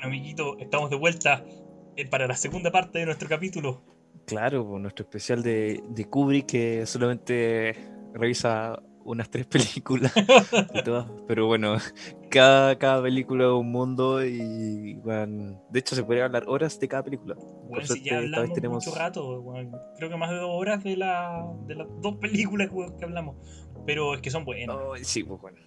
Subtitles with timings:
[0.00, 1.44] Bueno, amiguito, estamos de vuelta
[1.94, 3.82] eh, para la segunda parte de nuestro capítulo.
[4.26, 7.76] Claro, nuestro especial de, de Kubrick que solamente
[8.14, 11.76] revisa unas tres películas de todas, pero bueno,
[12.30, 16.88] cada, cada película es un mundo y bueno, de hecho se podría hablar horas de
[16.88, 17.36] cada película.
[17.68, 18.86] Bueno, si ya hablamos tenemos...
[18.86, 22.70] mucho rato, bueno, creo que más de dos horas de, la, de las dos películas
[22.98, 23.36] que hablamos,
[23.84, 24.74] pero es que son buenas.
[24.74, 25.58] Oh, sí, pues bueno.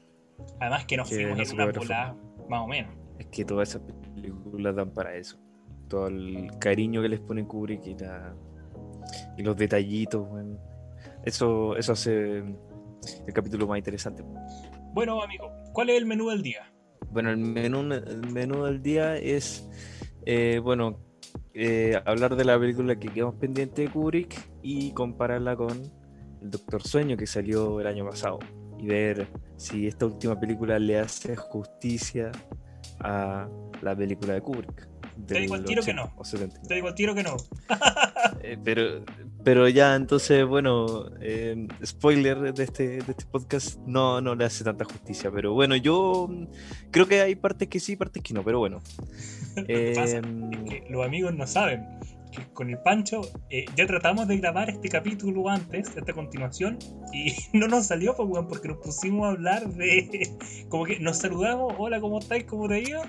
[0.59, 2.17] Además que nos que fuimos en una volada,
[2.49, 3.03] más o menos.
[3.19, 3.81] Es que todas esas
[4.23, 5.37] películas dan para eso.
[5.87, 8.35] Todo el cariño que les pone Kubrick y, la,
[9.37, 10.57] y los detallitos, bueno.
[11.23, 14.23] Eso, eso hace el capítulo más interesante.
[14.93, 16.71] Bueno, amigo, ¿cuál es el menú del día?
[17.11, 19.69] Bueno, el menú, el menú del día es,
[20.25, 20.99] eh, bueno,
[21.53, 25.71] eh, hablar de la película que quedamos pendiente de Kubrick y compararla con
[26.41, 28.39] El Doctor Sueño que salió el año pasado
[28.79, 32.31] y ver si esta última película le hace justicia
[32.99, 33.47] a
[33.83, 34.87] la película de Kubrick.
[35.27, 36.11] Te digo al tiro que no.
[36.67, 37.37] Te digo al tiro que no.
[38.41, 39.05] Eh, pero,
[39.43, 44.63] pero ya, entonces, bueno, eh, spoiler de este, de este podcast no, no le hace
[44.63, 45.31] tanta justicia.
[45.31, 46.29] Pero bueno, yo
[46.91, 48.81] creo que hay partes que sí, partes que no, pero bueno.
[49.67, 49.93] Eh,
[50.89, 51.85] los amigos no saben
[52.31, 56.79] que con el Pancho eh, ya tratamos de grabar este capítulo antes, esta continuación,
[57.13, 60.35] y no nos salió pues, porque nos pusimos a hablar de.
[60.69, 62.45] Como que nos saludamos, hola, ¿cómo estáis?
[62.45, 63.03] ¿Cómo te ido?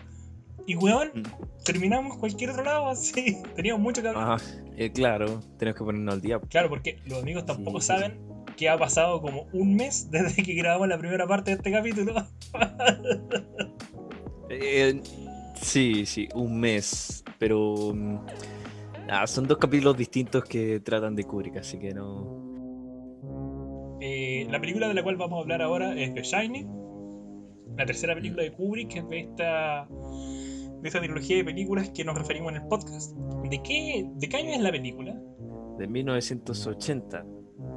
[0.67, 1.65] Y weón, mm.
[1.65, 3.43] terminamos cualquier otro lado así.
[3.55, 4.41] Teníamos mucho que hablar.
[4.77, 6.41] Eh, claro, tenemos que ponernos al día.
[6.49, 8.19] Claro, porque los amigos tampoco saben
[8.57, 12.15] que ha pasado como un mes desde que grabamos la primera parte de este capítulo.
[14.51, 15.01] Eh,
[15.61, 17.25] sí, sí, un mes.
[17.39, 17.93] Pero.
[17.95, 18.19] Mm,
[19.27, 22.45] son dos capítulos distintos que tratan de Kubrick, así que no.
[24.01, 26.69] Eh, la película de la cual vamos a hablar ahora es The Shining.
[27.77, 29.89] La tercera película de Kubrick es de esta
[30.85, 33.17] de esta trilogía de películas que nos referimos en el podcast.
[33.49, 35.19] ¿De qué, de qué año es la película?
[35.79, 37.25] De 1980.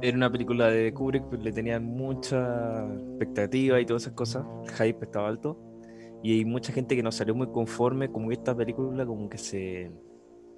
[0.02, 4.44] Era una película de Kubrick, pero le tenían mucha expectativa y todas esas cosas.
[4.62, 5.58] El hype estaba alto.
[6.22, 9.90] Y hay mucha gente que no salió muy conforme, como esta película como que se,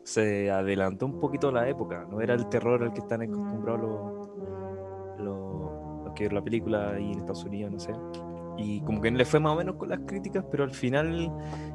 [0.03, 2.05] se adelantó un poquito a la época.
[2.11, 6.91] No era el terror al que están acostumbrados los, los, los que vieron la película
[6.95, 7.93] ahí en Estados Unidos, no sé
[8.63, 11.33] y como que le fue más o menos con las críticas, pero al final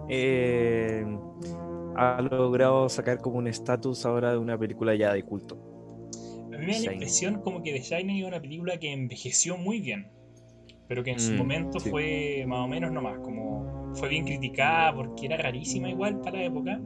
[0.09, 1.06] eh,
[1.96, 5.57] ha logrado sacar como un estatus ahora de una película ya de culto.
[6.53, 9.57] A mí me da la impresión como que The Shining es una película que envejeció
[9.57, 10.07] muy bien,
[10.88, 14.96] pero que en su mm, momento fue más o menos nomás, como fue bien criticada
[14.96, 16.79] porque era rarísima igual para la época.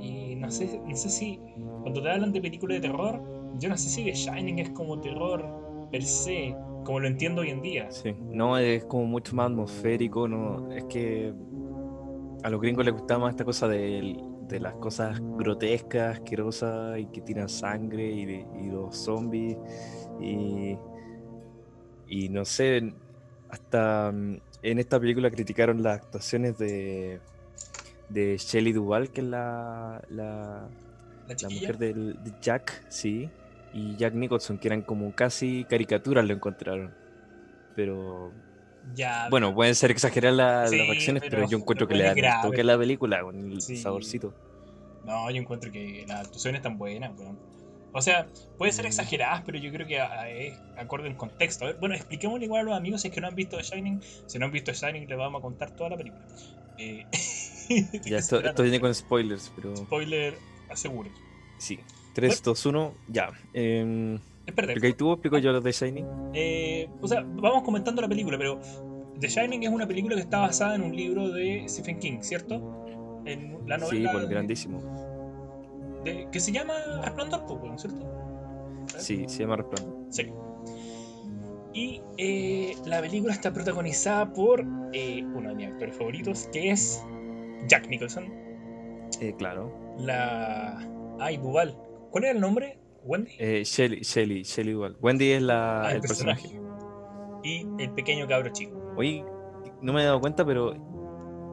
[0.00, 1.38] Y no sé, no sé si
[1.82, 3.22] cuando te hablan de películas de terror,
[3.58, 7.50] yo no sé si The Shining es como terror per se como lo entiendo hoy
[7.50, 7.90] en día.
[7.90, 11.32] Sí, no, es como mucho más atmosférico, no, es que
[12.42, 14.16] a los gringos les gustaba más esta cosa de,
[14.50, 19.56] las cosas grotescas, asquerosas y que tiran sangre y, los zombies
[20.20, 20.76] y,
[22.06, 22.92] y no sé,
[23.48, 27.20] hasta mm, en esta película criticaron las actuaciones de,
[28.10, 30.68] de Shelley Duvall, que es la, la,
[31.28, 33.30] la, mujer de Jack, sí,
[33.72, 36.94] y Jack Nicholson, que eran como casi caricaturas, lo encontraron.
[37.74, 38.32] Pero.
[38.94, 42.62] Ya, bueno, pueden ser exageradas las reacciones, pero, yo encuentro que le dan el toque
[42.62, 44.34] a la película con el saborcito.
[45.04, 47.12] No, yo encuentro que las actuaciones están buenas,
[47.92, 48.26] O sea,
[48.58, 51.66] puede ser exageradas, pero yo creo que es acorde al contexto.
[51.78, 54.00] Bueno, expliquémosle igual a los amigos si es que no han visto The Shining.
[54.26, 56.26] Si no han visto The Shining, les vamos a contar toda la película.
[56.76, 57.06] Eh,
[58.04, 59.76] ya, esto, esto viene con spoilers, pero.
[59.76, 60.34] Spoiler
[60.68, 61.10] aseguro.
[61.58, 61.78] Sí.
[62.12, 63.30] 3, 2, 1, ya.
[63.54, 66.06] Eh, ¿Explicáis tú o explico yo los de Shining?
[66.34, 68.60] Eh, o sea, vamos comentando la película, pero
[69.20, 72.84] The Shining es una película que está basada en un libro de Stephen King, ¿cierto?
[73.24, 74.10] En la novela.
[74.10, 74.82] Sí, por grandísimo.
[76.04, 78.04] que se llama Resplandor, ¿cierto?
[78.98, 80.06] Sí, se llama Resplandor.
[80.10, 80.32] Sí.
[81.74, 87.02] Y eh, la película está protagonizada por eh, uno de mis actores favoritos, que es
[87.68, 88.26] Jack Nicholson.
[89.20, 89.72] Eh, claro.
[89.98, 90.86] La.
[91.18, 91.76] Ay, Duval.
[92.12, 92.78] ¿Cuál era el nombre?
[93.04, 93.32] ¿Wendy?
[93.38, 94.96] Eh, Shelly, Shelly, Shelly igual.
[95.00, 96.60] Wendy es la, ah, el, personaje.
[97.42, 98.78] Y el pequeño cabro chico.
[98.96, 99.24] Oye,
[99.80, 100.74] no me he dado cuenta, pero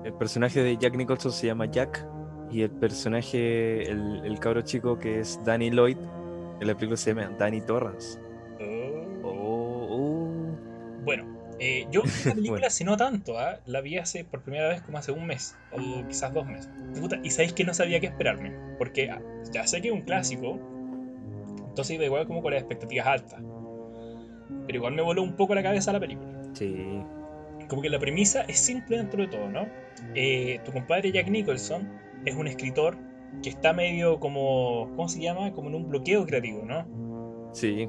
[0.04, 2.06] el personaje de Jack Nicholson se llama Jack.
[2.52, 5.98] Y el personaje, el, el cabro chico que es Danny Lloyd,
[6.60, 8.20] en la película se llama Danny Torrance.
[8.60, 9.22] Oh.
[9.24, 11.04] Oh, oh.
[11.06, 13.60] Bueno, eh, yo la película, si no tanto, ¿ah?
[13.66, 16.70] la vi hace por primera vez como hace un mes, o quizás dos meses.
[17.24, 19.10] y sabéis que no sabía qué esperarme, porque
[19.52, 20.60] ya sé que es un clásico,
[21.68, 23.42] entonces iba igual como con las expectativas altas.
[24.66, 26.30] Pero igual me voló un poco la cabeza la película.
[26.54, 27.04] Sí.
[27.68, 29.68] Como que la premisa es simple dentro de todo, ¿no?
[30.16, 31.88] Eh, tu compadre Jack Nicholson
[32.26, 32.98] es un escritor
[33.44, 35.52] que está medio como, ¿cómo se llama?
[35.54, 36.86] Como en un bloqueo creativo, ¿no?
[37.54, 37.88] Sí.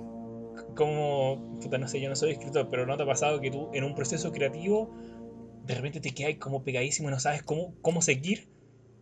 [0.75, 3.71] Como, puta, no sé, yo no soy escritor, pero ¿no te ha pasado que tú
[3.73, 4.95] en un proceso creativo
[5.65, 8.49] de repente te quedas como pegadísimo y no sabes cómo, cómo seguir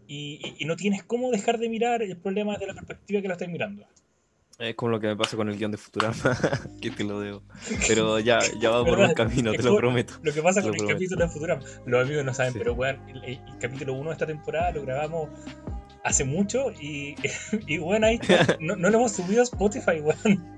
[0.06, 3.34] y, y no tienes cómo dejar de mirar el problema desde la perspectiva que lo
[3.34, 3.86] estás mirando?
[4.58, 6.16] Es como lo que me pasa con el guion de Futurama,
[6.82, 7.42] que te lo debo.
[7.86, 10.14] Pero ya, ya va por buen camino, te lo prometo.
[10.22, 13.40] Lo que pasa con el capítulo de Futurama, los amigos no saben, pero bueno, el,
[13.60, 15.28] capítulo 1 de esta temporada lo grabamos
[16.08, 17.14] hace mucho y,
[17.66, 18.18] y bueno, ahí
[18.60, 20.54] no, no, lo hemos subido a Spotify, weón.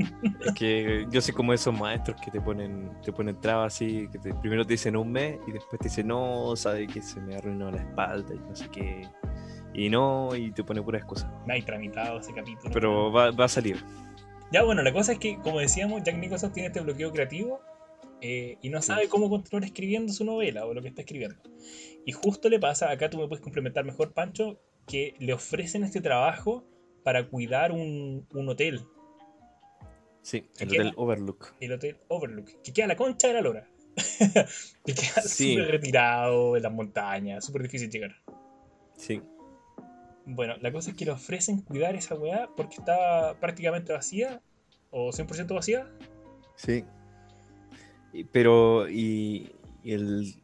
[0.46, 4.18] Es que yo soy como esos maestros que te ponen, te ponen trabas así, que
[4.18, 7.36] te, primero te dicen un mes y después te dicen, no, sabe que se me
[7.36, 9.08] arruinó la espalda y no sé qué.
[9.74, 11.30] Y no, y te pone puras cosas.
[11.46, 12.72] No hay tramitado ese capítulo.
[12.72, 13.76] Pero va, va, a salir.
[14.52, 17.60] Ya, bueno, la cosa es que, como decíamos, Jack Nicholson tiene este bloqueo creativo
[18.20, 21.40] eh, y no sabe cómo continuar escribiendo su novela o lo que está escribiendo.
[22.04, 26.00] Y justo le pasa, acá tú me puedes complementar mejor, Pancho, que le ofrecen este
[26.00, 26.64] trabajo
[27.04, 28.84] para cuidar un, un hotel.
[30.22, 31.54] Sí, el Hotel Overlook.
[31.60, 33.68] El Hotel Overlook, que queda la concha de la lora.
[34.84, 38.16] que queda súper retirado en las montañas, súper difícil llegar.
[38.96, 39.22] Sí.
[40.26, 44.42] Bueno, la cosa es que le ofrecen cuidar esa weá porque está prácticamente vacía
[44.90, 45.86] o 100% vacía.
[46.56, 46.84] Sí.
[48.32, 49.52] pero, y,
[49.84, 50.34] el,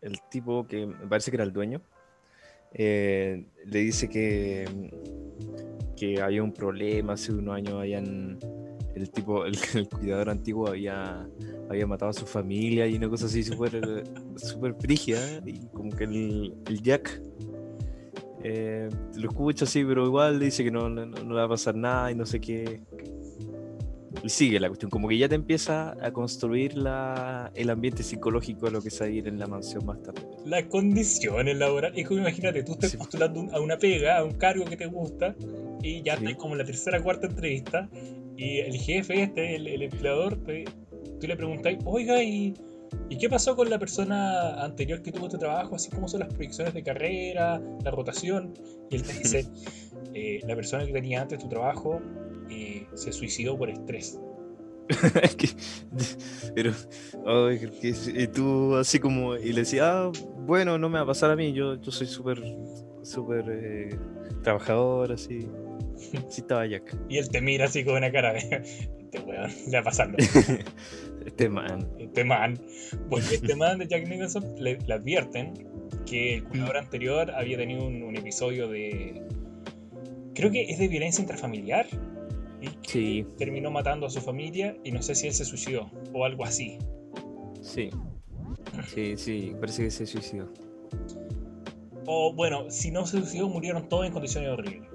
[0.00, 1.82] el, tipo que me parece que era el dueño,
[2.72, 4.66] eh, le dice que,
[5.96, 8.38] que había un problema hace unos años, habían,
[8.94, 9.44] el tipo,
[9.74, 11.28] el, cuidador antiguo había,
[11.68, 14.04] había matado a su familia y una cosa así súper
[14.36, 17.20] super frígida, y como que el, el Jack
[18.42, 22.10] eh, lo escucha así, pero igual dice que no, no, le va a pasar nada
[22.10, 22.80] y no sé qué.
[24.22, 28.66] Y sigue la cuestión, como que ya te empieza a construir la, el ambiente psicológico
[28.66, 30.22] de lo que se va a ir en la mansión más tarde.
[30.44, 34.64] Las condiciones laborales, es como imagínate, tú estás postulando a una pega, a un cargo
[34.66, 35.34] que te gusta,
[35.82, 37.88] y ya estás como en la tercera o cuarta entrevista,
[38.36, 42.54] y el jefe, este, el, el empleador, tú le preguntas, oiga, ¿y
[43.08, 45.76] ¿Y qué pasó con la persona anterior que tuvo este trabajo?
[45.76, 48.54] Así como son las proyecciones de carrera, la rotación.
[48.90, 49.46] Y él te dice,
[50.14, 52.00] eh, la persona que tenía antes tu trabajo
[52.50, 54.18] eh, se suicidó por estrés.
[56.54, 56.72] pero,
[57.52, 61.36] y tú así como, y le decía, ah, bueno, no me va a pasar a
[61.36, 62.42] mí, yo, yo soy súper,
[63.02, 63.98] súper eh,
[64.42, 65.46] trabajador, así.
[66.28, 66.96] Sí estaba Jack.
[67.08, 68.62] Y él te mira así con una cara de,
[69.12, 70.16] este weón, le va pasando.
[71.26, 71.86] Este man.
[71.98, 72.58] Este man.
[73.10, 75.52] Pues este man de Jack Nicholson le, advierten
[76.06, 79.22] que el cuidador anterior había tenido un, episodio de.
[80.34, 81.86] Creo que es de violencia intrafamiliar.
[82.60, 83.26] Y sí.
[83.38, 86.78] terminó matando a su familia y no sé si él se suicidó o algo así.
[87.62, 87.90] Sí.
[88.86, 90.52] Sí, sí, parece que se suicidó.
[92.06, 94.90] O bueno, si no se suicidó, murieron todos en condiciones horribles.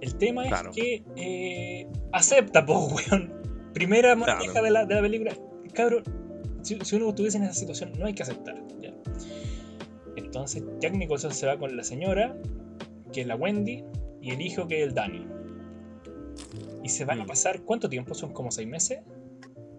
[0.00, 3.32] El tema es que eh, acepta, po, weón.
[3.72, 4.62] Primera claro.
[4.62, 5.34] de la, de la película.
[5.72, 6.04] Cabrón,
[6.62, 8.62] si, uno estuviese en esa situación, no hay que aceptar.
[10.16, 12.36] Entonces, Jack Nicholson se va con la señora,
[13.12, 13.84] que es la Wendy,
[14.20, 15.26] y el hijo, que es el Daniel.
[16.84, 17.26] Y se van a mm.
[17.26, 18.14] pasar, ¿cuánto tiempo?
[18.14, 19.00] ¿Son como seis meses?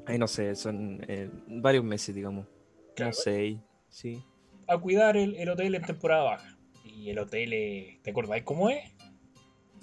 [0.06, 2.48] Ay, no sé, son eh, varios meses, digamos.
[2.96, 3.14] Claro.
[3.14, 3.58] seis,
[3.90, 4.22] sí.
[4.68, 6.58] A cuidar el, el, hotel en temporada baja.
[6.84, 7.52] Y el hotel,
[8.02, 8.92] ¿te acordáis cómo es?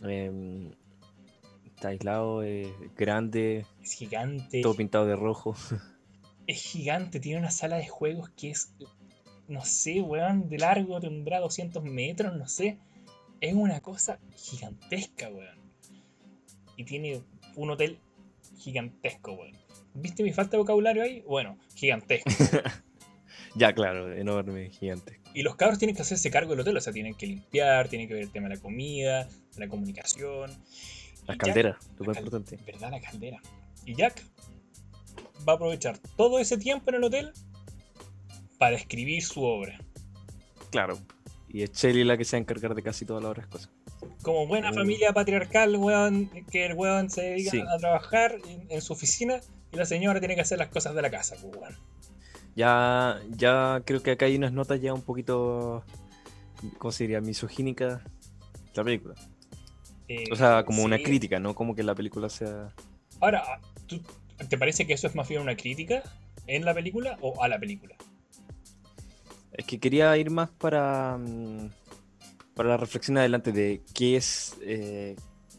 [0.04, 0.70] Eh,
[1.82, 3.66] Está aislado, es grande.
[3.82, 4.62] Es gigante.
[4.62, 5.56] Todo pintado de rojo.
[6.46, 8.74] Es gigante, tiene una sala de juegos que es,
[9.46, 12.78] no sé, weón, de largo, tendrá 200 metros, no sé.
[13.40, 15.61] Es una cosa gigantesca, weón.
[16.82, 17.22] Y tiene
[17.54, 18.00] un hotel
[18.58, 19.56] gigantesco, weón.
[19.94, 21.22] ¿Viste mi falta de vocabulario ahí?
[21.28, 22.28] Bueno, gigantesco.
[23.54, 25.30] ya, claro, enorme, gigantesco.
[25.32, 28.08] Y los cabros tienen que hacerse cargo del hotel, o sea, tienen que limpiar, tienen
[28.08, 30.50] que ver el tema de la comida, la comunicación.
[31.28, 32.58] La caldera, súper importante.
[32.66, 32.90] ¿Verdad?
[32.90, 33.40] La caldera.
[33.86, 34.20] Y Jack
[35.48, 37.32] va a aprovechar todo ese tiempo en el hotel
[38.58, 39.78] para escribir su obra.
[40.72, 40.98] Claro.
[41.48, 43.70] Y es Shelly la que se va a encargar de casi todas las otras cosas.
[44.22, 48.36] Como buena familia patriarcal, weón, que el weón se dedica a trabajar
[48.68, 49.40] en, su oficina
[49.72, 51.76] y la señora tiene que hacer las cosas de la casa, pues, weón.
[52.54, 55.84] Ya, ya creo que acá hay unas notas ya un poquito,
[56.78, 57.20] ¿cómo se diría?
[57.20, 58.02] Misogínicas
[58.74, 59.14] la película.
[60.08, 61.54] Eh, o sea, como una crítica, ¿no?
[61.54, 62.72] Como que la película sea.
[63.20, 63.60] Ahora,
[64.48, 66.02] ¿te parece que eso es más bien una crítica
[66.46, 67.96] en la película o a la película?
[69.52, 71.70] Es que quería ir más para, mm,
[72.54, 75.16] para la reflexión adelante de qué es, eh,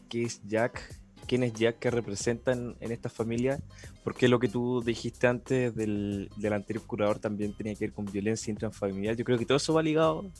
[0.08, 3.60] qué es Jack quién es Jack que representan en esta familia,
[4.02, 8.50] porque lo que tú dijiste antes del, anterior curador también tenía que ver con violencia
[8.50, 9.16] intrafamiliar.
[9.16, 10.30] Yo creo que todo eso va ligado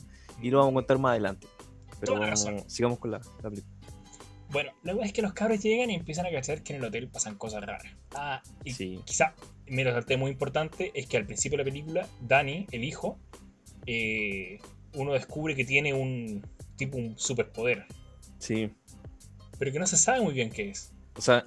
[0.41, 1.47] y lo vamos a contar más adelante.
[1.99, 2.19] Pero
[2.67, 3.65] sigamos con la, película.
[4.49, 6.85] Bueno, la verdad es que los cabros llegan y empiezan a cachar que en el
[6.85, 7.91] hotel pasan cosas raras.
[8.13, 8.99] Ah, y sí.
[9.03, 9.33] quizá,
[9.67, 13.17] mira, salté muy importante es que al principio de la película, Danny, el hijo,
[13.87, 14.59] eh,
[14.95, 16.45] uno descubre que tiene un
[16.77, 17.85] tipo un superpoder.
[18.39, 18.71] Sí
[19.57, 20.91] pero que no se sabe muy bien qué es.
[21.15, 21.45] O sea,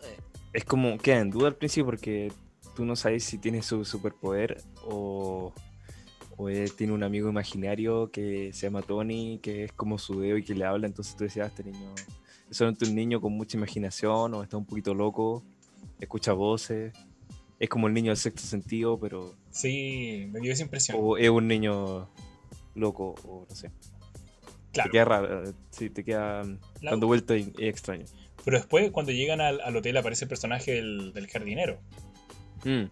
[0.52, 2.32] es como queda en duda al principio porque
[2.74, 5.52] tú no sabes si tiene su superpoder o,
[6.36, 10.44] o tiene un amigo imaginario que se llama Tony, que es como su dedo y
[10.44, 11.94] que le habla, entonces tú decías, ah, este niño
[12.50, 15.44] es solamente un niño con mucha imaginación o está un poquito loco,
[16.00, 16.94] escucha voces,
[17.58, 19.34] es como el niño del sexto sentido, pero...
[19.50, 20.96] Sí, me dio esa impresión.
[20.98, 22.08] O es un niño
[22.78, 23.70] loco, o no sé.
[24.72, 26.42] Te queda raro, sí, te queda
[26.82, 28.04] dando vuelta y, extraño.
[28.44, 31.80] Pero después, cuando llegan al, hotel, aparece el personaje del, jardinero.
[32.64, 32.84] Mm.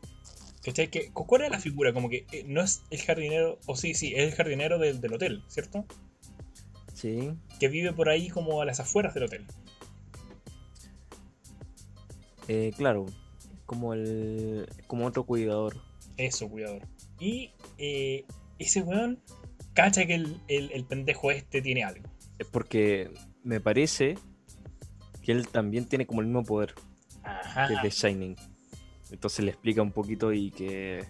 [0.64, 0.90] ¿Cachai?
[1.12, 1.92] ¿Cuál es la figura?
[1.92, 5.44] Como que eh, no es el jardinero, o sí, sí, es el jardinero del, hotel,
[5.48, 5.84] ¿cierto?
[6.92, 7.32] Sí.
[7.60, 9.46] Que vive por ahí como a las afueras del hotel.
[12.48, 13.06] Eh, claro,
[13.64, 14.68] como el.
[14.86, 15.76] como otro cuidador.
[16.16, 16.82] Eso, cuidador.
[17.18, 18.24] Y eh,
[18.58, 19.20] ese weón
[19.76, 22.08] cacha que el, pendejo este tiene algo.
[22.38, 23.12] Es porque
[23.44, 24.18] me parece
[25.22, 26.74] que él también tiene como el mismo poder
[27.22, 27.68] Ajá.
[27.68, 28.36] que The Shining.
[29.12, 31.04] Entonces le explica un poquito y que.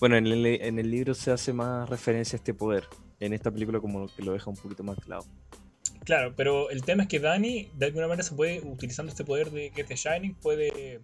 [0.00, 2.84] Bueno, en el, libro se hace más referencia a este poder.
[3.20, 5.24] En esta película, como que lo deja un poquito más claro.
[6.04, 9.50] Claro, pero el tema es que Danny, de alguna manera, se puede, utilizando este poder
[9.50, 11.00] de que The Shining, puede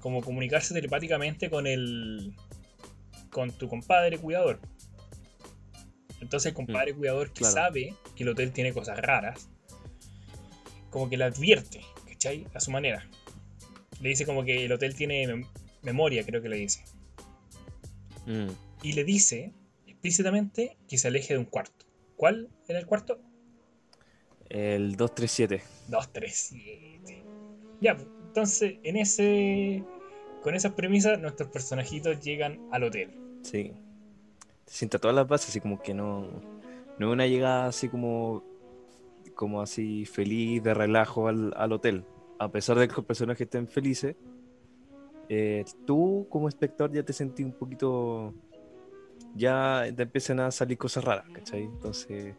[0.00, 2.34] como comunicarse telepáticamente con el.
[3.30, 4.60] con tu compadre cuidador.
[6.20, 9.48] Entonces el compadre mm, cuidador que sabe que el hotel tiene cosas raras,
[10.90, 12.46] como que le advierte, ¿cachai?
[12.54, 13.08] A su manera.
[14.00, 15.46] Le dice como que el hotel tiene
[15.82, 16.84] memoria, creo que le dice.
[18.26, 18.48] Mm.
[18.82, 19.52] Y le dice
[19.86, 21.84] explícitamente que se aleje de un cuarto.
[22.16, 23.20] ¿Cuál era el cuarto?
[24.48, 25.62] El 237.
[25.88, 27.24] 237.
[27.80, 27.96] Ya,
[28.26, 29.84] entonces en ese.
[30.42, 33.10] Con esas premisas, nuestros personajitos llegan al hotel.
[33.42, 33.72] Sí
[34.66, 36.22] sienta todas las bases, así como que no,
[36.98, 38.42] no es una llegada así como,
[39.34, 42.04] como así feliz, de relajo al, hotel.
[42.38, 44.16] A pesar de que los personajes estén felices,
[45.28, 48.34] eh, tú como espectador ya te sentí un poquito,
[49.34, 51.62] ya te empiezan a salir cosas raras, ¿cachai?
[51.62, 52.34] Entonces,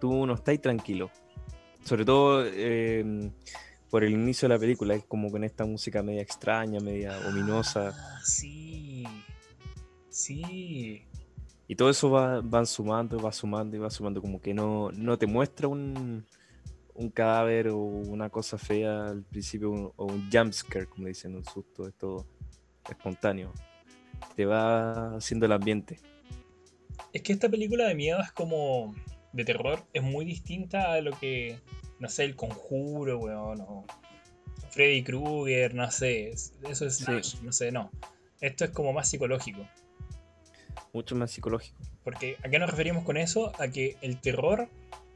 [0.00, 1.10] tú no estás tranquilo.
[1.84, 3.30] Sobre todo em,
[3.90, 7.90] por el inicio de la película, es como con esta música media extraña, media ominosa.
[7.94, 9.04] Ah, sí,
[10.08, 11.06] sí.
[11.66, 15.16] Y todo eso va, van sumando, va sumando y va sumando, como que no, no
[15.16, 16.26] te muestra un,
[16.94, 21.88] un cadáver o una cosa fea al principio, o un jumpscare, como dicen, un susto,
[21.88, 22.26] es todo
[22.88, 23.52] espontáneo.
[24.36, 26.00] Te va haciendo el ambiente.
[27.12, 28.94] Es que esta película de miedo es como
[29.32, 31.58] de terror, es muy distinta a lo que,
[31.98, 33.86] no sé, el conjuro, weón, o
[34.70, 37.90] Freddy Krueger, no sé, eso es, no sé, no.
[38.40, 39.66] Esto es como más psicológico
[40.94, 41.76] mucho más psicológico.
[42.02, 43.52] Porque ¿a qué nos referimos con eso?
[43.58, 44.68] A que el terror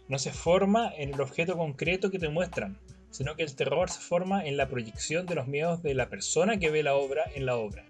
[0.09, 2.79] no se forma en el objeto concreto que te muestran,
[3.11, 6.59] sino que el terror se forma en la proyección de los miedos de la persona
[6.59, 7.85] que ve la obra en la obra.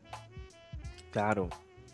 [1.10, 1.48] Claro.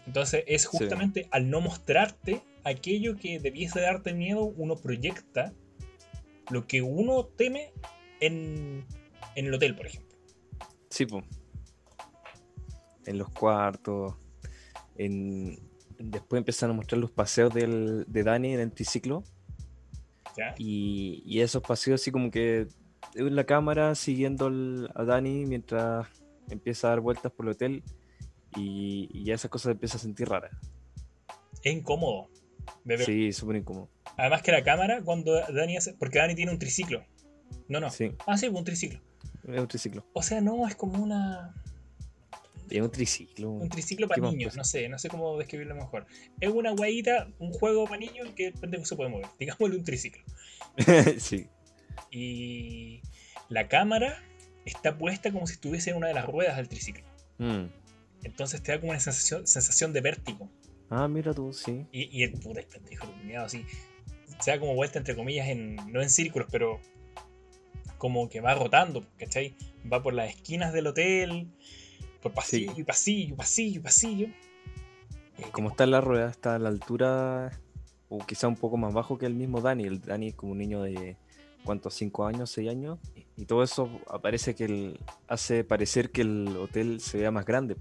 [0.07, 5.55] Entonces es justamente al no mostrarte aquello que debiese darte miedo, uno proyecta
[6.51, 7.73] lo que uno teme
[8.21, 8.85] en,
[9.35, 10.19] en el hotel, por ejemplo.
[10.91, 11.25] Sí, pues.
[13.07, 14.15] En los cuartos,
[14.97, 15.59] en,
[16.05, 19.25] después empiezan a mostrar los paseos del, de Dani en el triciclo.
[20.59, 22.67] Y, esos paseos así como que
[23.15, 24.51] en la cámara siguiendo
[24.95, 26.09] a Dani mientras
[26.51, 27.85] empieza a dar vueltas por el hotel
[28.57, 30.53] y, ya esas cosas empieza a sentir raras.
[31.63, 32.29] Es incómodo.
[33.05, 33.89] Sí, súper incómodo.
[34.17, 35.95] Además que la cámara cuando Dani hace...
[35.95, 37.05] Porque Dani tiene un triciclo.
[37.69, 37.91] No, no.
[37.91, 38.13] Sí.
[38.27, 39.01] Ah, sí, un triciclo.
[39.45, 40.05] Es un triciclo.
[40.13, 41.55] O sea, no, es como una
[42.71, 43.51] es un triciclo.
[43.51, 46.07] Un triciclo para niños, no sé, no sé cómo describirlo mejor.
[46.41, 49.27] Es una guayita, un juego para niños que el pendejo se puede mover.
[49.39, 50.23] Digámosle un triciclo.
[51.19, 51.47] sí.
[52.11, 53.01] Y
[53.49, 54.23] la cámara
[54.65, 57.05] está puesta como si estuviese en una de las ruedas del triciclo.
[57.39, 57.67] Mm.
[58.23, 60.49] Entonces te da como una sensación, sensación de vértigo.
[60.91, 61.87] Ah, mira tú, sí.
[61.93, 63.07] Y, el puta el pendejo
[63.39, 63.65] así.
[64.41, 65.77] Se da como vuelta entre comillas en.
[65.93, 66.81] no en círculos, pero
[67.99, 69.55] como que va rotando, ¿cachai?
[69.91, 71.49] Va por las esquinas del hotel
[72.25, 74.29] por pasillo, y pasillo, pasillo, pasillo.
[75.53, 77.51] Como está en la rueda, está a la altura,
[78.09, 79.85] o quizá un poco más bajo que el mismo Dani.
[79.85, 81.19] El Dani es como un niño de,
[81.65, 81.93] ¿cuántos?
[81.95, 82.51] ¿Cinco años?
[82.51, 82.99] ¿Seis años?
[83.37, 87.77] Y todo eso aparece que el, hace parecer que el hotel se vea más grande.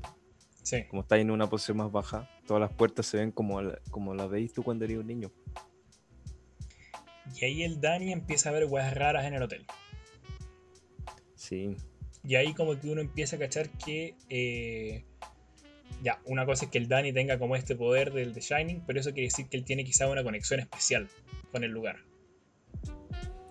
[0.61, 0.83] Sí.
[0.89, 4.29] Como está en una posición más baja, todas las puertas se ven como, como las
[4.29, 5.31] veis tú cuando eres un niño.
[7.33, 9.65] Y ahí el Dani empieza a ver weas raras en el hotel.
[11.35, 11.77] Sí.
[12.23, 14.15] Y ahí como que uno empieza a cachar que...
[14.29, 15.03] eh,
[16.01, 18.99] ya, una cosa es que el Dani tenga como este poder del The Shining, pero
[18.99, 21.07] eso quiere decir que él tiene quizá una conexión especial
[21.51, 21.97] con el lugar.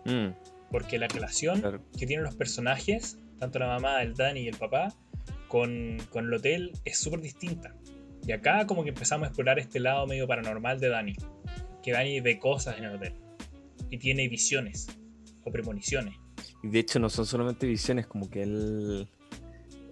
[0.05, 0.29] Mm,
[0.71, 1.83] Porque la relación claro.
[1.99, 4.95] que tienen los personajes, tanto la mamá, el Dani y el papá,
[5.49, 7.75] con, con el hotel es súper distinta.
[8.27, 11.15] Y acá como que empezamos a explorar este lado medio paranormal de Dani.
[11.83, 13.15] Que Dani ve cosas en el hotel.
[13.91, 14.89] Y tiene visiones
[15.45, 16.15] o premoniciones.
[16.63, 19.09] Y de hecho no son solamente visiones, como que él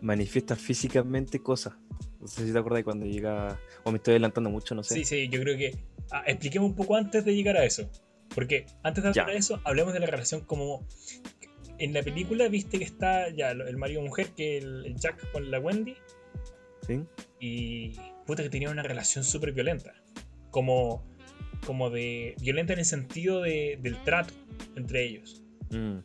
[0.01, 1.75] manifiesta físicamente cosas.
[2.21, 3.59] No sé si te acuerdas de cuando llega...
[3.85, 4.95] O me estoy adelantando mucho, no sé.
[4.95, 5.77] Sí, sí, yo creo que...
[6.11, 7.91] ah, expliquemos un poco antes de llegar a eso.
[8.35, 9.33] Porque antes de hablar Ya.
[9.33, 10.87] de eso, hablemos de la relación como...
[11.79, 15.51] En la película viste que está ya el marido mujer, que el el Jack con
[15.51, 15.97] la Wendy.
[16.87, 17.01] ¿Sí?
[17.41, 17.93] y
[18.27, 19.95] puta que tenían una relación súper violenta.
[20.51, 21.03] Como,
[21.65, 22.35] como de.
[22.41, 24.35] violenta en el sentido de, del trato
[24.77, 25.43] entre ellos.
[25.71, 25.99] Mm,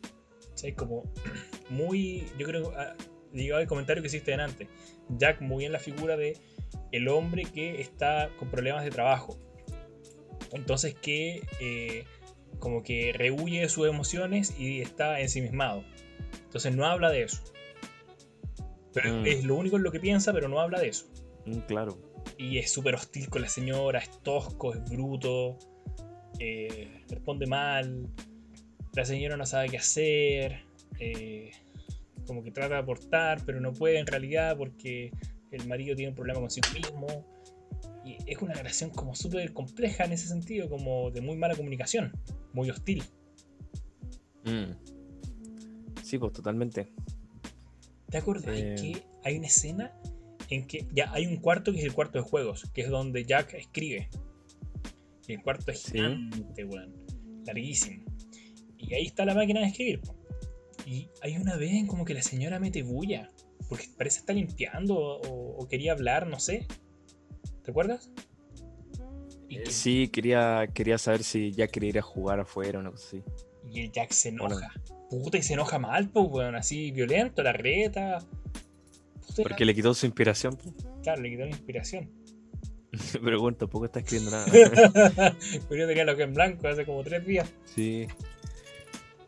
[0.56, 0.72] ¿sí?
[0.72, 1.04] Como
[1.70, 2.24] muy.
[2.38, 2.96] Yo creo que ah,
[3.32, 4.68] el comentario que hiciste antes.
[5.08, 6.36] Jack muy en la figura de
[6.92, 9.38] el hombre que está con problemas de trabajo.
[10.52, 12.04] Entonces que eh,
[12.58, 15.84] como que rehuye de sus emociones y está ensimismado.
[16.44, 17.42] Entonces no habla de eso.
[18.92, 19.26] Pero Mm.
[19.26, 21.06] es lo único en lo que piensa, pero no habla de eso.
[21.44, 21.98] mm, claro.
[22.38, 25.58] Y es súper hostil con la señora, es tosco, es bruto,
[26.40, 28.08] eh, responde mal,
[28.96, 30.62] la señora no sabe qué hacer,
[30.98, 31.50] eh,
[32.26, 35.12] como que trata de aportar, pero no puede en realidad porque
[35.52, 37.06] el marido tiene un problema consigo mismo.
[38.04, 42.12] Y es una relación como súper compleja en ese sentido, como de muy mala comunicación,
[42.52, 43.02] muy hostil.
[44.44, 44.72] Mm.
[46.02, 46.88] Sí, pues totalmente.
[48.08, 48.74] ¿Te acuerdas Eh.
[48.80, 49.92] que hay una escena
[50.50, 53.24] en que ya hay un cuarto que es el cuarto de juegos, que es donde
[53.24, 54.08] Jack escribe?
[55.26, 55.92] Y el cuarto es Sí.
[55.94, 56.94] gigante, weón.
[57.44, 58.04] Larguísimo.
[58.86, 60.00] Y ahí está la máquina de escribir.
[60.86, 63.30] Y hay una vez en como que la señora mete bulla.
[63.68, 66.66] Porque parece estar limpiando o, o quería hablar, no sé.
[67.64, 68.10] ¿Te acuerdas?
[69.48, 73.06] Eh, que- Sí, quería, quería saber si ya quería ir a jugar afuera o cosa
[73.06, 73.22] así.
[73.72, 74.46] y el Jack se Bueno.
[74.56, 74.72] enoja.
[75.10, 76.54] Puta, y se enoja mal, pues, weón.
[76.54, 78.18] Así violento, la reta.
[79.26, 80.56] Puta, Porque le quitó su inspiración.
[80.56, 80.72] po.
[81.02, 82.10] Claro, le quitó la inspiración.
[83.22, 84.46] Pero bueno, tampoco está escribiendo nada.
[85.68, 87.52] Pero yo tenía lo que en blanco hace como tres días.
[87.64, 88.06] sí.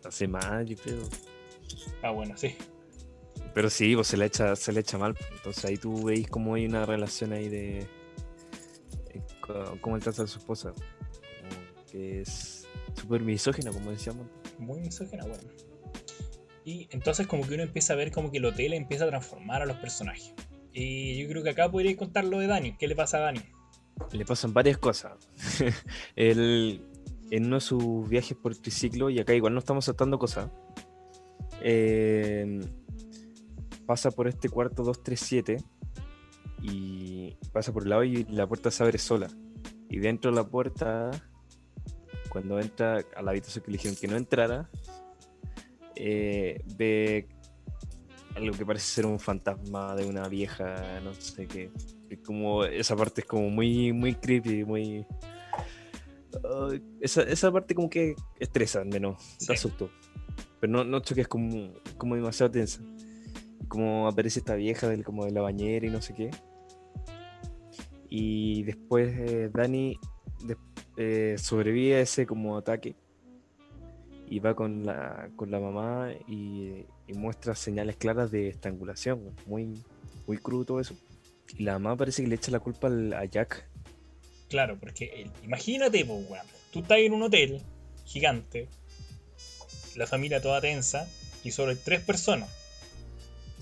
[0.09, 1.03] Hace más, yo creo.
[2.03, 2.57] Ah, bueno, sí.
[3.55, 5.14] Pero sí, pues se le echa, se le echa mal.
[5.14, 5.25] po.
[5.37, 7.81] Entonces ahí tú veis cómo hay una relación ahí de.
[9.11, 9.23] eh,
[9.83, 10.73] cómo él trata a su esposa.
[11.92, 14.27] Que es súper misógina, como decíamos.
[14.59, 15.42] Muy misógina, bueno.
[16.64, 19.62] Y entonces como que uno empieza a ver como que el hotel empieza a transformar
[19.62, 20.35] a los personajes.
[20.73, 22.77] Y yo creo que acá podría contar lo de Dani.
[22.79, 23.40] ¿Qué le pasa a Dani?
[24.12, 25.29] Le pasan varias cosas.
[26.16, 26.87] Él,
[27.31, 30.51] en uno de sus viajes por triciclo, y acá igual no estamos saltando cosas,
[31.62, 32.61] eh,
[33.87, 35.64] pasa por este cuarto 237
[36.62, 39.29] y pasa por el lado y la puerta se abre sola.
[39.88, 41.11] Y dentro de la puerta,
[42.29, 44.71] cuando entra a la habitación que le dijeron que no entrara,
[45.95, 47.29] eh, ve
[48.37, 51.71] algo que parece ser un fantasma de una vieja, no sé qué.
[52.25, 55.07] Como esa parte es como muy muy creepy muy
[56.71, 59.47] Ay, esa, esa parte como que estresa al menos Sí.
[59.49, 59.91] da susto.
[60.61, 62.81] Pero no no que es como como demasiado tensa.
[63.69, 66.31] Como aparece esta vieja del como de la bañera y no sé qué.
[68.09, 69.99] Y después eh, Dani
[70.45, 70.57] des-
[70.97, 72.97] eh, sobrevive a ese como ataque
[74.31, 79.35] y va con la con la mamá y, y muestra señales claras de estrangulación.
[79.47, 79.75] Muy
[80.27, 80.95] muy crudo todo eso.
[81.57, 83.69] Y la mamá parece que le echa la culpa al- a Jack.
[84.49, 86.47] Claro, porque el- imagínate, weón.
[86.73, 87.63] Tú estás en un hotel
[88.05, 88.69] gigante,
[89.97, 91.09] la familia toda tensa,
[91.45, 92.51] y solo hay tres personas.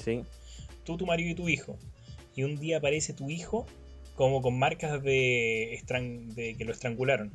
[0.05, 0.23] Sí.
[0.85, 1.79] Tú, tu marido y tu hijo.
[2.35, 3.67] Y un día aparece tu hijo
[4.15, 5.75] como con marcas de,
[6.57, 7.33] que lo estrangularon,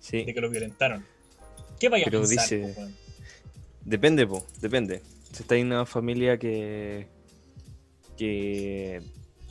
[0.00, 0.24] Sí.
[0.24, 1.04] de que lo violentaron.
[1.80, 2.96] ¿Qué vaya a pensar, dice- po, weón?
[3.84, 5.02] Depende, po, depende.
[5.32, 7.06] Si está en una familia que.
[8.16, 9.02] que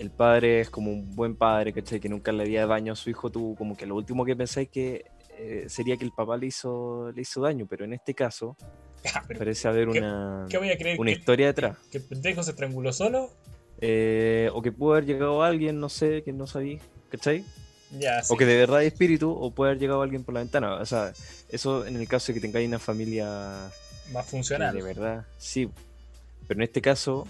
[0.03, 1.99] el padre es como un buen padre, ¿cachai?
[1.99, 4.69] Que nunca le había daño a su hijo, tú como que lo último que pensáis
[4.69, 5.05] que
[5.39, 8.55] eh, sería que el papá le hizo, le hizo daño, pero en este caso
[9.15, 10.99] Ah, parece haber ¿Qué- una, ¿Qué voy a creer?
[10.99, 11.77] una ¿Que, historia detrás.
[11.91, 13.31] que el pendejo se estranguló solo?
[13.81, 17.43] Eh, o que pudo haber llegado alguien, no sé, que no sabía, ¿cachai?
[18.29, 20.75] O que de verdad hay espíritu, o puede haber llegado alguien por la ventana.
[20.75, 21.11] O sea,
[21.49, 23.69] eso en el caso de que tengáis una familia
[24.13, 24.73] más funcional.
[24.73, 25.69] De verdad, sí.
[26.47, 27.27] Pero en este caso,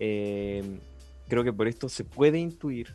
[0.00, 0.62] eh,
[1.30, 2.94] creo que por esto se puede intuir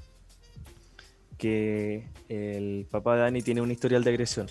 [1.40, 4.48] que el papá de Dani tiene un historial de agresión.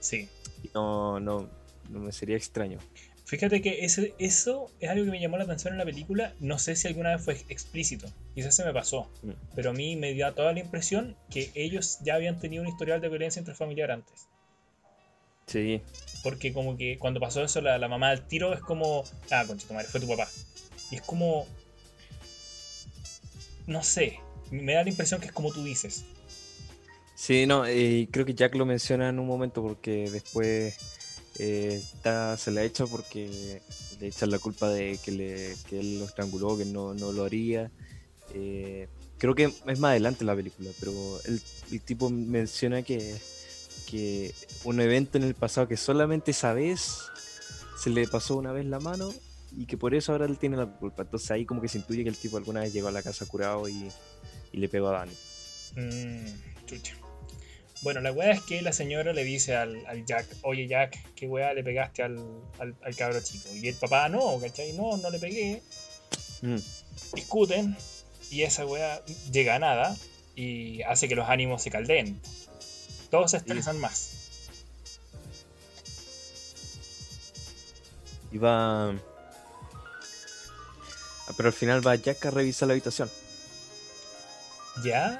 [0.00, 0.28] Sí.
[0.74, 1.48] no, no,
[1.90, 2.78] no me sería extraño.
[3.32, 6.34] Fíjate que ese, eso es algo que me llamó la atención en la película.
[6.38, 8.06] No sé si alguna vez fue explícito.
[8.34, 9.10] Quizás se me pasó.
[9.22, 9.30] Mm.
[9.54, 13.00] Pero a mí me dio toda la impresión que ellos ya habían tenido un historial
[13.00, 14.28] de violencia intrafamiliar antes.
[15.46, 15.80] Sí.
[16.22, 19.04] Porque como que cuando pasó eso, la, mamá del tiro es como...
[19.30, 20.28] Ah, concha madre, fue tu papá.
[20.90, 21.46] Y es como...
[23.66, 24.20] No sé.
[24.50, 26.04] Me da la impresión que es como tú dices.
[27.14, 30.76] Sí, no, y creo que Jack lo menciona en un momento porque después
[31.38, 31.82] eh,
[32.36, 33.62] se le echa porque
[34.00, 37.24] le echan la culpa de que, le, que él lo estranguló, que no, no lo
[37.24, 37.70] haría.
[38.34, 41.40] Eh, creo que es más adelante la película, pero el,
[41.82, 43.16] tipo menciona que,
[43.88, 47.04] que un evento en el pasado que solamente esa vez
[47.78, 49.12] se le pasó una vez la mano
[49.56, 51.02] y que por eso ahora él tiene la culpa.
[51.02, 53.26] Entonces ahí como que se intuye que el tipo alguna vez llegó a la casa
[53.26, 53.90] curado y,
[54.52, 55.12] le pegó a Dani.
[55.76, 56.26] Mm,
[57.82, 61.52] bueno, la weá es que la señora le dice al, Jack, oye Jack, ¿qué weá
[61.52, 62.18] le pegaste al,
[62.58, 63.48] al, cabro chico?
[63.54, 64.72] Y el papá, no, ¿cachai?
[64.74, 65.62] No, no le pegué.
[66.42, 66.56] Mm.
[67.14, 67.76] Discuten
[68.30, 69.96] y esa weá llega a nada
[70.36, 72.20] y hace que los ánimos se caldeen.
[73.10, 74.10] Todos se estresan más.
[78.30, 78.94] Y va...
[81.36, 83.10] Pero al final va Jack a revisar la habitación.
[84.82, 85.18] ¿Ya?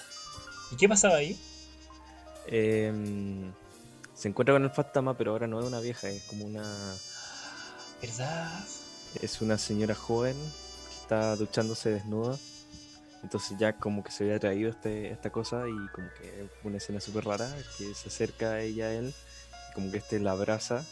[0.71, 1.39] ¿Y qué pasaba ahí?
[2.47, 3.53] Em,
[4.15, 6.65] se encuentra con el fantasma, pero ahora no es una vieja, es como una.
[8.01, 8.65] ¿Verdad?
[9.21, 10.37] Es una señora joven
[10.89, 12.37] que está duchándose desnuda.
[13.23, 16.79] Entonces ya como que se había traído este, esta cosa y como que es una
[16.79, 17.49] escena súper rara
[17.79, 19.15] que se acerca a ella a él,
[19.75, 20.85] como que este la abraza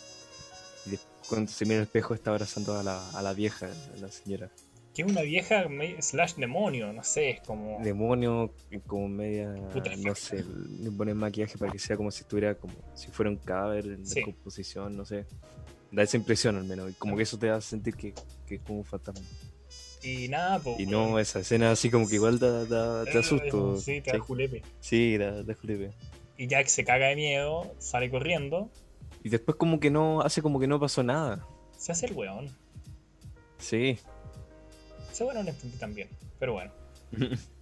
[0.86, 4.00] y después, cuando se mira el espejo está abrazando a la, a la vieja, a
[4.00, 4.48] la señora
[4.94, 5.66] que es una vieja
[6.00, 7.78] slash demonio, no sé, es como...
[7.82, 8.52] Demonio,
[8.86, 9.54] como media,
[9.98, 10.44] no sé,
[10.80, 14.06] le ponen maquillaje para que sea como si estuviera como si fuera un cadáver en
[14.06, 14.22] sí.
[14.22, 15.26] composición, no sé.
[15.92, 18.14] Da esa impresión al menos, y como que eso te hace sentir que,
[18.46, 19.24] que es como un fantasma.
[20.02, 20.80] Y nada, pues...
[20.80, 23.76] Y no, esa escena así como que igual da, da, te asusto.
[23.76, 24.62] Sí, te da julepe.
[24.80, 25.92] Sí, da, da julepe.
[26.36, 28.70] Y Jack se caga de miedo, sale corriendo.
[29.22, 31.46] Y después como que no, hace como que no pasó nada.
[31.76, 32.50] Se hace el weón.
[33.58, 33.98] Sí,
[35.20, 36.72] bueno, no entendí también, pero bueno.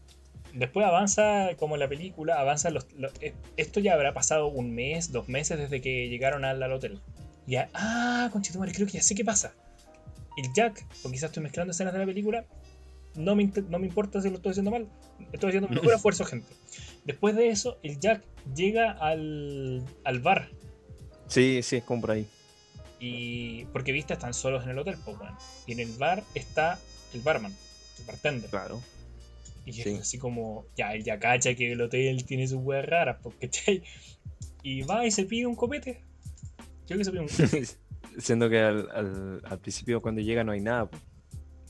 [0.53, 2.87] Después avanza como la película, avanza los,
[3.21, 7.01] eh, Esto ya habrá pasado un mes, dos meses desde que llegaron al, hotel.
[7.47, 9.55] Ya, ah, conchetumare, creo que ya sé qué pasa.
[10.37, 12.45] El Jack, o quizás estoy mezclando escenas de la película,
[13.15, 14.89] no me, no me importa si lo estoy haciendo mal,
[15.33, 16.49] estoy haciendo mejor esfuerzo, gente.
[17.05, 18.23] Después de eso, el Jack
[18.55, 20.49] llega al, al bar.
[21.27, 22.27] Sí, sí, es como por ahí.
[23.01, 25.37] Y porque viste, están solos en el hotel, pues bueno.
[25.67, 26.79] Y en el bar está
[27.14, 27.55] el barman,
[27.99, 28.51] el bartender.
[28.51, 28.81] Claro.
[29.64, 33.18] Y es así como, ya, él ya cacha que el hotel tiene sus weas raras,
[33.23, 33.51] porque
[34.62, 36.03] Y va y se pide un copete.
[36.87, 37.66] Yo que se pide un copete.
[38.18, 40.88] Siendo que al, al, principio cuando llega no hay nada.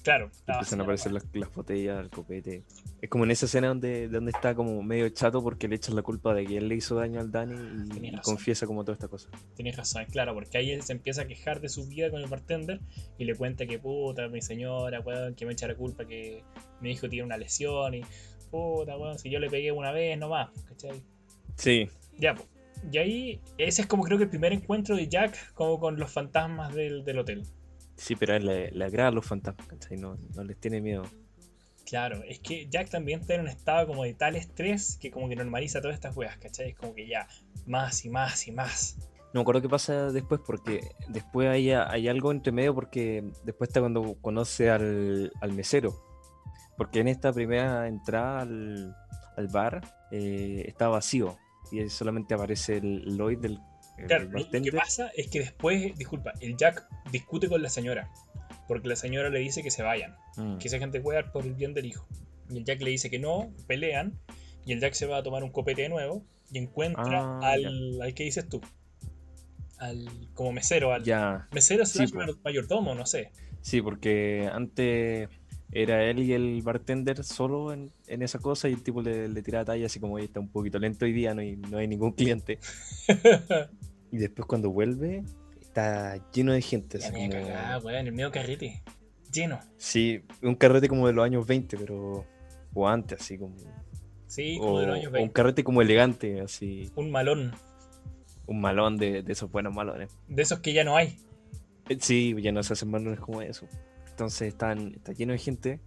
[0.08, 0.30] Claro.
[0.46, 2.64] Empiezan a aparecer las, botellas, el copete.
[3.02, 6.00] Es como en esa escena donde, donde está como medio chato porque le echan la
[6.00, 7.54] culpa de que él le hizo daño al Dani
[7.94, 9.28] y, confiesa como toda esta cosa.
[9.54, 12.26] Tienes razón, claro, porque ahí él se empieza a quejar de su vida con el
[12.26, 12.80] bartender
[13.18, 16.42] y le cuenta que puta, mi señora, weón, que me echa la culpa que
[16.80, 18.00] mi hijo tiene una lesión y
[18.50, 21.02] puta, weón, si yo le pegué una vez nomás, ¿cachai?
[21.56, 21.86] Sí.
[22.16, 22.48] Ya, pues.
[22.90, 26.10] Y ahí, ese es como creo que el primer encuentro de Jack como con los
[26.10, 27.44] fantasmas del, del hotel.
[27.98, 29.98] Sí, pero a él le, le agrada los fantasmas, ¿cachai?
[29.98, 31.02] No, no les tiene miedo.
[31.84, 35.28] Claro, es que Jack también está en un estado como de tal estrés que como
[35.28, 36.70] que normaliza todas estas weas, ¿cachai?
[36.70, 37.26] Es como que ya,
[37.66, 38.96] más y más y más.
[39.32, 43.68] No me acuerdo qué pasa después, porque después hay, hay algo entre medio, porque después
[43.68, 45.94] está cuando conoce al, al mesero.
[46.76, 48.94] Porque en esta primera entrada al,
[49.36, 49.82] al bar
[50.12, 51.36] eh, está vacío
[51.72, 53.58] y solamente aparece el Lloyd del
[54.06, 58.10] Claro, lo que pasa es que después, disculpa, el Jack discute con la señora.
[58.66, 60.14] Porque la señora le dice que se vayan.
[60.36, 60.58] Mm.
[60.58, 62.06] Que esa gente juega por el bien del hijo.
[62.50, 64.18] Y el Jack le dice que no, pelean.
[64.64, 66.24] Y el Jack se va a tomar un copete de nuevo.
[66.50, 68.60] Y encuentra ah, al, al que dices tú.
[69.78, 71.46] Al, como mesero, al ya.
[71.52, 72.04] mesero sí,
[72.42, 73.30] mayordomo, no sé.
[73.62, 75.28] Sí, porque antes
[75.70, 79.66] era él y el bartender solo en, esa cosa y el tipo le, le tiraba
[79.66, 82.58] talla así como está un poquito lento hoy día, no hay, no hay ningún cliente.
[84.10, 85.24] y después cuando vuelve
[85.60, 86.98] está lleno de gente.
[86.98, 87.30] Así como...
[87.30, 88.82] cagada, weón, el medio carrete.
[89.32, 89.60] Lleno.
[89.76, 92.26] Sí, un carrete como de los años 20, pero...
[92.74, 93.56] O antes, así como...
[94.26, 95.28] Sí, como o, de los años o 20.
[95.28, 96.90] un carrete como elegante, así.
[96.96, 97.54] Un malón.
[98.46, 100.10] Un malón de, de esos buenos malones.
[100.28, 101.16] De esos que ya no hay.
[101.88, 103.66] Eh, Sí, ya no se hacen malones como eso.
[104.08, 105.80] Entonces están, está lleno de gente.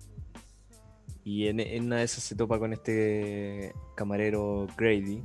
[1.24, 5.24] Y en, en una de esas se topa con este camarero Grady.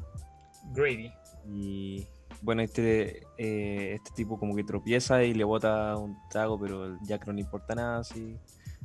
[0.74, 1.10] Grady.
[1.48, 2.06] Y
[2.46, 6.98] bueno, este, eh, este tipo como que tropieza y le bota un trago, pero el
[7.02, 8.36] Jack no le importa nada, así.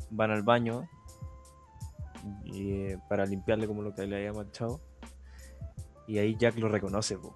[0.09, 0.89] Van al baño
[2.43, 4.81] y, eh, para limpiarle como lo que le había manchado.
[6.07, 7.19] Y ahí Jack lo reconoce.
[7.19, 7.35] po.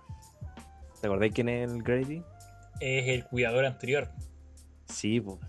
[1.00, 2.24] ¿Te acordáis quién es el Grady?
[2.80, 4.10] Es el cuidador anterior.
[4.88, 5.40] Sí, po.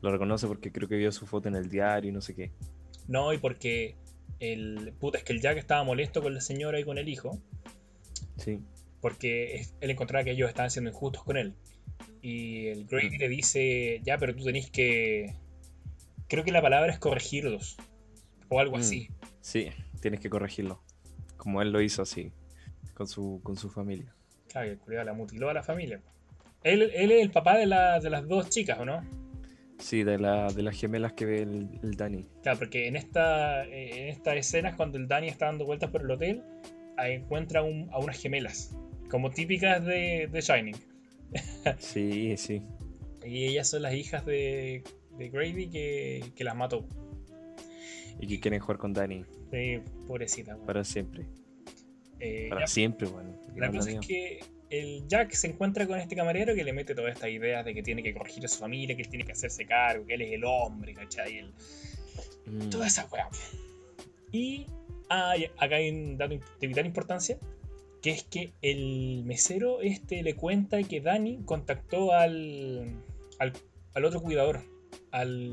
[0.00, 2.52] Lo reconoce porque creo que vio su foto en el diario y no sé qué.
[3.06, 3.96] No, y porque
[4.40, 4.94] el.
[4.98, 7.38] Puta, es que el Jack estaba molesto con la señora y con el hijo.
[8.38, 8.62] Sí.
[9.00, 11.54] Porque es- él encontraba que ellos estaban siendo injustos con él.
[12.22, 13.20] Y el Grady Mm.
[13.20, 15.34] le dice, ya, pero tú tenés que...
[16.28, 17.76] Creo que la palabra es corregirlos.
[18.48, 18.80] O algo Mm.
[18.80, 19.08] así.
[19.40, 19.68] Sí,
[20.00, 20.82] tienes que corregirlo.
[21.36, 22.32] Como él lo hizo así,
[22.94, 24.12] con su, con su familia.
[24.48, 26.00] Claro, que la mutiló a la familia.
[26.64, 29.00] Él, él es el papá de, la- de las dos chicas, ¿o no?
[29.78, 32.26] Sí, de, la, de las gemelas que ve el, el Danny.
[32.42, 36.10] Claro, porque en esta en estas escenas, cuando el Danny está dando vueltas por el
[36.10, 36.42] hotel,
[36.98, 38.74] encuentra un- a unas gemelas,
[39.10, 40.76] como típicas de, de Shining.
[41.78, 42.62] Sí, sí.
[43.24, 44.82] Y ellas son las hijas de,
[45.18, 46.86] de Grady que, que las mató.
[48.20, 50.54] Y que quieren jugar con Danny Sí, pobrecita.
[50.54, 50.66] weón.
[50.66, 51.26] para siempre.
[52.20, 53.38] Eh, Para ya, siempre, bueno.
[53.56, 54.40] la cosa es que
[54.70, 57.82] el Jack se encuentra con este camarero que le mete todas estas ideas de que
[57.82, 60.32] tiene que corregir a su familia, que él tiene que hacerse cargo, que él es
[60.32, 61.38] el hombre, ¿cachai?
[61.38, 61.52] El-
[62.46, 63.28] Mm, toda esa weá.
[64.32, 64.64] Y
[65.10, 67.36] ah, acá hay un dato de vital importancia,
[68.02, 73.02] que es que el mesero este le cuenta que Dani contactó al,
[73.38, 73.52] al,
[73.94, 74.62] al otro cuidador,
[75.10, 75.50] al,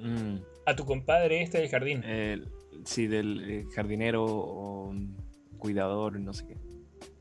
[0.00, 2.02] mm, a tu compadre este del jardín.
[2.04, 2.48] el-
[2.84, 4.94] sí, del eh, jardinero o
[5.58, 6.56] cuidador, no sé qué.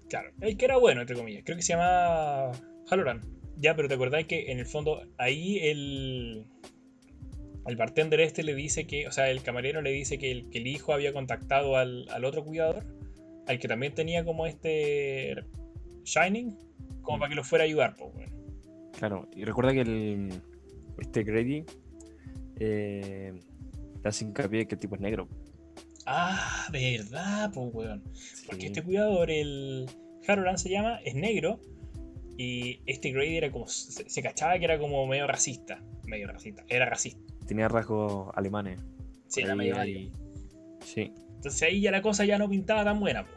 [0.10, 1.44] Claro, el que era bueno, entre comillas.
[1.46, 2.52] Creo que se llama
[2.90, 3.22] Halloran.
[3.58, 6.46] Ya, pero te acordás que en el fondo ahí el,
[7.66, 10.58] el bartender este le dice que, o sea, el camarero le dice que el, que
[10.60, 12.86] el hijo había contactado al, al otro cuidador,
[13.48, 15.36] al que también tenía como este
[16.04, 16.56] Shining,
[17.02, 17.20] como Mm.
[17.20, 18.32] para que lo fuera a ayudar, pues, bueno.
[18.98, 20.30] Claro, y recuerda que el,
[21.00, 21.66] este Grady
[22.60, 23.34] eh,
[24.02, 25.28] le hace hincapié que el tipo es negro.
[26.06, 28.04] Ah, verdad, pues, weón.
[28.46, 29.88] Porque este cuidador, el
[30.28, 31.60] Halloran se llama, es negro.
[32.38, 33.68] Y este Grady era como.
[33.68, 35.82] Se, se cachaba que era como medio racista.
[36.06, 36.64] Medio racista.
[36.68, 37.22] Era racista.
[37.48, 38.80] Tenía rasgos alemanes.
[39.28, 39.76] Sí, era medio.
[40.82, 41.12] Sí.
[41.46, 43.28] Entonces ahí ya la cosa ya no pintaba tan buena.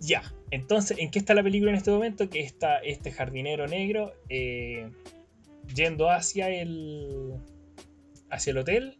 [0.00, 0.22] Ya.
[0.50, 2.28] Entonces, ¿en qué está la película en este momento?
[2.28, 4.90] Que está este jardinero negro eh,
[5.74, 7.32] yendo hacia el.
[8.28, 8.98] hacia el hotel.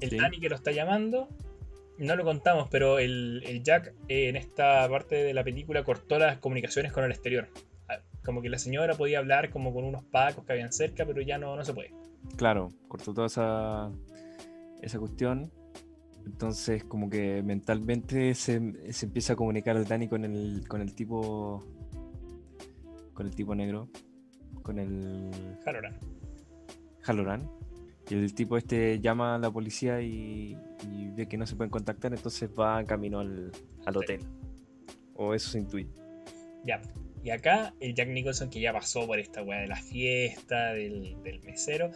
[0.00, 0.16] El Sí.
[0.16, 1.28] Danny que lo está llamando.
[1.98, 6.18] No lo contamos, pero el, el Jack eh, en esta parte de la película cortó
[6.18, 7.48] las comunicaciones con el exterior.
[7.86, 11.20] Ah, Como que la señora podía hablar como con unos pacos que habían cerca, pero
[11.20, 11.92] ya no, no se puede.
[12.38, 13.90] Claro, cortó toda esa,
[14.80, 15.52] esa cuestión.
[16.30, 20.94] Entonces, como que mentalmente se, se empieza a comunicar el Dani con el, con el
[20.94, 21.64] tipo.
[23.14, 23.88] Con el tipo negro.
[24.62, 25.30] Con el
[25.64, 25.98] Halloran.
[27.02, 27.50] Halloran.
[28.10, 30.56] Y el tipo este llama a la policía y,
[30.90, 33.50] y ve que no se pueden contactar, entonces va camino al,
[33.86, 34.20] al hotel.
[35.14, 35.88] O eso se intuye.
[36.64, 36.80] Ya.
[37.24, 41.20] Y acá el Jack Nicholson, que ya pasó por esta weá de la fiesta, del,
[41.22, 41.90] del mesero,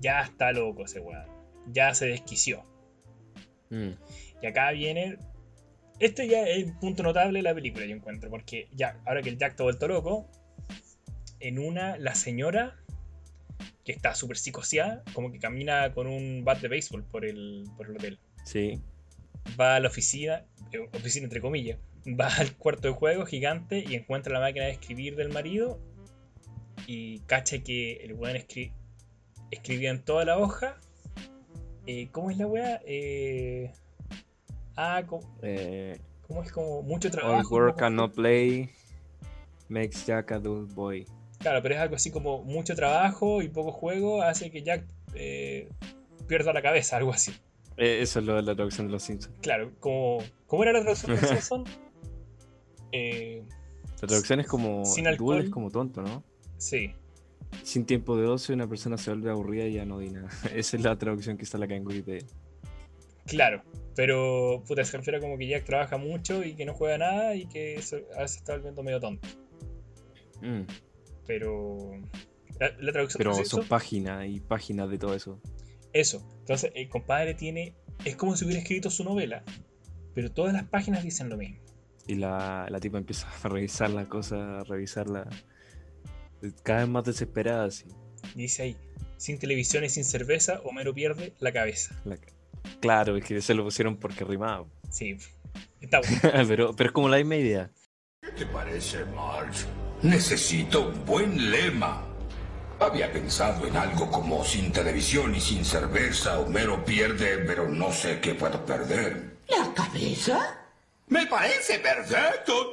[0.00, 1.26] ya está loco ese weá.
[1.66, 2.64] Ya se desquició.
[3.72, 3.90] Mm,
[4.42, 5.16] Y acá viene.
[5.98, 8.28] Este ya es el punto notable de la película, yo encuentro.
[8.30, 10.28] Porque ya, ahora que el Jack está vuelto loco,
[11.40, 12.76] en una, la señora,
[13.84, 17.86] que está súper psicoseada, como que camina con un bat de béisbol por el, por
[17.86, 18.18] el hotel.
[18.44, 18.80] Sí.
[19.60, 23.94] va a la oficina, eh, oficina entre comillas, va al cuarto de juego gigante y
[23.94, 25.80] encuentra la máquina de escribir del marido
[26.86, 28.72] y cacha que el weón escri-
[29.52, 30.80] escribía en toda la hoja.
[31.86, 32.80] Eh, ¿Cómo es la weá?
[32.84, 33.72] Eh,
[34.76, 37.54] ah, co- Eh, ¿cómo es como mucho all trabajo?
[37.54, 38.70] work poco and no play
[39.68, 41.06] makes Jack a dull boy.
[41.38, 45.68] Claro, pero es algo así como mucho trabajo y poco juego hace que Jack eh,
[46.28, 47.32] pierda la cabeza, algo así.
[47.76, 49.34] Eh, eso es lo de la traducción de los Simpsons.
[49.40, 51.64] Claro, como, ¿cómo era la traducción de Simpson?
[52.92, 53.42] Eh,
[54.00, 54.84] La traducción es como.
[54.84, 55.40] Sin alcohol.
[55.40, 56.22] es como tonto, ¿no?
[56.58, 56.94] sí,
[57.62, 60.28] Sin tiempo de ocio, una persona se vuelve aburrida y ya no di nada.
[60.54, 62.26] Esa es la traducción que está acá en Wikipedia.
[63.26, 63.62] Claro,
[63.94, 67.36] pero puta, se refiere a como que Jack trabaja mucho y que no juega nada
[67.36, 69.28] y que se- a veces está volviendo medio tonto.
[70.40, 70.62] Mm,
[71.26, 71.92] Pero
[72.58, 75.40] la, la traducción Pero son eso, páginas y páginas de todo eso.
[75.92, 76.20] eso.
[76.40, 79.44] Entonces el compadre tiene, es como si hubiera escrito su novela
[80.14, 81.56] pero todas las páginas dicen lo mismo.
[82.06, 85.26] Y la, la tipa empieza a revisar la cosa, a revisarla
[86.62, 87.86] cada vez más desesperada, así.
[88.34, 88.76] Dice ahí,
[89.16, 91.94] sin televisión y sin cerveza, Homero pierde la cabeza.
[92.80, 94.66] Claro, es que se lo pusieron porque rimaba.
[94.90, 95.16] Sí,
[95.80, 96.20] está bueno.
[96.48, 97.70] pero, pero es como la misma idea.
[98.20, 99.66] ¿Qué te parece, Marge?
[100.02, 102.06] Necesito un buen lema.
[102.80, 108.20] Había pensado en algo como sin televisión y sin cerveza, Homero pierde, pero no sé
[108.20, 109.36] qué puedo perder.
[109.48, 110.66] ¿La cabeza?
[111.06, 112.72] Me parece perfecto.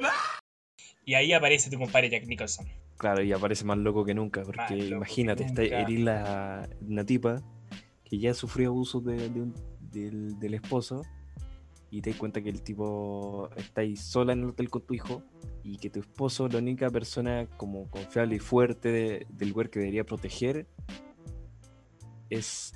[1.04, 2.66] Y ahí aparece tu compadre Jack Nicholson.
[3.00, 7.42] Claro, y aparece más loco que nunca, porque imagínate, está la, una tipa
[8.04, 9.30] que ya sufrió abusos de,
[9.90, 11.00] del, esposo
[11.90, 14.92] y te das cuenta que el tipo está ahí sola en el hotel con tu
[14.92, 15.22] hijo
[15.64, 20.04] y que tu esposo, la única persona como confiable y fuerte del lugar que debería
[20.04, 20.66] proteger,
[22.28, 22.74] es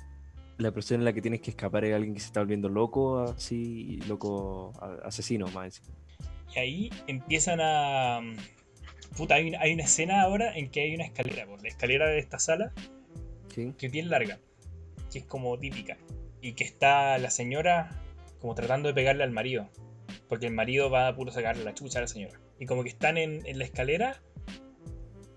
[0.57, 3.19] la persona en la que tienes que escapar es alguien que se está volviendo loco,
[3.19, 5.83] así, loco asesino más.
[6.55, 8.21] Y ahí empiezan a
[9.15, 12.37] Puta, hay, una escena ahora en que hay una escalera, por la escalera de esta
[12.37, 12.73] sala,
[13.53, 14.39] que es bien larga,
[15.11, 15.97] que es como típica,
[16.41, 18.01] y que está la señora
[18.41, 19.69] como tratando de pegarle al marido,
[20.27, 22.39] porque el marido va a puro sacarle la chucha a la señora.
[22.59, 24.21] Y como que están en, la escalera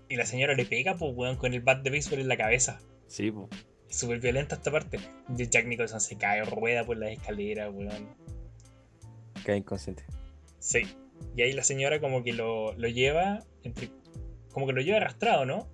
[0.09, 2.79] y la señora le pega, pues, weón, con el bat de béisbol en la cabeza.
[3.07, 3.47] Sí, pues.
[3.89, 4.99] Es súper violenta esta parte.
[5.29, 8.15] Jack Nicholson se cae, rueda por las escaleras, weón.
[9.43, 10.03] Cae inconsciente.
[10.59, 10.81] Sí.
[11.35, 13.43] Y ahí la señora como que lo, lleva,
[14.51, 15.67] como que lo lleva arrastrado, ¿no?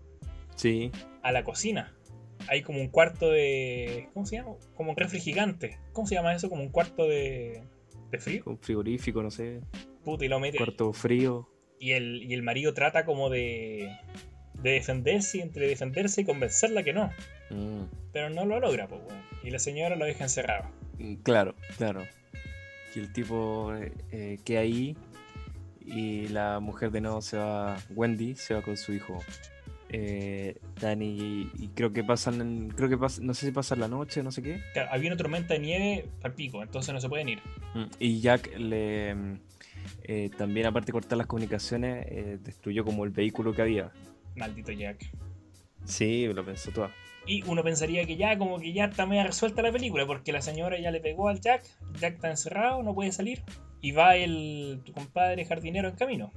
[0.56, 0.92] Sí.
[1.24, 1.96] A la cocina.
[2.48, 4.10] Hay como un cuarto de...
[4.14, 4.52] ¿Cómo se llama?
[4.76, 5.80] Como un refri gigante.
[5.94, 6.50] ¿Cómo se llama eso?
[6.50, 7.64] Como un cuarto de...
[8.12, 8.44] ¿De frío?
[8.46, 9.62] Un frigorífico, no sé.
[10.04, 10.58] Puta, y lo mete.
[10.58, 11.50] Cuarto frío.
[11.80, 13.90] Y el, y el marido trata como de...
[14.54, 17.10] De defenderse, entre defenderse y convencerla que no.
[17.50, 17.84] Mm.
[18.14, 19.22] Pero no lo logra, pues, bueno.
[19.44, 20.70] Y la señora lo deja encerrado.
[21.00, 22.04] Mm, claro, claro.
[22.96, 24.96] Y el tipo eh, eh que ahí
[25.86, 29.20] y la mujer de nuevo se va, Wendy, se va con su hijo.
[29.90, 34.32] Eh, Dani y creo que pasan, creo que no sé si pasan la noche, no
[34.32, 34.60] sé qué.
[34.90, 37.40] había una tormenta de nieve al pico, entonces no se pueden ir.
[37.76, 39.38] Mm, y Jack le
[40.04, 43.92] eh, también aparte de cortar las comunicaciones, eh, destruyó como el vehículo que había.
[44.36, 45.12] Maldito Jack.
[45.84, 46.90] Sí, lo pensó todo.
[47.28, 50.42] Y uno pensaría que ya como que ya está media resuelta la película, porque la
[50.42, 51.64] señora ya le pegó al Jack,
[52.00, 53.44] Jack está encerrado, no puede salir
[53.86, 56.32] y va el tu compadre jardinero en camino.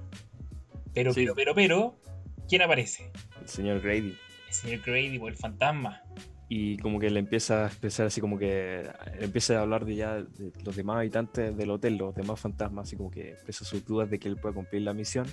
[0.93, 1.99] Pero, pero, pero, pero,
[2.47, 3.11] ¿quién aparece?
[3.41, 4.15] El señor Grady.
[4.49, 6.03] El señor Grady, o el fantasma.
[6.51, 8.87] Y como que le empieza a expresar así como que
[9.19, 12.97] empieza a hablar de ya de los demás habitantes del hotel, los demás fantasmas, así
[12.99, 15.27] como que expresa sus dudas de que él pueda cumplir la misión.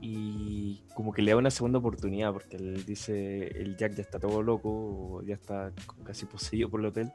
[0.00, 4.20] Y como que le da una segunda oportunidad, porque él dice, el Jack ya está
[4.20, 5.72] todo loco, ya está
[6.04, 7.10] casi poseído por el hotel,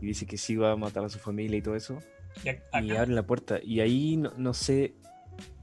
[0.00, 2.00] y dice que sí va a matar a su familia y todo eso.
[2.44, 3.58] Y, abre la puerta.
[3.62, 4.94] Y ahí no, sé.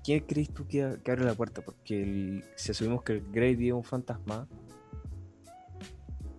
[0.03, 1.61] ¿Quién crees tú que, abre la puerta?
[1.61, 4.47] Porque si asumimos que el Grady es un fantasma.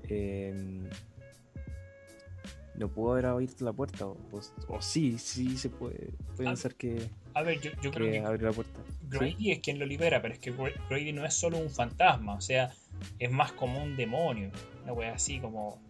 [0.05, 0.89] Em,
[2.77, 4.07] no pudo haber abierto la puerta.
[4.07, 7.11] O, sí, sí se puede, puede ser que.
[7.35, 8.21] A ver, yo, creo que.
[8.21, 8.81] Abre la puerta.
[9.09, 10.53] Grady es quien lo libera, pero es que
[10.89, 12.35] Grady no es solo un fantasma.
[12.35, 12.73] O sea,
[13.19, 14.51] es más como un demonio.
[14.85, 15.81] Una wea así como.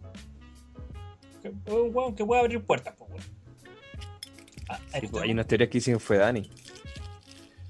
[1.43, 3.23] un weón que puede abrir puertas, pues,
[4.69, 6.49] Ah, pues, hay unas teorías que dicen fue Dani.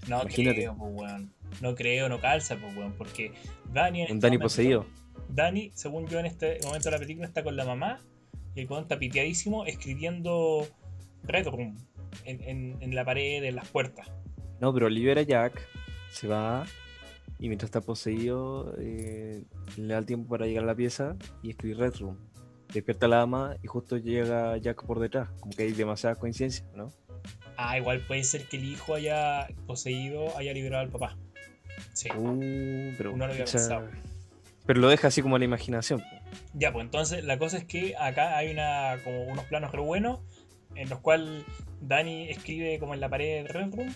[0.08, 2.94] No creo, pues, No creo, no calza, pues, weón.
[2.94, 3.32] Porque
[3.72, 4.02] Dani.
[4.02, 4.86] Un este Dani poseído.
[5.30, 8.02] Dani, según yo, en este momento de la película está con la mamá.
[8.56, 10.68] Y el weón está piteadísimo escribiendo
[11.24, 11.58] Retro
[12.26, 14.12] en, en, la pared, en las puertas.
[14.60, 15.62] No, pero libera Jack,
[16.12, 16.66] se va.
[17.38, 19.46] Y mientras está poseído, eh,
[19.78, 22.18] le da el tiempo para llegar a la pieza y escribir Red Room
[22.74, 25.30] despierta la dama y justo llega Jack por detrás.
[25.40, 26.92] Como que hay demasiadas coincidencias, ¿no?
[27.58, 31.18] Ah, igual puede ser que el hijo haya poseído, haya liberado al papá.
[31.94, 32.10] Sí.
[32.16, 33.90] Uh, pero, Uno lo había pensado.
[34.66, 36.02] Pero lo deja así como a la imaginación.
[36.54, 40.20] Ya, pues entonces la cosa es que acá hay una como unos planos re buenos
[40.76, 41.44] en los cuales
[41.82, 43.96] Dani escribe como en la pared del Red Room.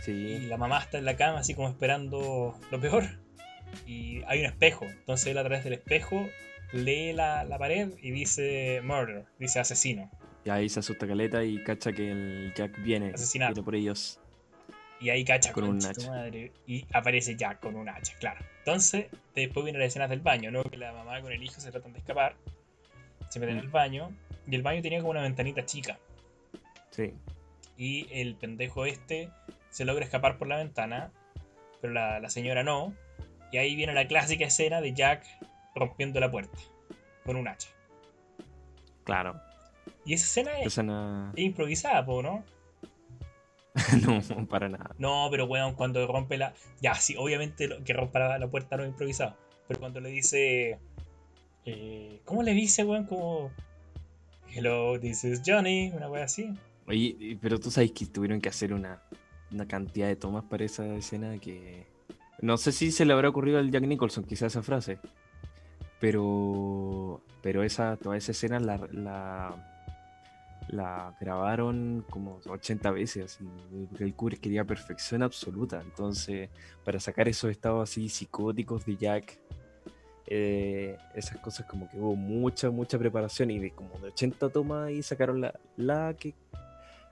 [0.00, 0.12] Sí.
[0.12, 3.04] Y la mamá está en la cama así como esperando lo peor.
[3.86, 4.86] Y hay un espejo.
[4.86, 6.26] Entonces él a través del espejo
[6.72, 10.10] lee la, pared y dice murder, dice asesino.
[10.44, 14.18] Y ahí se asusta Caleta y cacha que el Jack viene, viene por ellos.
[15.00, 16.10] Y ahí cacha con un hacha.
[16.10, 18.44] Madre, y aparece Jack con un hacha, claro.
[18.58, 20.62] Entonces, después viene la escena del baño, ¿no?
[20.62, 22.36] Que la mamá con el hijo se tratan de escapar.
[23.30, 23.72] Se meten en el mm.
[23.72, 24.10] baño.
[24.46, 25.98] Y el baño tenía como una ventanita chica.
[26.90, 27.14] Sí.
[27.78, 29.30] Y el pendejo este
[29.70, 31.10] se logra escapar por la ventana.
[31.80, 32.94] Pero la, la señora no.
[33.52, 35.24] Y ahí viene la clásica escena de Jack
[35.74, 36.58] rompiendo la puerta
[37.24, 37.68] con un hacha.
[39.04, 39.40] Claro.
[40.04, 42.44] Y esa escena es, es improvisada, ¿no?
[44.04, 44.94] no, para nada.
[44.98, 46.54] No, pero weón, cuando rompe la.
[46.80, 49.36] Ya, sí, obviamente que rompa la, puerta no es improvisado.
[49.68, 50.78] Pero cuando le dice.
[51.64, 53.06] Eh, ¿Cómo le dice, weón?
[53.06, 53.50] Como.
[54.52, 56.52] Hello, this is Johnny, una wea así.
[56.86, 59.00] Oye, pero tú sabes que tuvieron que hacer una,
[59.52, 61.86] una cantidad de tomas para esa escena que.
[62.40, 64.98] No sé si se le habrá ocurrido al Jack Nicholson, quizá esa frase.
[66.00, 67.22] Pero.
[67.42, 68.76] Pero esa, toda esa escena la,
[70.72, 73.38] la grabaron como 80 veces,
[73.88, 75.80] porque el Kubrick quería perfección absoluta.
[75.80, 76.48] Entonces,
[76.84, 79.38] para sacar esos estados así psicóticos de Jack,
[80.26, 84.90] eh, esas cosas como que hubo mucha, mucha preparación y de como de 80 tomas
[84.92, 86.34] y sacaron la, la, que,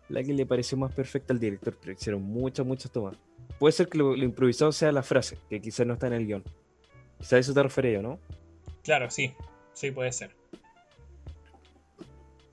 [0.09, 3.17] la que le pareció más perfecta al director, pero hicieron muchas, muchas tomas.
[3.59, 6.45] Puede ser que lo, improvisado sea la frase, que quizás no está en el guion.
[7.19, 8.21] Quizás eso te refería, ¿no?
[8.89, 9.35] Claro, sí,
[9.75, 10.35] sí puede ser.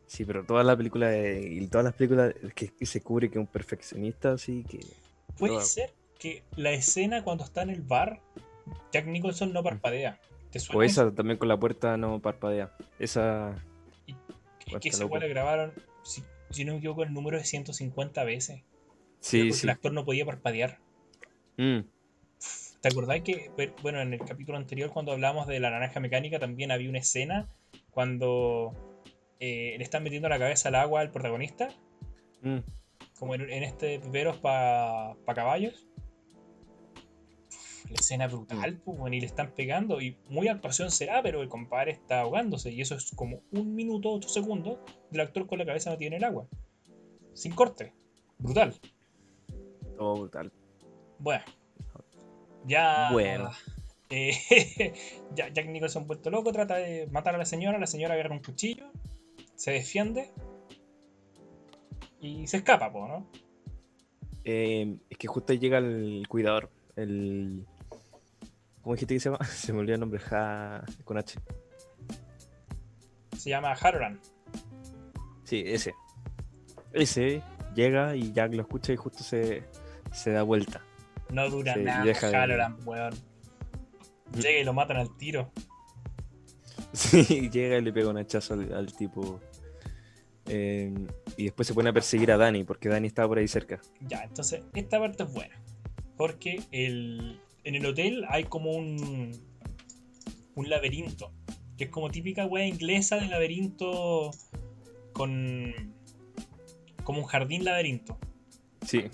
[0.06, 4.34] Sí, pero toda la película y todas las películas que, se cubre que un perfeccionista,
[4.34, 4.82] así que.
[5.38, 8.20] Puede ser que la escena cuando está en el bar,
[8.92, 10.20] Jack Nicholson no parpadea.
[10.74, 12.76] O esa también con la puerta no parpadea.
[13.00, 13.56] Esa.
[14.06, 14.14] Y,
[14.82, 15.72] que esa igual grabaron,
[16.04, 18.62] si, no me equivoco, el número de 150 veces.
[19.22, 19.68] Sí, sí.
[19.68, 20.80] El actor no podía parpadear.
[21.56, 21.80] Mm.
[22.86, 23.50] ¿Te acordáis que,
[23.82, 27.50] bueno, en el capítulo anterior, cuando hablamos de la naranja mecánica, también había una escena
[27.90, 28.74] cuando
[29.40, 31.70] eh, le están metiendo la cabeza al agua al protagonista.
[32.44, 32.60] Mm.
[33.18, 35.88] Como en, este viveros para caballos.
[37.90, 40.00] la escena brutal, pues, y le están pegando.
[40.00, 42.72] Y muy actuación será, pero el compadre está ahogándose.
[42.72, 44.78] Y eso es como un minuto, ocho segundos
[45.10, 46.46] del actor con la cabeza no tiene el agua.
[47.34, 47.94] Sin corte.
[48.38, 48.76] Brutal.
[49.98, 50.52] Todo brutal.
[51.18, 51.46] Bueno.
[52.66, 53.10] Ya.
[53.12, 53.52] Bueno.
[54.10, 54.94] Eh,
[55.36, 58.92] Jack Nicholson vuelto loco, trata de matar a la señora, la señora agarra un cuchillo,
[59.56, 60.32] se defiende
[62.20, 63.28] y se escapa, ¿no?
[64.44, 67.66] Eh, es que justo ahí llega el cuidador, el...
[68.82, 69.44] ¿Cómo dijiste que se llama?
[69.46, 70.86] Se me olvidó el nombre, ja...
[71.04, 71.40] con H.
[73.36, 74.20] Se llama Haroran.
[75.44, 75.94] Sí, ese.
[76.94, 77.42] Ese
[77.76, 79.64] llega y Jack lo escucha y justo se,
[80.12, 80.82] se da vuelta.
[81.36, 82.14] No dura nada,
[82.44, 83.14] Haroran, weón.
[84.38, 85.52] Llega y lo matan al tiro.
[86.94, 89.42] Sí, llega y le pega un hachazo al, tipo.
[90.48, 90.94] Eh,
[91.36, 93.82] y después se pone a perseguir a Dani, porque Dani estaba por ahí cerca.
[94.00, 95.62] Ya, entonces esta parte es buena.
[96.16, 99.38] Porque el, en el hotel hay como un,
[100.56, 101.34] un laberinto.
[101.78, 104.32] Que es como típica wea inglesa de laberinto
[105.12, 105.74] con.
[107.04, 108.18] como un jardín laberinto.
[108.86, 109.10] Sí.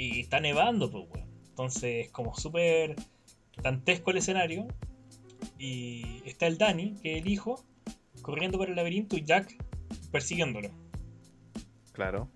[0.00, 1.28] Y está nevando, pues, weón.
[1.50, 2.96] Entonces es como súper
[3.62, 4.66] dantesco el escenario.
[5.58, 7.62] Y está el Danny, que es el hijo,
[8.22, 9.62] corriendo por el laberinto y Jack
[10.10, 10.70] persiguiéndolo.
[11.92, 12.30] Claro.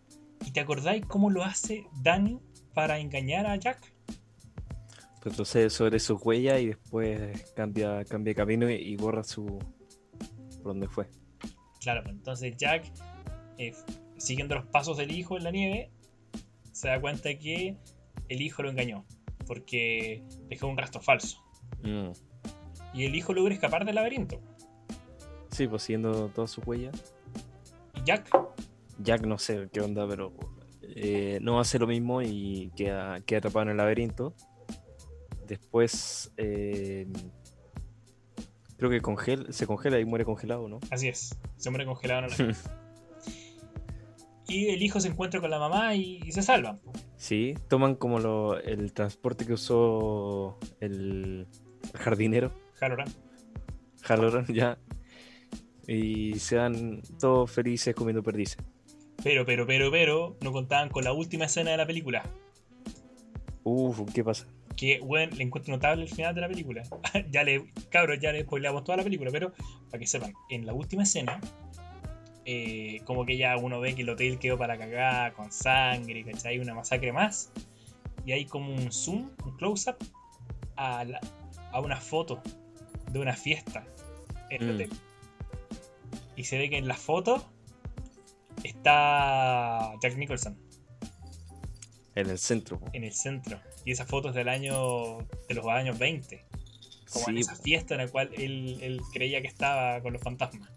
[0.44, 2.38] ¿Y te acordáis cómo lo hace Danny
[2.74, 3.94] para engañar a Jack?
[5.22, 9.46] Retrocede sobre su huella y después cambia, cambia camino y, borra su.
[9.46, 11.08] por donde fue.
[11.80, 12.92] Claro, pues entonces Jack,
[13.56, 13.72] eh,
[14.18, 15.93] siguiendo los pasos del hijo en la nieve,
[16.74, 17.76] se da cuenta que
[18.28, 19.06] el hijo lo engañó
[19.46, 21.42] porque dejó un rastro falso.
[21.82, 22.10] Mm.
[22.92, 24.40] Y el hijo logra escapar del laberinto.
[25.50, 26.90] Sí, pues siguiendo toda su huella.
[27.94, 28.28] ¿Y Jack?
[28.98, 30.32] Jack no sé qué onda, pero
[30.82, 34.34] eh, no hace lo mismo y queda, queda atrapado en el laberinto.
[35.46, 37.06] Después eh,
[38.78, 40.80] creo que se congela y muere congelado, ¿no?
[40.90, 42.56] Así es, se muere congelado en el
[44.46, 46.80] Y el hijo se encuentra con la mamá y, se salvan.
[47.16, 51.46] Sí, toman como lo, el transporte que usó el,
[51.94, 52.52] jardinero.
[52.80, 53.08] Halloran.
[54.02, 54.78] Halloran, ya.
[55.86, 58.58] Y se dan todos felices comiendo perdices.
[59.22, 62.22] Pero, pero, pero, pero, no contaban con la última escena de la película.
[63.62, 64.46] Uf, ¿qué pasa?
[64.76, 66.82] Que, bueno, le encuentro notable el final de la película.
[67.30, 69.52] ya le, cabros, ya le spoileamos toda la película, pero
[69.90, 71.40] para que sepan, en la última escena
[72.46, 76.58] eh, como que ya uno ve que el hotel quedó para cagar con sangre, ¿cachai?
[76.58, 77.50] Una masacre más.
[78.26, 79.96] Y hay como un zoom, un close-up
[80.76, 81.04] a,
[81.82, 82.42] una foto
[83.10, 83.86] de una fiesta
[84.50, 84.74] en el mm.
[84.74, 84.90] hotel.
[86.36, 87.48] Y se ve que en la foto
[88.62, 90.58] está Jack Nicholson.
[92.14, 92.80] En el centro.
[92.92, 93.58] En el centro.
[93.84, 95.18] Y esa foto es del año.
[95.48, 96.44] de los años 20.
[97.12, 100.73] Como en esa fiesta en la cual él, él creía que estaba con los fantasmas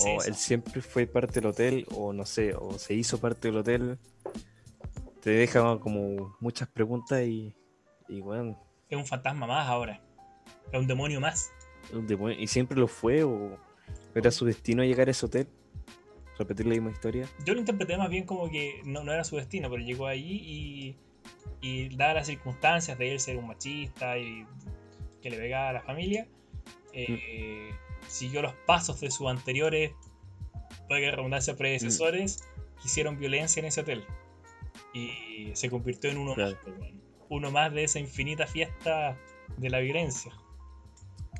[0.00, 3.58] o él siempre fue parte del hotel, o no sé, o se hizo parte del
[3.58, 3.98] hotel.
[5.20, 7.54] Te deja como muchas preguntas y,
[8.08, 8.60] y bueno.
[8.88, 10.02] Es un fantasma más ahora.
[10.72, 11.50] Es un demonio más.
[12.38, 13.58] ¿Y siempre lo fue o,
[14.14, 15.48] ¿Era su destino llegar a ese hotel?
[16.38, 17.28] ¿Repetir la misma historia?
[17.44, 20.40] Yo lo interpreté más bien como que no, no era su destino, pero llegó allí
[20.42, 20.96] y,
[21.60, 24.46] y dadas las circunstancias de él ser un machista y
[25.20, 26.28] que le pegaba a la familia,
[26.92, 27.83] eh, mm.
[28.08, 29.92] Siguió los pasos de sus anteriores,
[30.88, 32.80] para que redundancia, predecesores, mm.
[32.80, 34.04] que hicieron violencia en ese hotel.
[34.92, 36.54] Y se convirtió en uno, más,
[37.28, 39.18] uno más de esa infinita fiesta
[39.56, 40.32] de la violencia.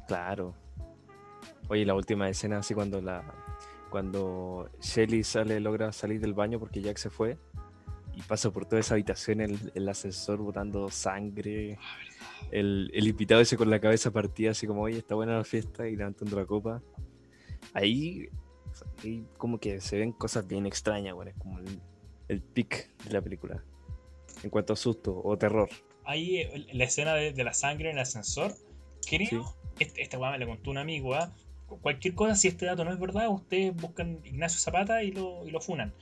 [0.06, 0.54] Claro.
[1.68, 3.22] Oye, la última escena, así cuando la
[3.90, 7.38] cuando Shelly sale, logra salir del baño porque Jack se fue
[8.16, 11.78] y pasa por toda esa habitación el, el ascensor botando sangre.
[12.50, 15.88] El, el, invitado ese con la cabeza partida, así como, oye, está buena la fiesta
[15.88, 16.82] y levantando la copa.
[17.72, 18.28] Ahí,
[19.02, 21.80] ahí como que se ven cosas bien extrañas, bueno, es como el,
[22.28, 23.64] el pic de la película.
[24.42, 25.70] En cuanto a susto o terror.
[26.04, 28.52] Ahí la escena de, de la sangre en el ascensor,
[29.08, 31.32] creo, este, esta me le contó un amigo, ¿ah?
[31.80, 35.50] cualquier cosa, si este dato no es verdad, ustedes buscan Ignacio Zapata y lo, y
[35.50, 35.94] lo funan.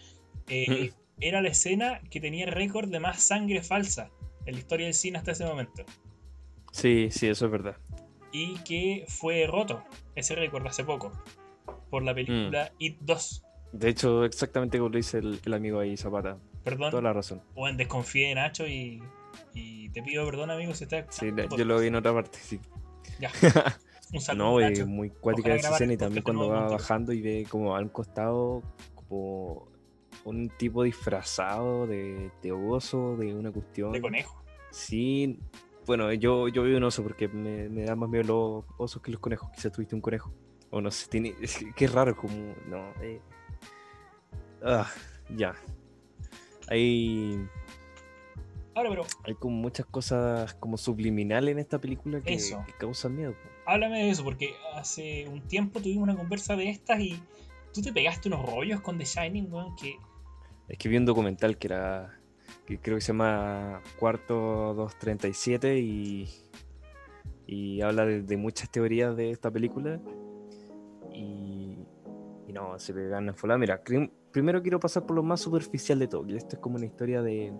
[0.48, 0.90] Eh,
[1.22, 4.10] era la escena que tenía el récord de más sangre falsa
[4.44, 5.84] en la historia del cine hasta ese momento.
[6.72, 7.76] Sí, sí, eso es verdad.
[8.32, 11.12] Y que fue roto ese récord hace poco
[11.90, 12.76] por la película mm.
[12.78, 13.44] It 2.
[13.72, 16.38] De hecho, exactamente como lo dice el, amigo ahí, Zapata.
[16.64, 16.90] Perdón.
[16.90, 17.42] Toda la razón.
[17.54, 19.02] O en Desconfíe de Nacho y,
[19.54, 21.06] y, te pido perdón, amigo, si estás.
[21.10, 22.60] Sí, yo lo vi en otra parte, sí.
[23.20, 23.30] Ya.
[24.12, 24.60] Un saludo.
[24.60, 28.62] No, muy cuática esa escena y también cuando va bajando y ve como al costado
[28.94, 29.71] como
[30.24, 33.92] un tipo disfrazado de, de oso, de una cuestión.
[33.92, 34.42] De conejo.
[34.70, 35.38] Sí,
[35.86, 39.10] bueno, yo, yo vi un oso porque me, me da más miedo los osos que
[39.10, 39.50] los conejos.
[39.50, 40.32] Quizás tuviste un conejo.
[40.70, 41.34] O no sé, tiene.
[41.76, 42.54] Qué raro, como.
[42.68, 42.92] No.
[43.02, 43.20] Eh.
[44.62, 44.90] Ah,
[45.36, 45.54] ya.
[46.68, 47.46] Hay.
[48.74, 49.06] Ahora, pero.
[49.24, 53.34] Hay como muchas cosas como subliminales en esta película que, que causan miedo.
[53.66, 57.20] Háblame de eso, porque hace un tiempo tuvimos una conversa de estas y
[57.72, 59.96] tú te pegaste unos rollos con The Shining, weón, que.
[60.68, 62.18] Es que vi un documental que era
[62.66, 66.28] que creo que se llama Cuarto 237 y,
[67.46, 70.00] y habla de, muchas teorías de esta película.
[71.12, 71.76] Y,
[72.46, 73.50] y no, se pegan a full.
[73.58, 73.82] Mira,
[74.30, 77.22] primero quiero pasar por lo más superficial de todo, que esto es como una historia
[77.22, 77.52] de,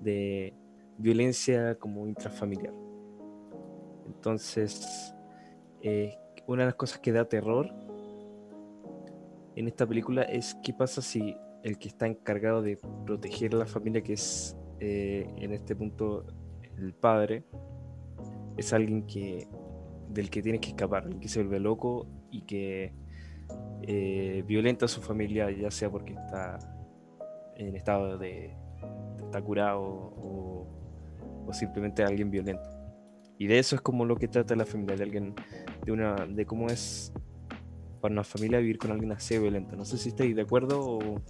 [0.00, 0.54] de
[0.98, 2.74] violencia como intrafamiliar.
[4.06, 5.14] Entonces,
[5.82, 7.85] eh, una de las cosas que da terror
[9.56, 13.66] en esta película es qué pasa si el que está encargado de proteger a la
[13.66, 16.26] familia, que es eh, en este punto
[16.76, 17.44] el padre,
[18.56, 19.48] es alguien que
[20.10, 22.92] del que tiene que escapar, el que se vuelve loco y que
[23.82, 26.58] eh, violenta a su familia, ya sea porque está
[27.56, 28.54] en estado de,
[29.24, 30.66] está curado o,
[31.46, 32.68] o, simplemente alguien violento.
[33.38, 35.34] Y de eso es como lo que trata la familia, de alguien,
[35.84, 37.12] de una, de cómo es
[38.06, 39.76] para una familia vivir con alguien así violento.
[39.76, 41.22] No sé si estáis de acuerdo o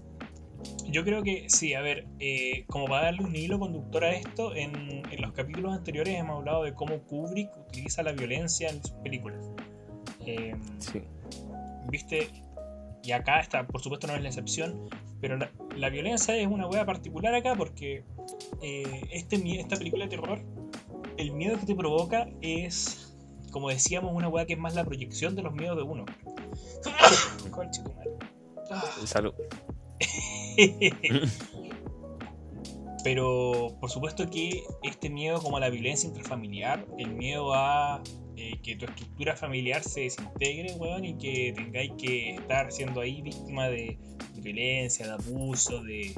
[0.88, 4.54] yo creo que sí, a ver, eh, como para darle un hilo conductor a esto,
[4.54, 9.50] en, los capítulos anteriores hemos hablado de cómo Kubrick utiliza la violencia en sus películas.
[10.24, 11.02] Em, sí.
[11.90, 12.28] Viste,
[13.02, 14.88] y acá está, por supuesto no es la excepción,
[15.20, 15.38] pero
[15.76, 18.04] la, violencia es una hueá particular acá porque
[18.62, 20.40] eh, este, esta película de terror,
[21.16, 23.16] el miedo que te provoca es,
[23.50, 26.04] como decíamos, una hueá que es más la proyección de los miedos de uno.
[29.04, 29.34] Salud.
[33.04, 38.02] Pero por supuesto que este miedo como a la violencia intrafamiliar, el miedo a
[38.36, 43.22] eh, que tu estructura familiar se desintegre, weón, y que tengáis que estar siendo ahí
[43.22, 43.96] víctima de,
[44.34, 46.12] violencia, de abuso, de,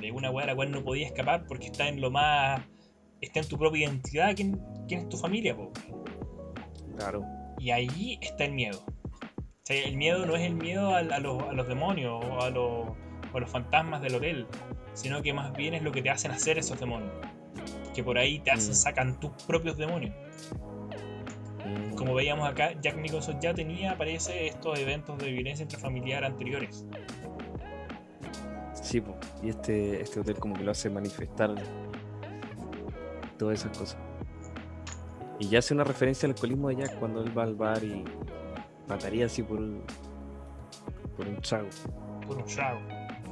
[0.00, 2.62] de una weá a la cual no podías escapar porque está en lo más.
[3.20, 5.70] está en tu propia identidad, quién, quién es tu familia, po?
[6.96, 7.22] Claro.
[7.58, 8.82] Y ahí está el miedo.
[9.68, 12.48] Sea, el miedo no es el miedo a, a, los, a los demonios o a
[12.48, 12.88] los
[13.34, 14.46] o los fantasmas del hotel,
[14.94, 17.12] sino que más bien es lo que te hacen hacer esos demonios.
[17.94, 18.76] Que por ahí te hacen, mm.
[18.76, 20.14] sacan tus propios demonios.
[21.66, 21.96] Mm.
[21.96, 26.86] Como veíamos acá, Jack Nicholson ya tenía, parece, estos eventos de violencia intrafamiliar anteriores.
[28.72, 29.02] Sí,
[29.42, 31.54] y este, este hotel como que lo hace manifestar
[33.36, 33.98] todas esas cosas.
[35.38, 38.02] Y ya hace una referencia al alcoholismo de Jack cuando él va al bar y
[38.88, 39.60] mataría así por,
[41.16, 41.68] por un trago.
[42.26, 42.80] Por un trago.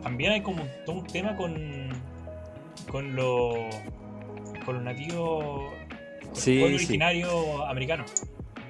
[0.03, 1.89] También hay como todo un tema con
[2.91, 3.57] con los
[4.65, 5.73] con los nativos
[6.33, 8.05] sí, originario americano.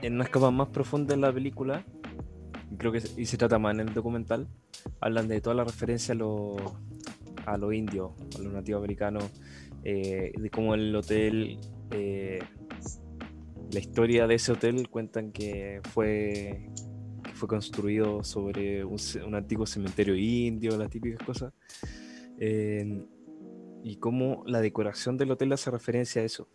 [0.02, 1.84] En una capa más profunda en la película
[2.78, 4.48] creo que y se trata más en el documental
[5.00, 6.60] hablan de toda la referencia a los
[7.46, 9.24] a los indios a los nativos americanos
[9.84, 11.58] eh, de cómo el hotel
[11.90, 12.40] eh,
[13.72, 16.70] la historia de ese hotel cuentan que fue
[17.36, 18.98] fue construido sobre un,
[19.34, 21.52] antiguo cementerio indio, las típicas cosas.
[22.38, 26.48] y cómo la decoración del hotel hace referencia a eso.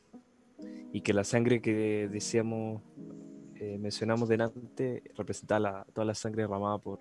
[0.91, 2.81] Y que la sangre que decíamos,
[3.55, 6.99] eh, mencionamos delante, representaba toda la sangre derramada por,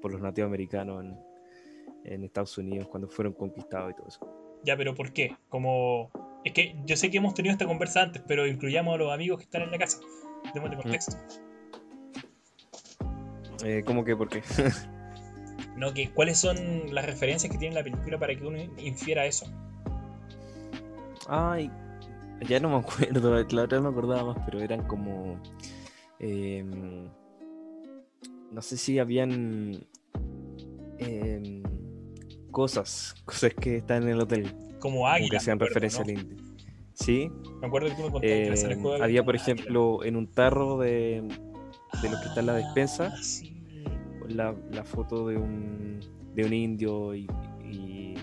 [0.00, 1.18] por los nativos americanos en,
[2.04, 4.20] en Estados Unidos cuando fueron conquistados y todo eso.
[4.62, 5.36] Ya, pero ¿por qué?
[5.48, 6.10] Como
[6.44, 9.38] es que yo sé que hemos tenido esta conversa antes, pero incluyamos a los amigos
[9.38, 9.98] que están en la casa.
[10.52, 11.16] Démosle contexto.
[13.64, 14.42] Eh, ¿Cómo que por qué?
[15.76, 19.46] no, que cuáles son las referencias que tiene la película para que uno infiera eso.
[21.26, 21.70] Ay,
[22.46, 25.40] ya no me acuerdo, la otra me acordaba más, pero eran como.
[26.18, 27.08] Em,
[28.52, 29.86] no sé si habían.
[30.98, 31.62] Em,
[32.50, 35.38] cosas, cosas que están en el hotel como águila.
[35.38, 36.36] que sean referencia al indio.
[36.92, 37.32] Sí.
[37.62, 41.22] Me acuerdo que tú me contaste eh, Había, por ejemplo, en un tarro de,
[42.02, 46.00] de lo que está en la despensa, ah, la, la, foto de un,
[46.34, 47.26] de un indio y,
[47.64, 48.14] y,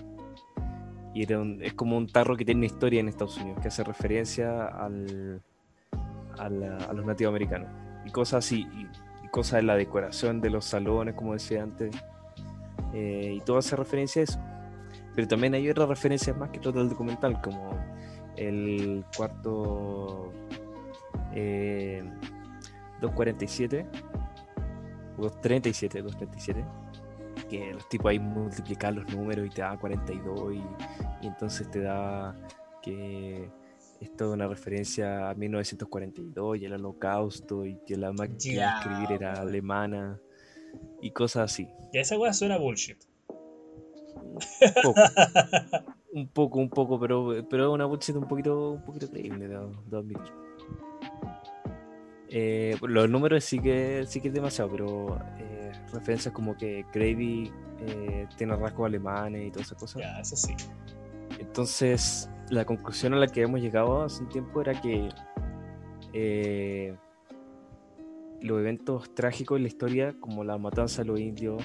[1.14, 4.66] era es como un tarro que tiene una historia en Estados Unidos, que hace referencia
[4.66, 5.42] al,
[6.38, 7.70] a, los nativos americanos.
[8.06, 11.92] Y cosas así, y, cosas de la decoración de los salones, como decía antes.
[12.94, 14.51] Eh, y todo hace referencia a eso.
[15.14, 17.78] Pero también hay otras referencias más que todo el documental, como
[18.36, 20.32] el cuarto
[23.00, 23.86] 247
[25.18, 26.64] o 237, 237,
[27.48, 30.62] que los tipos ahí multiplican los números y te da 42 y,
[31.22, 32.34] y entonces te da
[32.82, 33.50] que
[34.00, 39.12] es toda una referencia a 1942 y el holocausto y que la máquina de escribir
[39.12, 40.18] era alemana
[41.00, 41.68] y cosas así.
[41.92, 42.98] Y esa weá suena bullshit.
[46.12, 49.56] un poco, un poco, pero, pero es una bullshit un poquito, un poquito creíble, de,
[49.96, 50.32] admitir.
[52.28, 57.52] Eh, los números sí que, sí que es demasiado, pero eh, referencias como que Gravy
[57.80, 60.02] eh, tiene rasgos alemanes y todas esas cosas.
[60.02, 60.54] Ya, eso sí.
[61.38, 65.08] Entonces, la conclusión a la que hemos llegado hace un tiempo era que
[68.42, 71.62] los eventos trágicos en la historia, como la matanza de los indios,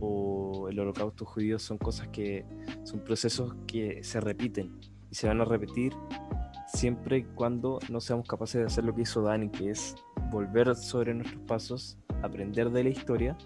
[0.00, 2.44] o el holocausto judío son cosas que
[2.84, 4.78] son procesos que se repiten
[5.10, 5.92] y se van a repetir
[6.66, 9.96] siempre y cuando no seamos capaces de hacer lo que hizo Dani, que es
[10.30, 13.36] volver sobre nuestros pasos, aprender de la historia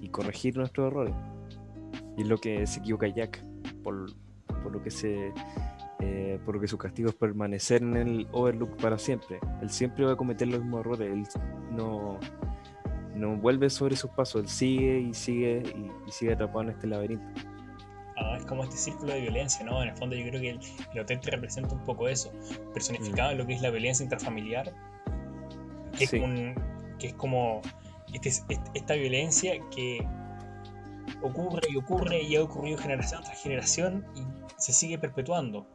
[0.00, 1.14] y corregir nuestros errores.
[2.16, 3.44] Y es lo que se equivoca Jack,
[3.82, 4.06] por,
[4.62, 5.32] por lo que se
[6.00, 9.38] eh, por lo que su castigo es permanecer en el Overlook para siempre.
[9.60, 11.22] Él siempre va a cometer los mismos errores, él
[11.70, 12.18] no,
[13.14, 15.62] no vuelve sobre sus pasos, él sigue y sigue
[16.06, 17.24] y, sigue atrapado en este laberinto.
[18.16, 19.82] Ah, es como este círculo de violencia, ¿no?
[19.82, 22.32] En el fondo yo creo que el, hotel te representa un poco eso,
[22.72, 24.72] personificado en lo que es la violencia intrafamiliar,
[25.96, 26.04] que,
[27.06, 27.62] es, como
[28.12, 30.06] este, este, esta violencia que
[31.22, 34.22] ocurre y ocurre y ha ocurrido generación tras generación y
[34.58, 35.66] se sigue perpetuando.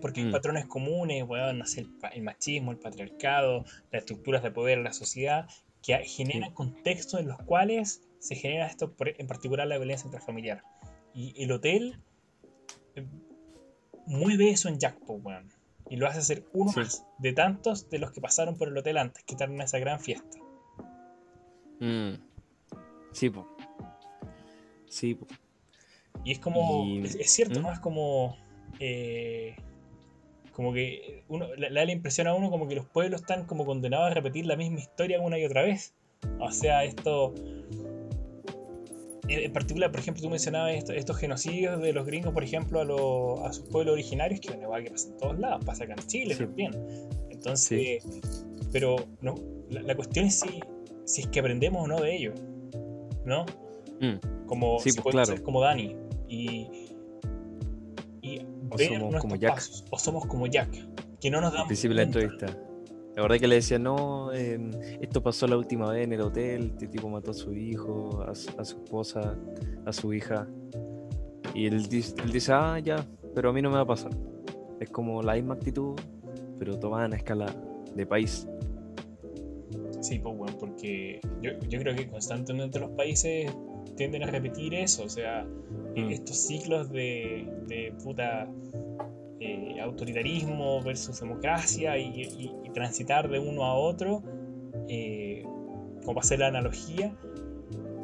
[0.00, 0.32] Porque hay mm.
[0.32, 5.48] patrones comunes, bueno, el, machismo, el patriarcado, las estructuras de poder en la sociedad,
[5.82, 10.62] que generan contextos en los cuales se genera esto, en particular la violencia intrafamiliar.
[11.14, 11.98] Y el hotel
[12.94, 13.06] eh,
[14.06, 15.48] mueve eso en Jackpot, weón.
[15.88, 18.98] Y lo hace ser uno más de tantos de los que pasaron por el hotel
[18.98, 20.38] antes que estaban en esa gran fiesta.
[21.80, 22.14] Mm.
[23.12, 23.48] Sí, po.
[24.86, 25.26] Sí, po.
[26.24, 26.86] Y es como.
[27.02, 27.68] Es, cierto, ¿no?
[27.68, 27.72] ¿Mm?
[27.72, 28.36] Es como.
[28.78, 29.56] Eh,
[30.52, 33.64] como que uno, le, da la impresión a uno como que los pueblos están como
[33.64, 35.94] condenados a repetir la misma historia una y otra vez.
[36.38, 37.34] O sea, esto...
[39.28, 43.52] En particular, por ejemplo, tú mencionabas estos genocidios de los gringos, por ejemplo, a, a
[43.52, 46.72] sus pueblos originarios, que una que pasa en todos lados, pasa acá en Chile también.
[47.30, 48.04] Entonces,
[48.72, 49.36] pero no,
[49.70, 50.60] la, cuestión es si,
[51.04, 52.34] si es que aprendemos o no de ello,
[53.24, 53.46] ¿no?
[54.00, 54.46] Mm.
[54.46, 55.42] Como, sí, pues, claro.
[55.42, 55.96] como Dani.
[56.28, 56.89] Y,
[58.70, 59.62] o somos como Jack.
[59.90, 60.70] o somos como Jack,
[61.20, 61.66] que no nos damos.
[61.66, 62.46] principio de la entrevista.
[63.16, 66.70] La verdad que le decía, no, em, esto pasó la última vez en el hotel,
[66.72, 69.36] este tipo mató a su hijo, a su, esposa,
[69.84, 70.46] a su hija.
[71.54, 73.04] Y él, dice, ah, ya,
[73.34, 74.12] pero a mí no me va a pasar.
[74.78, 75.96] Es como la misma actitud,
[76.58, 77.46] pero tomada en escala
[77.94, 78.46] de país.
[80.00, 83.52] Sí, pues bueno, porque yo, yo creo que constantemente los países
[83.96, 85.44] tienden a repetir eso, o sea,
[85.96, 86.10] mm.
[86.10, 88.48] estos ciclos de, puta
[89.40, 94.22] eh, autoritarismo versus democracia y, transitar de uno a otro,
[94.88, 97.16] eh, como para hacer la analogía,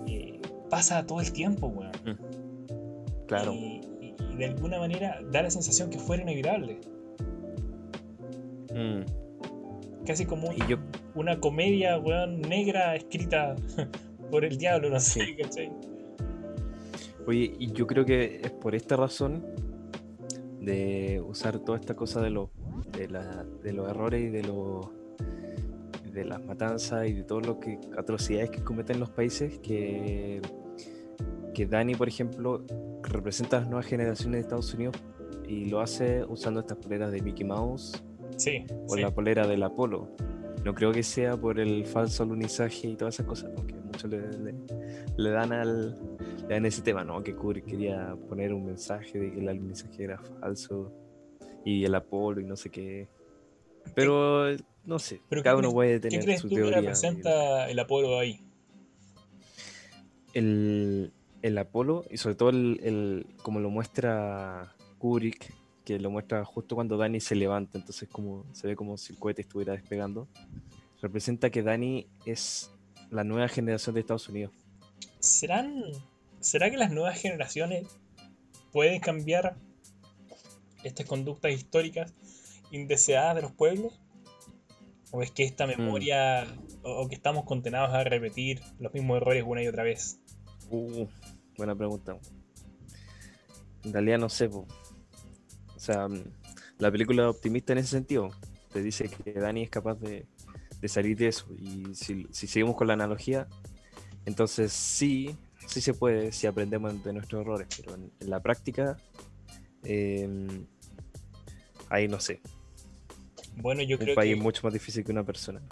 [0.08, 1.92] eh, pasa todo el tiempo, weón.
[2.04, 3.26] Mm.
[3.26, 3.52] Claro.
[3.52, 3.80] Y,
[4.36, 6.78] de alguna manera da la sensación que fuera inevitable.
[8.74, 10.04] Mm.
[10.04, 10.56] Casi como un,
[11.14, 13.56] una comedia, weón, negra escrita
[14.30, 15.36] por el diablo, no sé,
[17.26, 19.44] Oye, y yo creo que es por esta razón
[20.60, 22.50] de usar toda esta cosa de, los
[22.92, 23.08] de,
[23.62, 24.88] de los errores y de los
[26.16, 27.56] de las matanzas y de todas las
[27.98, 30.40] atrocidades que cometen los países que,
[31.54, 32.64] que Dani, por ejemplo,
[33.02, 34.96] representa a las nuevas generaciones de Estados Unidos
[35.46, 38.02] y lo hace usando estas poleras de Mickey Mouse
[38.88, 40.08] o la polera del Apolo.
[40.64, 43.74] No creo que sea por el falso alunizaje y todas esas cosas, porque
[44.04, 47.22] le, dan al le dan ese tema, ¿no?
[47.22, 50.92] Que Kubrick quería poner un mensaje de que el alunizaje era falso
[51.64, 53.08] y el Apolo y no sé qué.
[53.94, 58.18] Pero no sé, ¿Pero cada uno puede tener ¿qué crees tú Que representa el Apolo
[58.18, 58.40] ahí?
[60.32, 65.52] El, el Apolo y sobre todo el, el, como lo muestra Kubrick,
[65.84, 69.18] que lo muestra justo cuando Dani se levanta, entonces como se ve como si el
[69.18, 70.28] cohete estuviera despegando,
[71.00, 72.70] representa que Dani es
[73.16, 74.52] la nueva generación de Estados Unidos.
[75.18, 75.82] ¿Serán,
[76.40, 77.88] ¿Será que las nuevas generaciones
[78.72, 79.56] pueden cambiar
[80.84, 82.12] estas conductas históricas
[82.70, 83.98] indeseadas de los pueblos?
[85.12, 85.70] ¿O es que esta mm.
[85.70, 86.46] memoria,
[86.82, 90.20] o, que estamos condenados a repetir los mismos errores una y otra vez?
[90.68, 91.06] Uh,
[91.56, 92.18] buena pregunta.
[93.82, 94.66] En realidad no sé, o
[95.76, 96.22] sea, mm,
[96.78, 98.28] la película es optimista en ese sentido.
[98.72, 100.26] Te dice que Dani es capaz de,
[100.84, 101.46] salir de eso.
[101.58, 103.48] Y si, seguimos con la analogía,
[104.24, 108.96] entonces sí, sí se puede si aprendemos de nuestros errores, pero en, la práctica,
[109.84, 110.66] em,
[111.88, 112.40] ahí no sé.
[113.56, 115.62] Bueno, yo creo Un país es mucho más difícil que una persona.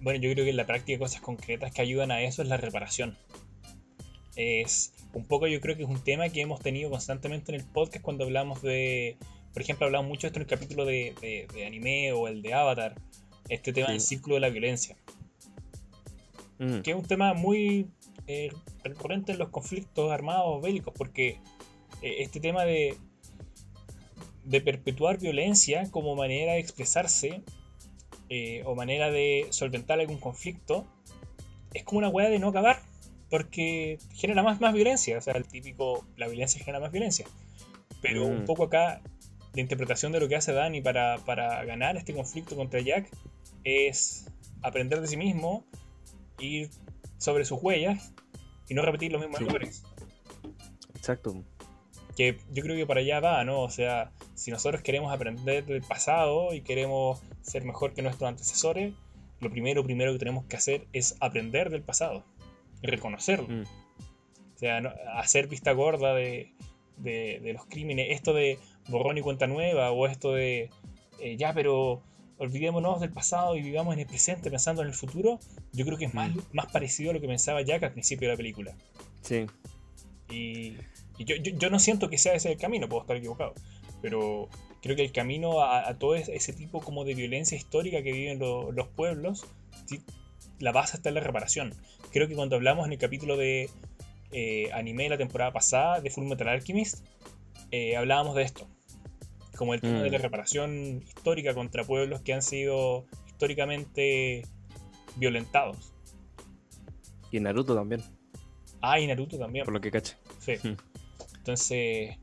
[0.00, 2.56] Bueno, yo creo que en la práctica cosas concretas que ayudan a eso es la
[2.56, 3.16] reparación.
[4.36, 7.66] Es un poco, yo creo que es un tema que hemos tenido constantemente en el
[7.66, 9.16] podcast cuando hablamos de,
[9.52, 12.94] por ejemplo, hablamos mucho de esto en el capítulo de, anime o el de Avatar,
[13.48, 14.96] este tema del círculo de la violencia.
[16.58, 16.80] Mm.
[16.80, 17.88] Que es un tema muy
[18.26, 18.50] eh,
[18.84, 21.40] recurrente en los conflictos armados bélicos, porque
[22.02, 22.96] eh, este tema de,
[24.44, 27.42] de perpetuar violencia como manera de expresarse
[28.28, 30.86] eh, o manera de solventar algún conflicto
[31.72, 32.80] es como una hueá de no acabar
[33.30, 37.26] porque genera más, más violencia, o sea, el típico, la violencia genera más violencia.
[38.00, 38.44] Pero un mm.
[38.46, 39.02] poco acá,
[39.54, 43.10] la interpretación de lo que hace Dani para, para ganar este conflicto contra Jack
[43.64, 44.26] es
[44.62, 45.64] aprender de sí mismo,
[46.38, 46.70] ir
[47.18, 48.12] sobre sus huellas
[48.68, 49.82] y no repetir los mismos errores.
[50.94, 51.42] Exacto.
[52.16, 53.62] Que yo creo que para allá va, ¿no?
[53.62, 58.94] O sea, si nosotros queremos aprender del pasado y queremos ser mejor que nuestros antecesores,
[59.40, 62.24] lo primero, primero que tenemos que hacer es aprender del pasado
[62.82, 63.48] y reconocerlo.
[63.48, 63.62] Mm.
[63.62, 64.78] O sea,
[65.14, 66.52] hacer vista gorda de,
[67.52, 70.70] los crímenes, esto de borrón y cuenta nueva, o esto de,
[71.20, 72.02] eh, ya, pero
[72.38, 75.38] olvidémonos del pasado y vivamos en el presente pensando en el futuro,
[75.72, 76.40] yo creo que es más, mm.
[76.52, 78.74] más parecido a lo que pensaba Jack al principio de la película.
[79.22, 79.46] Sí.
[80.30, 80.76] Y,
[81.18, 83.54] yo, no siento que sea ese el camino, puedo estar equivocado,
[84.00, 84.48] pero
[84.82, 88.88] creo que el camino a, todo ese tipo como de violencia histórica que viven los
[88.88, 89.44] pueblos,
[90.60, 91.74] la base está en la reparación.
[92.12, 93.68] Creo que cuando hablamos en el capítulo de
[94.30, 97.04] eh, anime de la temporada pasada de Full Metal Alchemist,
[97.70, 98.68] eh, hablábamos de esto.
[99.58, 100.22] Como el tema de la mm.
[100.22, 104.46] reparación histórica contra pueblos que han sido históricamente
[105.16, 105.92] violentados.
[107.32, 108.02] Y Naruto también.
[108.80, 109.64] Ah, y Naruto también.
[109.64, 110.16] Por lo que caché.
[110.38, 110.54] Sí.
[110.62, 110.76] Hmm.
[111.38, 112.18] Entonces,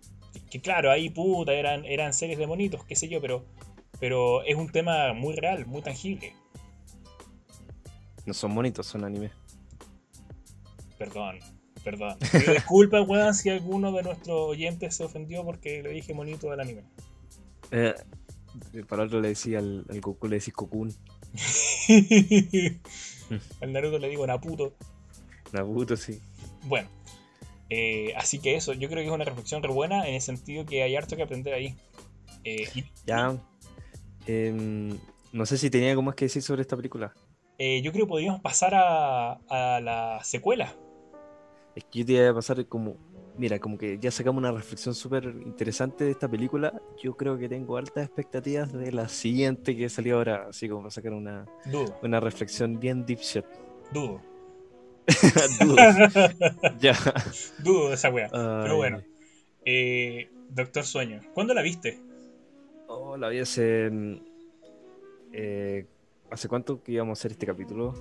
[0.49, 3.45] que claro, ahí puta, eran, eran series de monitos, qué sé yo, pero,
[3.99, 6.33] pero es un tema muy real, muy tangible.
[8.25, 9.31] No son monitos, son anime.
[10.97, 11.39] Perdón,
[11.83, 12.17] perdón.
[12.47, 16.83] disculpa, weón, si alguno de nuestros oyentes se ofendió porque le dije monito del anime.
[17.71, 17.95] Eh,
[18.87, 20.93] para otro le decía al, Goku, le decís Cocoon.
[23.61, 24.73] al Naruto le digo Naputo.
[25.51, 26.19] Naputo, sí.
[26.63, 26.89] Bueno,
[27.69, 30.65] eh, así que eso, yo creo que es una reflexión re buena en el sentido
[30.65, 31.75] que hay harto que aprender ahí.
[32.43, 32.67] Eh,
[33.05, 33.37] ya.
[34.27, 34.97] Em,
[35.33, 37.13] no sé si tenía algo más que decir sobre esta película.
[37.57, 39.39] Eh, yo creo que podríamos pasar a,
[39.81, 40.73] la secuela.
[41.75, 42.97] Es que yo te iba a pasar como,
[43.37, 46.81] mira, como que ya sacamos una reflexión súper interesante de esta película.
[47.01, 50.91] Yo creo que tengo altas expectativas de la siguiente que salió ahora, así como para
[50.91, 51.45] sacar una,
[52.01, 53.45] una reflexión bien deep shit.
[53.91, 54.21] Dudo.
[55.61, 55.75] Dudo.
[56.79, 56.95] ya.
[57.59, 58.29] Dudo de esa wea.
[58.29, 59.01] Pero bueno.
[59.65, 61.21] Eh, Doctor Sueño.
[61.33, 61.99] ¿Cuándo la viste?
[62.87, 63.89] Oh, la vi hace.
[65.33, 65.85] Eh,
[66.31, 67.93] ¿Hace cuánto que íbamos a hacer este capítulo?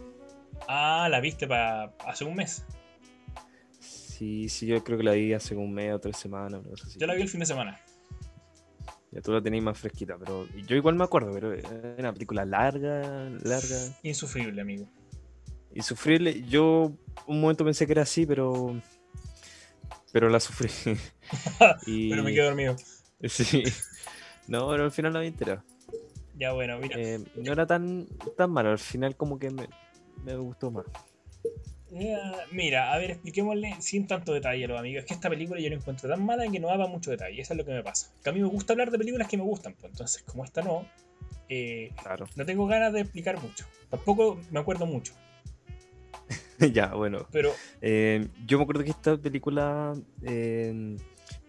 [0.69, 2.65] Ah, la viste para hace un mes.
[4.17, 6.61] Sí, sí, yo creo que la vi hace un mes o tres semanas.
[6.97, 7.81] Yo la vi el fin de semana.
[9.11, 11.65] Ya tú la tenéis más fresquita, pero yo igual me acuerdo, pero es
[11.99, 13.77] una película larga, larga.
[14.05, 14.89] Insufrible, amigo.
[15.75, 16.45] Insufrible.
[16.45, 16.93] Yo
[17.27, 18.81] un momento pensé que era así, pero.
[20.13, 20.71] Pero la sufrí.
[21.85, 22.77] Pero me quedé dormido.
[23.25, 23.65] Sí.
[24.47, 25.65] No, pero al final no me enterado.
[26.39, 26.97] Ya bueno, mira.
[26.97, 28.07] Eh, no era tan,
[28.37, 29.69] tan malo, al final como que me,
[30.23, 30.85] me gustó más.
[32.53, 35.01] Mira, a ver, expliquémosle sin tanto detalle a los amigos.
[35.03, 37.41] Es que esta película yo la encuentro tan mala que no daba mucho detalle.
[37.41, 38.13] Eso es lo que me pasa.
[38.23, 39.75] Que a mí me gusta hablar de películas que me gustan.
[39.81, 40.87] Pues, entonces, como esta no,
[41.49, 42.27] eh, Claro.
[42.37, 43.65] no tengo ganas de explicar mucho.
[43.91, 45.15] Tampoco me acuerdo mucho.
[46.73, 47.27] ya, bueno.
[47.31, 50.97] Pero Eh, yo me acuerdo que esta película eh,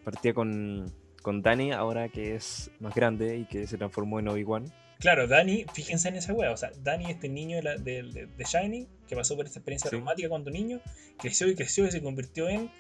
[0.03, 0.91] partía con,
[1.21, 4.65] con Danny, ahora que es más grande y que se transformó en Obi-Wan.
[5.05, 8.25] Claro, Danny, fíjense en esa wea, o sea, Danny, este niño de, la- de, de-
[8.25, 9.95] de Shining, que pasó por esta experiencia Sí.
[9.97, 10.81] traumática cuando niño,
[11.19, 12.71] creció y creció y se convirtió en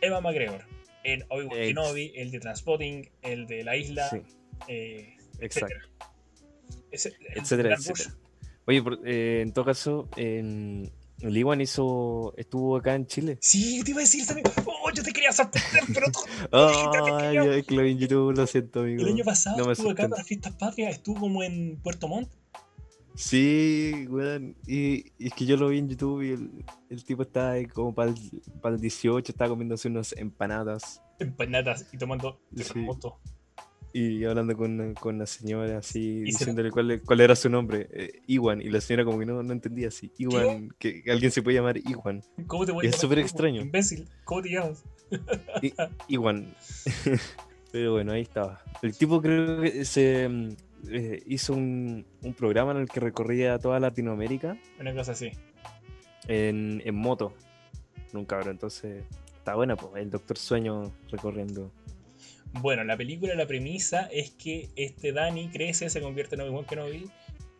[0.00, 0.64] Eva McGregor,
[1.02, 4.22] en Obi-Wan Kenobi, el de Transpotting, el de la isla, Sí,
[4.68, 5.74] eh, exacto.
[6.92, 8.10] ese- Etcétera, Gran etcétera.
[8.10, 8.52] Rush.
[8.66, 13.38] Oye, por- eh, en todo caso, en, el Iwan hizo, estuvo acá en Chile.
[13.40, 16.20] Sí, te iba a decir también, oh, yo te quería sorprender, pero tú-
[16.52, 19.02] Ay, ay, que lo vi en YouTube, lo siento, amigo.
[19.02, 22.30] el año pasado No estuvo acá para Fiestas Patrias, estuvo como en Puerto Montt.
[23.14, 24.56] Sí, weón.
[24.66, 27.66] Y, y es que yo lo vi en YouTube y el, el tipo estaba ahí
[27.66, 32.86] como para el, 18, estaba comiéndose unas empanadas empanadas y tomando Sí.
[34.00, 38.22] Y hablando con, con la señora así, Y diciéndole cuál, cuál era su nombre, eh,
[38.26, 38.60] Iwan.
[38.60, 40.12] Y la señora como que no, no entendía así.
[40.18, 42.22] Iwan, que, alguien se puede llamar Iwan.
[42.46, 43.60] ¿Cómo te voy a Es súper extraño.
[43.62, 44.84] Imbécil, ¿cómo te llamas?
[45.62, 45.72] I-
[46.08, 46.54] Iwan.
[47.72, 48.62] Pero bueno, ahí estaba.
[48.82, 50.48] El tipo creo que se mm,
[50.90, 55.30] eh, hizo un, un programa en el que recorría toda Latinoamérica Una cosa así.
[56.28, 57.34] en, en moto.
[58.14, 59.04] Un cabrón, entonces
[59.36, 60.02] está buena, pues.
[60.02, 61.70] El Doctor Sueño recorriendo.
[62.54, 67.10] Bueno, la película, la premisa es que este Danny crece, se convierte en Obi-Wan Kenobi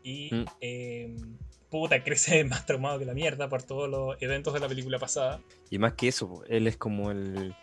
[0.02, 0.44] y Mm.
[0.60, 1.16] eh,
[1.70, 5.40] puta, crece más traumado que la mierda por todos los eventos de la película pasada.
[5.70, 7.54] Y más que eso, él es como el,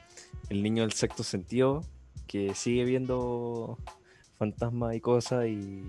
[0.50, 1.82] el niño del sexto sentido
[2.28, 3.78] que sigue viendo
[4.38, 5.84] fantasmas y cosas y,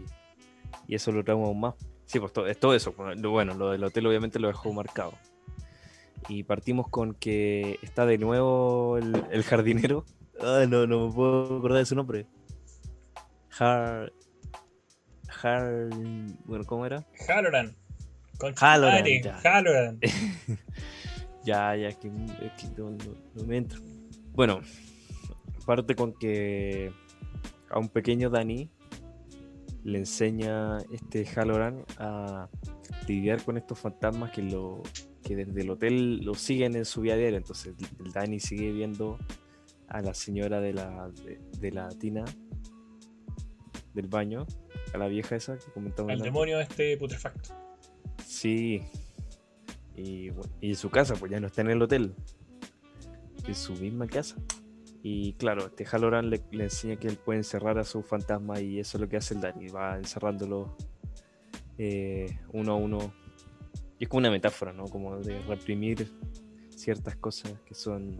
[0.86, 1.74] y eso lo trauma aún más.
[2.06, 2.92] Sí, pues todo, es todo eso.
[2.92, 5.12] Bueno, lo del hotel obviamente lo dejó marcado.
[6.28, 10.04] Y partimos con que está de nuevo el, el jardinero.
[10.40, 12.26] Ay, no, no me puedo acordar de su nombre.
[13.58, 14.12] Har...
[15.42, 15.88] Har...
[16.44, 17.06] Bueno, ¿cómo era?
[17.28, 17.74] Halloran.
[18.38, 19.40] Con Halloran, ya.
[19.44, 19.98] Halloran.
[21.44, 23.80] Ya, ya, es que, que no, no- no me entro.
[24.32, 24.62] Bueno,
[25.64, 26.90] parte con que
[27.70, 28.68] a un pequeño Dani
[29.84, 32.48] le enseña este Halloran a
[33.06, 34.82] lidiar con estos fantasmas que lo
[35.22, 37.38] que desde el hotel lo siguen en su vida diaria.
[37.38, 39.16] Entonces el Dani sigue viendo
[39.88, 42.24] a la señora de la, de, de la tina
[43.94, 44.46] del baño,
[44.92, 46.12] a la vieja esa que comentamos.
[46.12, 47.54] Al demonio este putrefacto.
[48.24, 48.82] Sí.
[49.96, 50.30] Y,
[50.60, 52.14] y su casa, pues ya no está en el hotel.
[53.48, 54.36] Es su misma casa.
[55.02, 58.80] Y claro, este Halloran le, le enseña que él puede encerrar a su fantasma y
[58.80, 59.68] eso es lo que hace el Dani.
[59.68, 60.76] Va encerrándolo
[61.78, 63.14] eh, uno a uno.
[63.98, 64.84] Y es como una metáfora, ¿no?
[64.84, 66.12] Como de reprimir
[66.68, 68.18] ciertas cosas que son...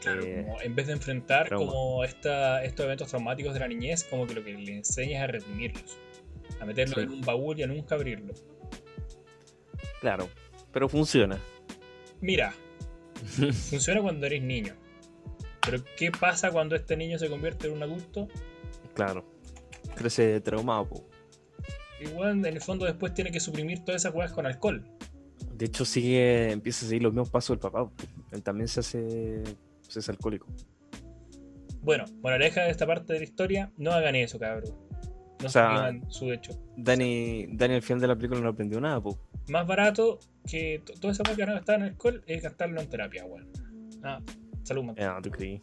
[0.00, 1.66] Claro, eh, como en vez de enfrentar trauma.
[1.72, 5.22] como esta, estos eventos traumáticos de la niñez, como que lo que le enseña es
[5.24, 5.98] a reprimirlos.
[6.60, 7.00] A meterlo Sí.
[7.00, 8.34] en un baúl y a nunca abrirlo.
[10.00, 10.28] Claro,
[10.72, 11.38] pero funciona.
[12.20, 12.54] Mira,
[13.70, 14.74] funciona cuando eres niño.
[15.62, 18.28] Pero ¿qué pasa cuando este niño se convierte en un adulto?
[18.94, 19.24] claro.
[19.94, 21.08] Crece traumado, po.
[22.00, 24.84] Igual en el fondo después tiene que suprimir todas esas cosas con alcohol.
[25.54, 27.90] De hecho, sigue, empieza a seguir los mismos pasos del papá.
[28.32, 29.42] Él también se hace,
[29.88, 30.46] se hace alcohólico.
[31.82, 34.74] Bueno, moraleja de esta parte de la historia, no hagan eso, cabrón.
[35.40, 36.52] No O sea, su hecho.
[36.76, 39.18] Dani, Dani al final de la película no aprendió nada, po.
[39.48, 40.18] Más barato
[40.50, 43.48] que to- toda esa cosa que a gastar en alcohol es gastarlo en terapia, weón.
[44.02, 44.20] Ah,
[44.62, 45.08] salud mental.
[45.16, 45.60] Ah, no creí.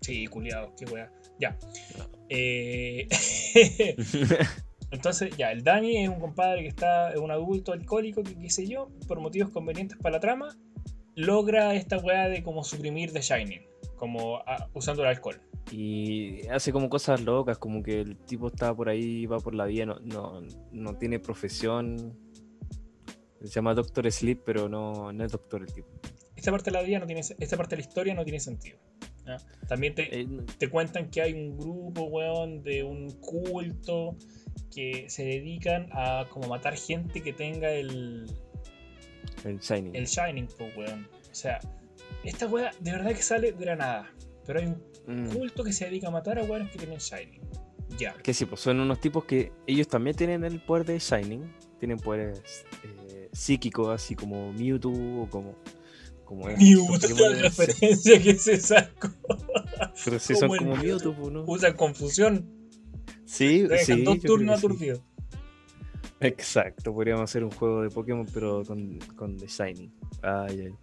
[0.00, 1.10] Sí, culiado, qué weá.
[1.38, 1.56] Ya.
[1.96, 2.08] No.
[2.28, 3.08] Eh,
[4.90, 8.48] Entonces, ya, el Dani es un compadre que está, es un adulto alcohólico que, qué
[8.50, 10.56] sé yo, por motivos convenientes para la trama,
[11.18, 13.66] logra esta weá de como suprimir The Shining,
[13.96, 15.40] como ah, usando el alcohol.
[15.72, 19.66] y hace como cosas locas, como que el tipo está por ahí, va por la
[19.66, 20.40] vida, no, no,
[20.72, 22.16] no tiene profesión.
[23.40, 25.88] Se llama Doctor Sleep, pero no, no es doctor el tipo.
[26.36, 28.78] Esta parte de la vida no tiene, esta parte de la historia no tiene sentido.
[29.68, 34.16] También te, Eh, te cuentan que hay un grupo, weón, de un culto
[34.74, 38.26] que se dedican a como matar gente que tenga el,
[39.44, 39.94] el Shining.
[39.94, 41.08] el Shining, po, weón.
[41.30, 41.60] O sea,
[42.24, 44.10] esta weá de verdad que sale de la nada.
[44.46, 45.30] Pero hay un mm.
[45.30, 47.40] culto que se dedica a matar a weones que tienen Shining.
[47.98, 48.14] Ya.
[48.14, 51.52] Que sí, pues son unos tipos que ellos también tienen el poder de Shining.
[51.78, 52.42] Tienen poderes
[52.82, 55.54] eh, psíquicos, así como Mewtwo o como.
[56.24, 59.10] como Mewtwo, la referencia que se sacó.
[60.04, 61.44] Pero si son como Mewtwo, pues, ¿no?
[61.46, 62.50] Usan confusión.
[63.24, 64.02] Sí, sí.
[64.02, 65.02] Dos turnos aturdidos.
[66.20, 69.92] Exacto, podríamos hacer un juego de Pokémon, pero con, con The Shining.
[70.22, 70.74] Ay, ay.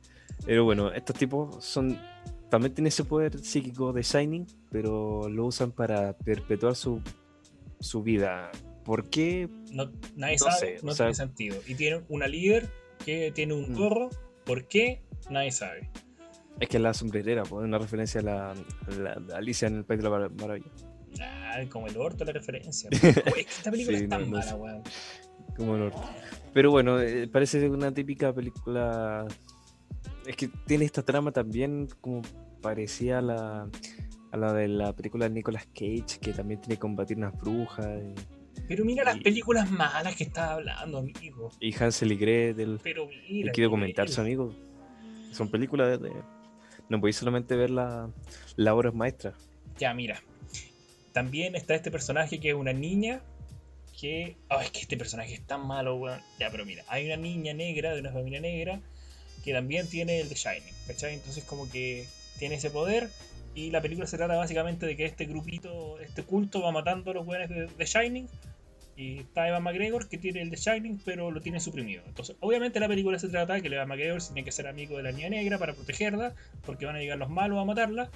[0.45, 1.99] Pero bueno, estos tipos son.
[2.49, 7.01] También tienen ese poder psíquico de Shining, pero lo usan para perpetuar su,
[7.79, 8.51] su vida.
[8.83, 9.49] ¿Por qué?
[9.71, 11.57] No, nadie sabe, no tiene sentido.
[11.65, 12.69] Y tienen una líder
[13.03, 13.75] que tiene un mm.
[13.75, 14.09] gorro.
[14.45, 15.01] ¿Por qué?
[15.29, 15.89] Nadie sabe.
[16.59, 18.55] Es que es la sombrerera, pues, una referencia a la,
[19.33, 20.71] Alicia en el País de la Maravilla.
[21.19, 22.89] Ah, como el orto la referencia.
[22.91, 24.83] es que esta película es tan mala, weón.
[25.57, 26.03] Como el orto.
[26.53, 29.27] Pero bueno, eh, parece una típica película
[30.25, 32.21] es que tiene esta trama también como
[32.61, 33.69] parecía a la,
[34.31, 38.01] a la de la película de Nicolas Cage, que también tiene que combatir unas brujas.
[38.67, 41.51] Pero mira las películas malas que estás hablando, amigo.
[41.59, 42.79] Y Hansel y Gretel.
[42.81, 43.51] Pero mira.
[43.55, 44.53] Y comentar su amigo.
[45.31, 46.11] Son películas de.
[46.89, 48.09] No podéis solamente ver la,
[48.55, 49.33] la obra maestra.
[49.77, 50.21] Ya, mira.
[51.13, 53.21] También está este personaje que es una niña
[53.99, 54.37] que.
[54.49, 56.21] Oh, es que este personaje es tan malo, weón.
[56.39, 58.81] Ya, pero mira, hay una niña negra de una familia negra
[59.43, 61.13] que también tiene el de Shining, ¿cachai?
[61.13, 62.07] Entonces como que
[62.39, 63.09] tiene ese poder
[63.53, 67.13] y la película se trata básicamente de que este grupito, este culto va matando a
[67.13, 68.27] los buenos de, Shining
[68.97, 72.03] y está Evan McGregor que tiene el de Shining pero lo tiene suprimido.
[72.07, 75.03] Entonces obviamente la película se trata de que Evan McGregor tiene que ser amigo de
[75.03, 76.33] la niña negra para protegerla
[76.65, 78.09] porque van a llegar los malos a matarla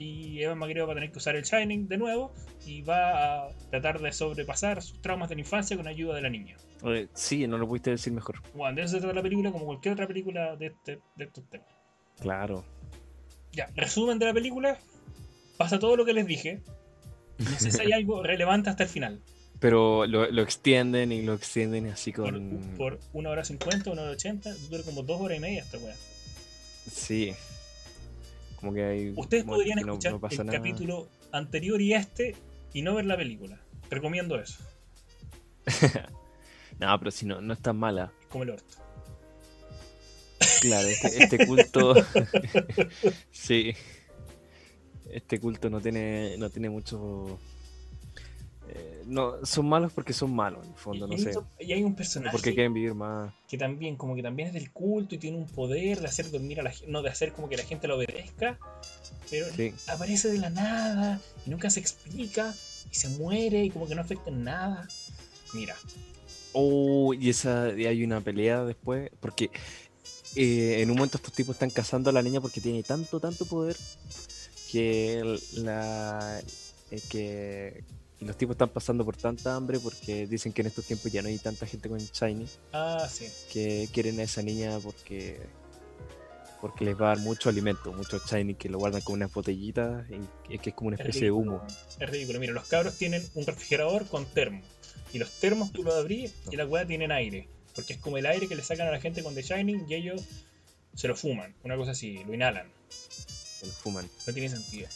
[0.00, 2.32] y Evan McGregor va a tener que usar el Shining de nuevo
[2.64, 6.30] y va a tratar de sobrepasar sus traumas de la infancia con ayuda de la
[6.30, 6.56] niña.
[7.12, 8.40] sí, no lo pudiste decir mejor.
[8.54, 11.44] Bueno, de eso se trata la película como cualquier otra película de, este, de estos
[11.50, 11.68] temas.
[12.18, 12.64] Claro.
[13.52, 14.78] Ya, resumen de la película.
[15.58, 16.62] Pasa todo lo que les dije.
[17.38, 19.20] No sé si hay algo relevante hasta el final.
[19.58, 22.74] Pero lo, extienden y lo extienden así con.
[22.78, 25.94] Por, una hora cincuenta, una hora ochenta, dura como dos horas y media esta weá.
[26.90, 27.34] Sí,
[28.60, 29.12] como que hay.
[29.16, 32.36] Ustedes podrían escuchar el capítulo anterior y este
[32.72, 33.60] y no ver la película.
[33.90, 34.62] Recomiendo eso.
[36.78, 38.12] no, pero si no, no es tan mala.
[38.20, 38.76] Es como el orto.
[40.60, 41.94] Claro, este, este culto.
[43.30, 43.74] sí.
[45.10, 47.38] Este culto no tiene, no tiene mucho
[48.72, 51.32] eh, no, son malos porque son malos, en el fondo, no sé.
[51.58, 52.32] Y hay un personaje.
[52.32, 53.32] Porque quieren vivir más.
[53.48, 56.60] Que también, como que también es del culto y tiene un poder de hacer dormir
[56.60, 56.90] a la gente.
[56.90, 58.58] No, de hacer como que la gente lo obedezca.
[59.28, 59.46] Pero
[59.88, 62.54] aparece de la nada y nunca se explica
[62.90, 64.88] y se muere y como que no afecta en nada.
[65.54, 65.76] Mira.
[66.52, 69.10] Oh, y esa y hay una pelea después.
[69.20, 69.50] Porque
[70.36, 73.44] eh, en un momento estos tipos están cazando a la niña porque tiene tanto, tanto
[73.46, 73.76] poder
[74.70, 76.40] que la.
[76.90, 77.84] Eh, que
[78.20, 81.22] y los tipos están pasando por tanta hambre porque dicen que en estos tiempos ya
[81.22, 82.46] no hay tanta gente con Shiny.
[82.72, 83.26] Ah, sí.
[83.50, 85.40] Que quieren a esa niña porque
[86.60, 90.04] porque les va a dar mucho alimento, mucho Shiny que lo guardan con unas botellitas
[90.50, 91.66] y que es como una especie de humo.
[91.98, 92.38] Es ridículo.
[92.38, 94.60] Mira, los cabros tienen un refrigerador con termo.
[95.14, 97.48] Y los termos tú los abrís y la weá tienen aire.
[97.74, 99.94] Porque es como el aire que le sacan a la gente con The Shining y
[99.94, 100.22] ellos
[100.94, 101.54] se lo fuman.
[101.64, 102.70] Una cosa así, lo inhalan.
[102.90, 104.06] Se lo fuman.
[104.26, 104.88] No tiene sentido.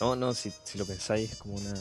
[0.00, 1.74] No, no, si, si lo pensáis es como una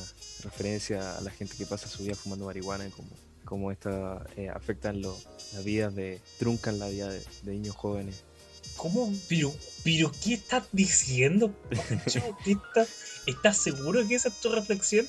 [0.44, 3.10] referencia a la gente que pasa su vida fumando marihuana y como,
[3.46, 8.24] como esta eh, afectan las vidas de, truncan la vida de, niños jóvenes.
[8.76, 9.14] ¿Cómo?
[9.28, 11.54] Pero, pero ¿qué estás diciendo,
[13.26, 15.08] ¿Estás seguro de que esa es tu reflexión?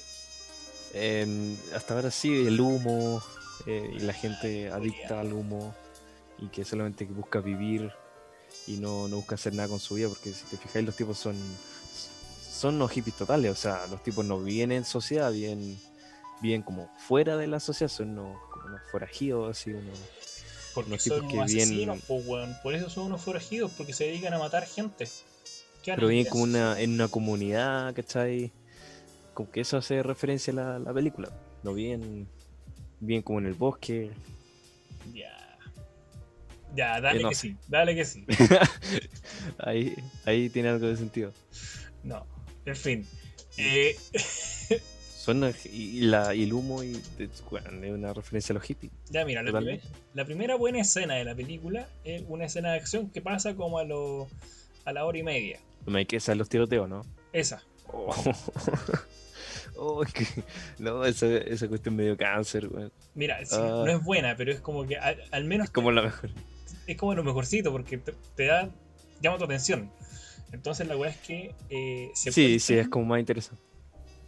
[1.72, 3.22] hasta ahora sí, el humo
[3.66, 5.72] eh, y la gente adicta al humo
[6.38, 7.92] y que solamente busca vivir
[8.66, 11.18] y no, no busca hacer nada con su vida porque si te fijáis los tipos
[11.18, 11.36] son
[12.60, 15.78] son los hippies totales, o sea, los tipos no viven en sociedad, viven,
[16.42, 18.36] bien como fuera de la sociedad, son unos,
[18.66, 19.98] unos forajidos, así, unos,
[20.74, 22.02] porque son que vienen...
[22.62, 25.08] por eso son unos forajidos, porque se dedican a matar gente.
[25.84, 28.52] Pero viven como una, en una comunidad, ¿cachai?
[29.32, 31.30] Como que eso hace referencia a la, película.
[31.62, 32.28] No viven,
[33.00, 34.10] bien como en el bosque.
[35.14, 35.58] Ya.
[36.76, 38.26] Ya, dale que sí, dale que sí.
[39.58, 39.94] ahí,
[40.26, 41.32] ahí tiene algo de sentido.
[42.04, 42.26] No.
[42.66, 43.06] En fin.
[43.56, 43.96] Eh...
[45.20, 48.90] Suena y, la, y el humo y, es una referencia a los hippies.
[49.10, 53.20] Ya, mira, la, primera buena escena de la película es una escena de acción que
[53.20, 54.28] pasa como a, lo,
[54.86, 55.60] a la hora y media.
[55.84, 57.02] No hay que hacer los tiroteos, ¿no?
[57.34, 57.62] Esa.
[57.88, 58.14] Oh.
[59.76, 60.26] oh que,
[60.78, 62.90] no, esa, esa cuestión medio cáncer, güey.
[63.14, 63.92] Mira, no ah.
[63.92, 65.66] es buena, pero es como que al, menos.
[65.66, 66.30] Es como la mejor.
[66.86, 68.70] Es como lo mejorcito, porque te, te da.
[69.20, 69.90] llama tu atención.
[70.52, 73.62] Entonces la weá es que eh, se Sí, sí, es como más interesante.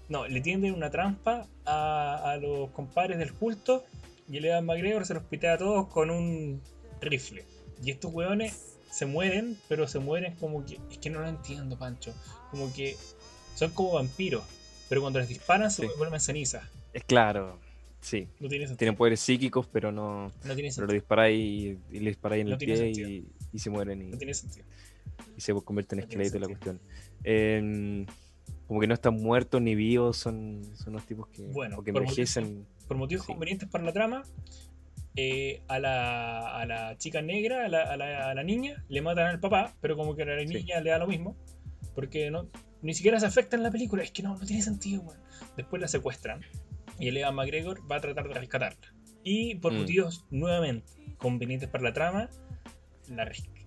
[0.08, 3.84] No, le tienden una trampa a, los compadres del culto
[4.28, 6.60] y el Evan McGregor se los pitea a todos con un
[7.00, 7.44] rifle.
[7.82, 10.78] Y estos weones se mueren, pero se mueren como que.
[10.90, 12.14] Es que no lo entiendo, Pancho.
[12.50, 12.96] Como que
[13.54, 14.44] son como vampiros,
[14.88, 16.64] pero cuando les disparan se vuelven cenizas.
[16.92, 17.58] Es claro,
[18.00, 18.28] sí.
[18.38, 20.30] No tiene Tienen poderes psíquicos, pero no.
[20.44, 20.74] No tiene sentido.
[20.74, 24.02] Pero lo disparáis y, y le disparáis en el pie y, se mueren.
[24.02, 24.66] Y, no tiene sentido.
[25.36, 26.80] Y se convierte en esqueleto la cuestión.
[28.66, 32.66] como que no están muertos ni vivos, son, son unos tipos que, bueno, envejecen.
[32.88, 34.22] Por motivos, convenientes para la trama,
[35.16, 39.40] eh, a, la, a, la, chica negra, a la, a la, niña, le matan al
[39.40, 41.36] papá, pero como que a la niña le da lo mismo,
[41.94, 42.48] porque no,
[42.82, 44.02] ni siquiera se afecta en la película.
[44.02, 45.04] Es que no, no tiene sentido,
[45.56, 46.40] Después la secuestran
[46.98, 48.94] y el Evan McGregor va a tratar de rescatarla.
[49.22, 49.78] Y por mm.
[49.78, 52.30] motivos nuevamente convenientes para la trama,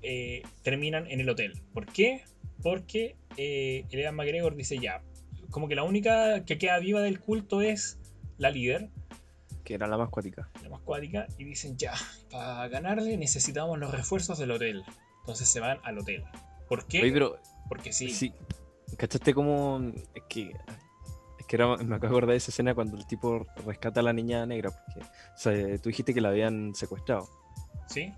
[0.05, 1.61] eh, terminan en el hotel.
[1.73, 2.23] ¿Por qué?
[2.61, 5.01] Porque eh, Evan McGregor dice ya,
[5.49, 7.99] como que la única que queda viva del culto es
[8.37, 8.89] la líder.
[9.63, 10.49] Que era la más cuática.
[10.61, 11.27] La más cuática.
[11.37, 11.93] Y dicen ya,
[12.29, 14.83] para ganarle necesitamos los refuerzos del hotel.
[15.21, 16.23] Entonces se van al hotel.
[16.67, 16.99] ¿Por qué?
[17.67, 18.09] Porque sí.
[18.09, 18.33] sí.
[18.97, 19.91] ¿Cachaste cómo.?
[20.13, 20.51] Es que.
[21.39, 24.03] Es que era, me acabo de acordar de esa escena cuando el tipo rescata a
[24.03, 24.69] la niña negra.
[24.69, 27.27] Porque, o sea, tú dijiste que la habían secuestrado.
[27.87, 28.13] Sí.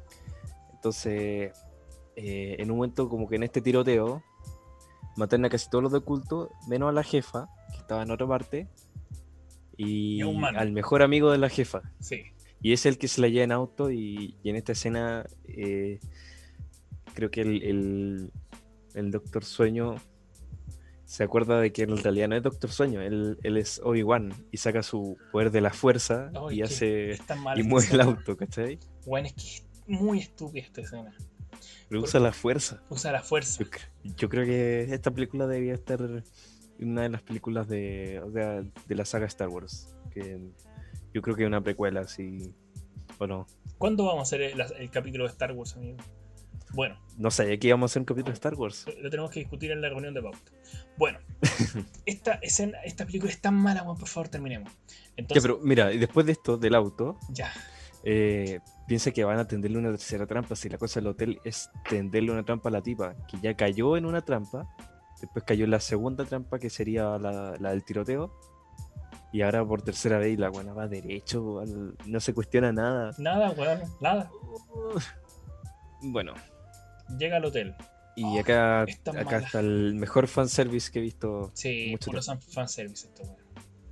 [0.74, 1.52] Entonces,
[2.18, 4.22] eh, en un momento, como que en este tiroteo,
[5.16, 8.28] matan a casi todos los de culto, menos a la jefa, que estaba en otra
[8.28, 8.68] parte,
[9.78, 11.82] y, al mejor amigo de la jefa.
[12.00, 12.24] Sí.
[12.62, 16.00] Y es el que se la lleva en auto, y, en esta escena, eh,
[17.14, 18.32] creo que el,
[18.94, 19.96] el Doctor Sueño
[21.08, 24.84] se acuerda de que en realidad no es Doctor Sueño, él, es Obi-Wan y saca
[24.84, 27.18] su poder de la fuerza y hace
[27.56, 28.78] y mueve el auto, ¿cachai?
[29.06, 31.16] Bueno, es que es muy estúpida esta escena.
[31.90, 32.82] Pero usa la fuerza.
[32.90, 33.64] Usa la fuerza.
[34.04, 38.22] Yo, creo que esta película debería estar en una de las películas de,
[38.88, 39.96] de la saga Star Wars.
[40.12, 40.40] Que
[41.14, 42.54] yo creo que es una precuela, así.
[43.18, 43.48] Bueno.
[43.78, 45.98] ¿Cuándo vamos a hacer el capítulo de Star Wars, amigo?
[46.74, 47.00] Bueno.
[47.18, 48.86] No sé, aquí vamos a hacer un capítulo de Star Wars.
[49.02, 50.52] Lo tenemos que discutir en la reunión de pauta.
[50.98, 51.20] Bueno,
[52.06, 54.72] esta, escena, esta película es tan mala, bueno, por favor, terminemos.
[55.16, 57.52] ya, pero mira, después de esto, del auto, ya.
[58.10, 60.56] Eh, piensa que van a tenderle una tercera trampa.
[60.56, 63.98] Si la cosa del hotel es tenderle una trampa a la tipa, que ya cayó
[63.98, 64.66] en una trampa,
[65.20, 68.32] después cayó en la segunda trampa, que sería la, del tiroteo.
[69.34, 71.62] Y ahora por tercera vez la buena va derecho,
[72.06, 73.12] no se cuestiona nada.
[73.18, 74.32] Nada, weón, nada.
[76.00, 76.36] Bueno,
[77.18, 77.76] llega al hotel.
[78.16, 81.52] Y acá, acá está el mejor fanservice que he visto.
[81.54, 83.24] Sí, mucho puro fanservice esto,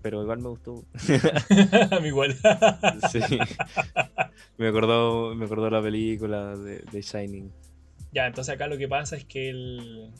[0.01, 0.85] Pero igual me gustó.
[1.91, 2.35] a mí igual.
[3.11, 3.19] sí.
[4.57, 7.51] Me acordó, me acordó la película de, Shining.
[8.13, 10.11] Ya, entonces acá lo que pasa es que el,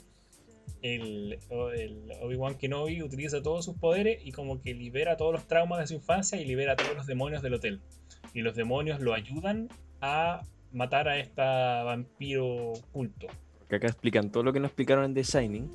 [0.81, 1.39] el,
[1.77, 5.87] el Obi-Wan Kenobi utiliza todos sus poderes y como que libera todos los traumas de
[5.87, 7.81] su infancia y libera todos los demonios del hotel.
[8.33, 9.69] Y los demonios lo ayudan
[10.01, 10.41] a
[10.73, 13.27] matar a esta vampiro culto.
[13.69, 15.71] Que acá explican todo lo que nos explicaron en The Shining,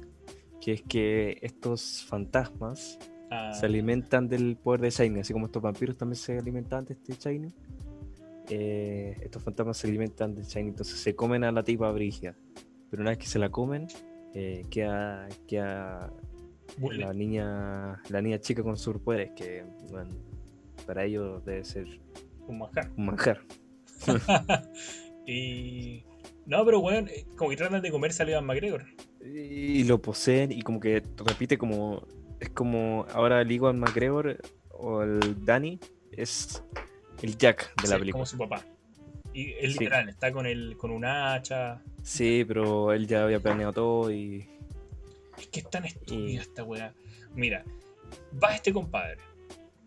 [0.60, 2.98] que es que estos fantasmas
[3.30, 3.52] ah.
[3.54, 7.14] se alimentan del poder de Shining, así como estos vampiros también se alimentan de este
[7.14, 7.52] Shining.
[8.50, 12.36] Eh, estos fantasmas se alimentan del Shining, entonces se comen a la tipa brigia.
[12.90, 13.86] Pero una vez que se la comen,
[14.34, 16.12] eh, queda, queda
[16.78, 19.64] la niña la niña chica con sus poderes, que
[20.86, 21.86] para ellos debe ser
[22.48, 22.90] un manjar.
[22.96, 23.40] Un manjar.
[25.26, 26.04] y.
[26.46, 28.84] No, pero bueno, eh, como que tratan de comerse a Levan McGregor.
[29.24, 32.06] Y lo poseen y como que repite como.
[32.40, 34.38] Es como ahora el Iwan McGregor
[34.70, 35.78] o el Danny
[36.10, 36.64] es
[37.22, 38.12] el Jack de la película.
[38.12, 38.64] Como su papá.
[39.32, 41.82] Y es literal, está con el, con un hacha.
[42.02, 44.48] Sí, pero él ya había planeado todo y.
[45.38, 46.92] Es que es tan estúpida esta weá.
[47.34, 47.64] Mira,
[48.42, 49.18] va este compadre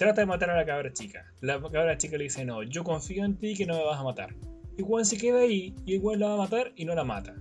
[0.03, 1.31] trata de matar a la cabra chica.
[1.41, 4.03] La cabra chica le dice, no, yo confío en ti que no me vas a
[4.03, 4.35] matar.
[4.77, 7.35] Y Juan se queda ahí y igual la va a matar y no la mata.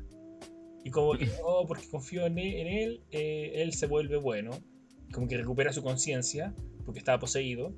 [0.85, 4.51] Y como que, oh, porque confío en él, eh, él, se vuelve bueno.
[5.13, 6.55] Como que recupera su conciencia
[6.85, 7.75] porque estaba poseído.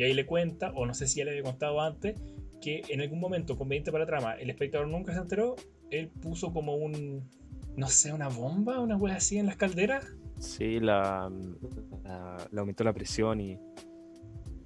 [0.00, 2.18] Y ahí le cuenta, o no sé si ya le había contado antes,
[2.62, 5.56] que en algún momento, conveniente para la trama, el espectador nunca se enteró.
[5.90, 7.28] Él puso como un,
[7.76, 10.06] no sé, una bomba, una wea así en las calderas.
[10.38, 11.30] Sí, la,
[12.02, 13.58] la aumentó la presión y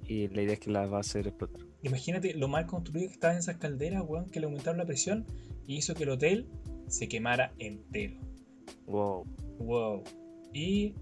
[0.07, 1.65] y la idea es que la va a hacer explotar.
[1.81, 5.25] Imagínate lo mal construido que estaba en esas calderas, weón, que le aumentaron la presión
[5.67, 6.47] y hizo que el hotel
[6.87, 8.21] se quemara entero.
[8.85, 9.25] Wow.
[9.59, 10.03] Wow.
[10.53, 10.95] Y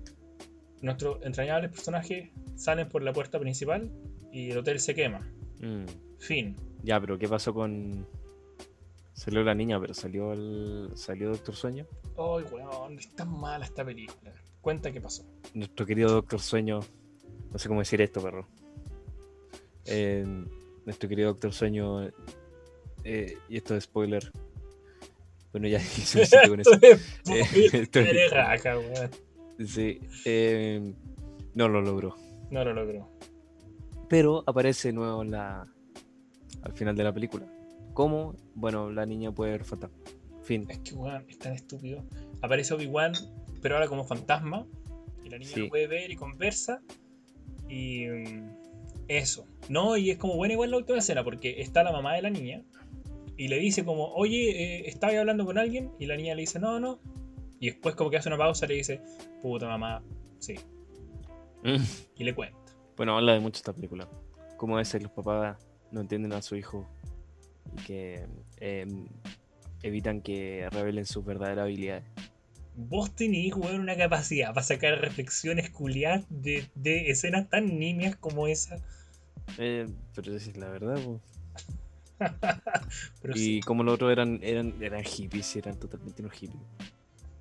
[0.82, 3.92] nuestros entrañables personajes salen por la puerta principal
[4.34, 5.20] y el hotel se quema.
[5.60, 5.86] Mm.
[6.18, 6.56] Fin.
[6.82, 8.06] Ya, pero ¿qué pasó con.
[9.14, 10.90] Salió la niña, pero salió el.
[10.96, 11.86] salió Doctor Sueño?
[12.18, 14.34] Ay, weón, es tan mala esta película.
[14.60, 15.24] Cuenta qué pasó.
[15.54, 16.80] Nuestro querido Doctor Sueño,
[17.52, 18.48] no sé cómo decir esto, perro.
[19.86, 20.26] Eh,
[20.86, 22.10] nuestro querido Doctor Sueño,
[23.04, 24.32] eh, y esto es spoiler.
[25.52, 26.72] Bueno, ya hice un sitio con eso.
[26.82, 26.98] Eh,
[27.74, 29.12] esto es weón.
[29.68, 30.94] Sí, eh,
[31.54, 32.16] no lo logró.
[32.50, 33.10] No lo logró.
[34.14, 35.68] Pero aparece de nuevo en la,
[36.62, 37.48] al final de la película.
[37.96, 38.36] ¿Cómo?
[38.54, 39.98] Bueno, la niña puede ver fantasma.
[40.44, 40.68] Fin.
[40.70, 42.04] Es que, weón, es tan estúpido.
[42.44, 43.14] Aparece Obi-Wan,
[43.64, 44.68] pero ahora como fantasma.
[45.24, 45.62] Y la niña Sí.
[45.62, 46.82] lo puede ver y conversa.
[47.68, 48.06] Y.
[48.06, 48.50] mm,
[49.08, 49.48] Eso.
[49.68, 52.30] No, y es como buena igual la última escena, porque está la mamá de la
[52.30, 52.62] niña.
[53.36, 55.90] Y le dice como, oye, eh, ¿estaba hablando con alguien?
[56.00, 57.00] Y la niña le dice, no, no.
[57.60, 59.02] Y después como que hace una pausa le dice,
[59.42, 60.04] puta mamá,
[60.38, 60.54] sí.
[62.16, 62.60] Y le cuenta.
[62.96, 64.08] Bueno, habla de mucho esta película.
[64.58, 65.58] Cómo a veces los papás
[65.92, 66.88] no entienden a su hijo
[67.76, 68.88] y que eh,
[69.82, 72.04] evitan que revelen sus verdaderas habilidades.
[72.76, 78.48] Vos tenés, weón, una capacidad para sacar reflexiones culiadas de, de escenas tan nimias como
[78.48, 78.78] esa.
[79.58, 81.00] Eh, pero esa es la verdad,
[83.36, 86.62] Y sí, como los otros eran, eran, eran hippies, eran totalmente unos hippies.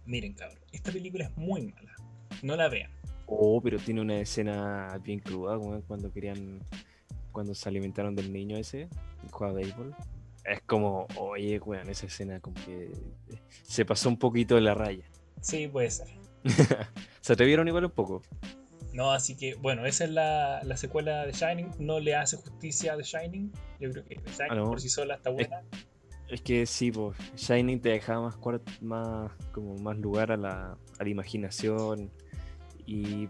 [0.07, 1.95] miren, cabrón, esta película es muy mala.
[2.43, 2.91] No la vean.
[3.27, 6.61] Oh, pero tiene una escena bien cruda, como cuando querían,
[7.31, 8.89] cuando se alimentaron del niño ese,
[9.31, 9.95] jugaba béisbol.
[10.45, 14.75] Es como, oye, weón, esa escena como que eh, se pasó un poquito de la
[14.75, 15.05] raya.
[15.41, 16.09] Sí, puede ser.
[17.21, 18.23] se atrevieron igual un poco.
[18.93, 21.71] No, así que, bueno, esa es la, la secuela de Shining.
[21.79, 23.51] No le hace justicia a The Shining.
[23.81, 24.65] Yo creo que The Shining Ah, no.
[24.71, 25.63] por sí sola está buena.
[26.29, 30.77] Es que sí, pues, Shining te dejaba más, cuart- más, como más lugar a la,
[30.99, 32.11] a la imaginación
[32.87, 33.29] y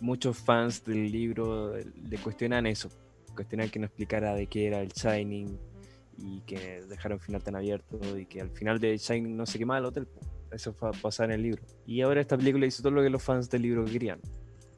[0.00, 2.88] muchos fans del libro le cuestionan eso,
[3.34, 5.58] cuestionan que no explicara de qué era el Shining
[6.18, 9.58] y que dejaron el final tan abierto y que al final de Shining no se
[9.58, 10.08] quemaba el hotel.
[10.52, 11.62] Eso fue pasar en el libro.
[11.86, 14.20] Y ahora esta película hizo todo lo que los fans del libro querían.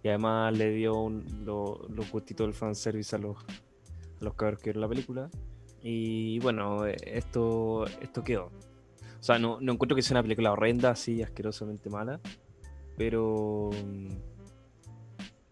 [0.03, 4.57] Y además le dio un, lo- los gustitos del fanservice a los, a los que
[4.65, 5.31] vieron la película.
[5.83, 8.47] Y bueno, esto, esto quedó.
[8.47, 12.21] O sea, no, no encuentro que sea una película horrenda, así asquerosamente mala.
[12.97, 13.71] Pero.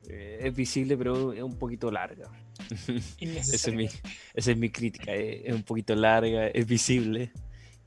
[0.09, 2.31] eh, es visible, pero es un poquito larga.
[3.21, 3.87] Esa es mi,
[4.35, 5.13] esa es mi crítica.
[5.15, 7.33] eh, Es un poquito larga, es visible.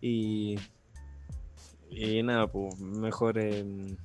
[0.02, 0.56] Y.
[1.90, 3.38] Y nada, pues mejor.
[3.38, 3.96] em,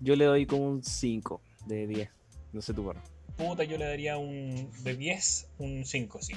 [0.00, 2.10] yo le doy como un 5 de 10.
[2.52, 3.00] No sé tu barro.
[3.36, 6.34] Puta, yo le daría un de 10, un 5, sí.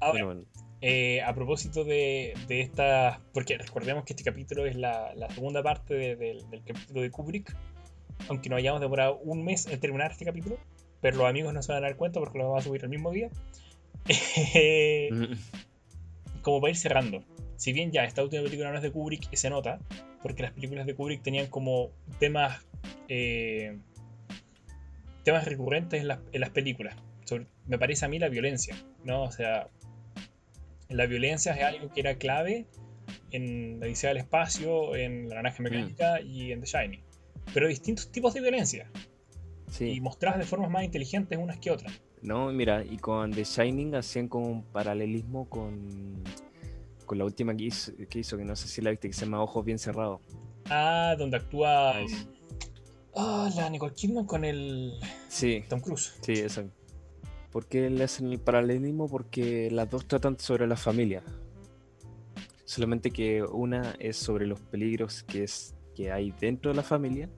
[0.00, 0.64] Ahora, Bueno, bueno.
[0.82, 5.62] Eh, a propósito de, de esta, porque recordemos que este capítulo es la, la segunda
[5.62, 7.56] parte de- del- del capítulo de Kubrick,
[8.28, 10.58] aunque nos hayamos demorado un mes en terminar este capítulo,
[11.00, 12.88] pero los amigos no se van a dar cuenta porque lo vamos a subir el
[12.90, 13.30] mismo día.
[15.12, 15.34] Mm,
[16.42, 17.24] como para ir cerrando,
[17.56, 19.78] si bien ya esta última película no es de Kubrick se nota,
[20.22, 22.66] porque las películas de Kubrick tenían como temas
[23.08, 23.78] eh,
[25.22, 26.96] temas recurrentes en las, en las películas.
[27.24, 29.22] Sobre- me parece a mí la violencia, ¿no?
[29.22, 29.68] O sea,
[30.90, 32.66] la violencia es algo que era clave
[33.30, 37.00] en la Odisea del Espacio, en La Naranja Mecánica y en The Shining.
[37.52, 38.90] Pero distintos tipos de violencia
[39.68, 39.90] Sí.
[39.90, 41.92] y mostradas de formas más inteligentes unas que otras.
[42.22, 46.22] No, mira, y con The Shining hacían como un paralelismo con,
[47.04, 49.26] con la última que hizo, que hizo, que no sé si la viste, que se
[49.26, 50.20] llama Ojos Bien Cerrados.
[50.70, 52.00] Ah, donde actúa.
[52.00, 52.26] Nice.
[53.14, 54.94] Ah, la Nicole Kidman con el
[55.28, 56.14] Sí, Tom Cruise.
[56.22, 56.64] sí, eso.
[57.52, 59.08] ¿Por qué le hacen el paralelismo?
[59.08, 61.22] Porque las dos tratan sobre la familia.
[62.64, 67.28] Solamente que una es sobre los peligros que, es, que hay dentro de la familia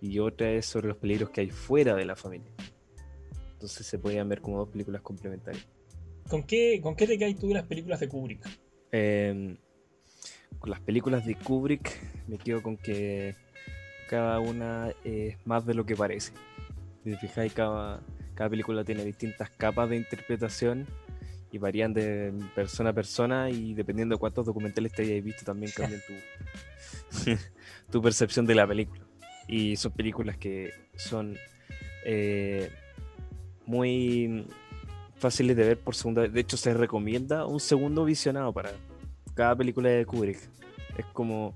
[0.00, 2.50] y otra es sobre los peligros que hay fuera de la familia.
[3.52, 5.66] Entonces se podían ver como dos películas complementarias.
[6.28, 8.46] ¿Con qué, ¿Con qué te caes tú de las películas de Kubrick?
[8.92, 9.56] Eh,
[10.58, 13.34] con las películas de Kubrick me quedo con que
[14.08, 16.32] cada una es más de lo que parece.
[17.04, 18.02] Si te fijáis, cada,
[18.34, 20.86] cada película tiene distintas capas de interpretación
[21.52, 25.72] y varían de persona a persona y dependiendo de cuántos documentales te hayas visto también
[25.74, 26.12] cambian tu,
[27.90, 29.04] tu percepción de la película.
[29.48, 31.36] Y son películas que son
[32.04, 32.70] eh,
[33.66, 34.46] muy
[35.16, 36.32] fáciles de ver por segunda vez.
[36.32, 38.72] De hecho, se recomienda un segundo visionado para
[39.34, 40.38] cada película de Kubrick.
[40.96, 41.54] Es como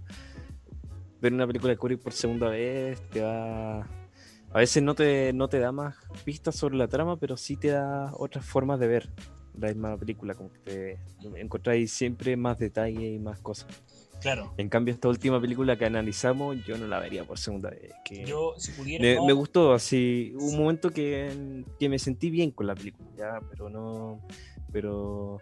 [1.20, 3.81] ver una película de Kubrick por segunda vez, te va...
[3.81, 7.68] A veces no te, no te da más pistas sobre la trama, pero sí te
[7.68, 9.10] da otras formas de ver
[9.59, 10.98] la misma película, como que te
[11.40, 13.82] encontráis siempre más detalle y más cosas.
[14.24, 14.55] Claro.
[14.56, 17.92] En cambio, esta última película que analizamos, yo no la vería por segunda vez.
[18.06, 19.05] Que Yo, si pudiera.
[19.05, 23.06] me, no- me gustó, así, un momento que, que me sentí bien con la película,
[23.18, 24.26] ya, pero no,
[24.72, 25.40] pero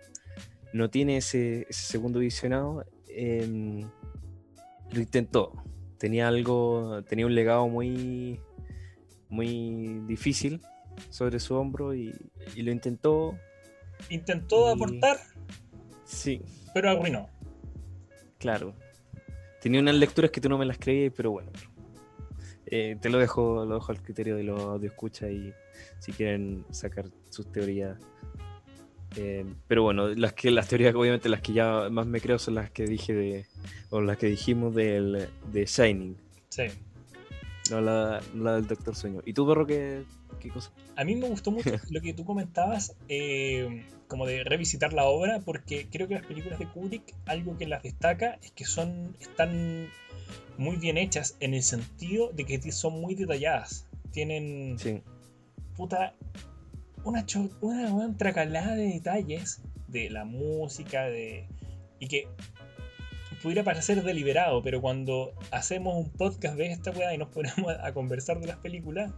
[0.72, 2.84] no tiene ese, ese segundo visionado.
[3.09, 3.88] em,
[4.90, 5.52] lo intentó.
[5.96, 8.40] Tenía algo, tenía un legado muy,
[9.28, 10.60] muy difícil
[11.09, 12.12] sobre su hombro y,
[12.56, 13.38] lo intentó.
[14.10, 15.18] Intentó aportar.
[16.04, 16.42] Sí.
[16.74, 17.28] Pero arruinó.
[18.43, 18.74] Claro.
[19.60, 21.52] Tenía unas lecturas que tú no me las creías, pero bueno.
[22.66, 25.55] Eh, te lo dejo, lo dejo al criterio de los de escucha y
[26.01, 27.97] si quieren sacar sus teorías.
[29.16, 32.55] Eh, pero bueno, las que las teorías obviamente las que ya más me creo son
[32.55, 33.47] las que dije de
[33.90, 36.16] o las que dijimos del, de Shining.
[36.48, 36.64] Sí.
[37.70, 39.20] No la, del Doctor Sueño.
[39.24, 40.02] ¿Y tú, perro, qué,
[40.43, 40.70] qué cosa?
[40.97, 45.40] A mí me gustó mucho lo que tú comentabas, eh, como de revisitar la obra,
[45.40, 49.89] porque creo que las películas de Kubrick, algo que las destaca es que son están
[50.59, 53.86] muy bien hechas en el sentido de que son muy detalladas.
[54.10, 55.01] Tienen sí.
[55.77, 56.14] puta
[57.05, 57.24] una,
[57.60, 61.47] una, una tracalada de detalles de la música, de
[61.98, 62.27] y que
[63.43, 67.93] pudiera parecer deliberado, pero cuando hacemos un podcast de esta weá y nos ponemos a
[67.93, 69.12] conversar de las películas,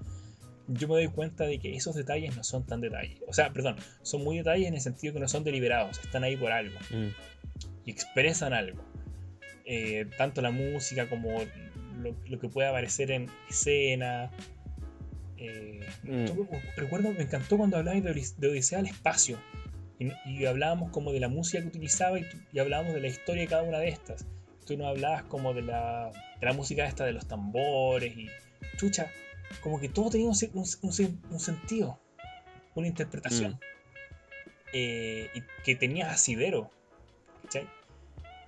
[0.69, 3.21] yo me doy cuenta de que esos detalles no son tan detalles.
[3.27, 6.37] O sea, perdón, son muy detalles en el sentido que no son deliberados, están ahí
[6.37, 6.79] por algo.
[6.91, 7.09] Mm.
[7.85, 8.83] Y expresan algo.
[9.67, 11.31] Eh, tanto la música como
[12.27, 14.31] lo, que puede aparecer en escena.
[15.37, 16.27] Eh, mm.
[16.77, 19.39] recuerdo, me encantó cuando hablabas de, Odisea al espacio.
[19.99, 23.63] Y, hablábamos como de la música que utilizaba y, hablábamos de la historia de cada
[23.63, 24.27] una de estas.
[24.67, 26.11] Tú no hablabas como de la,
[26.41, 28.29] de la música esta de los tambores y
[28.79, 29.11] chucha,
[29.63, 30.35] como que todo tenía un,
[31.41, 31.99] sentido,
[32.75, 33.53] una interpretación.
[33.53, 33.59] Mm.
[34.73, 36.71] Eh, y que tenía asidero.
[37.43, 37.69] ¿cachai?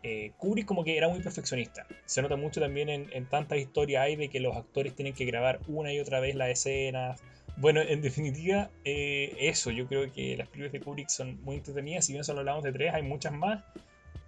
[0.02, 1.86] Eh, Kubrick como que era muy perfeccionista.
[2.04, 5.24] Se nota mucho también en, en tantas historias hay de que los actores tienen que
[5.24, 7.20] grabar una y otra vez las escenas.
[7.56, 12.04] Bueno, en definitiva, eh, eso, yo creo que las películas de Kubrick son muy entretenidas.
[12.04, 13.64] Si bien solo hablamos de tres, hay muchas más.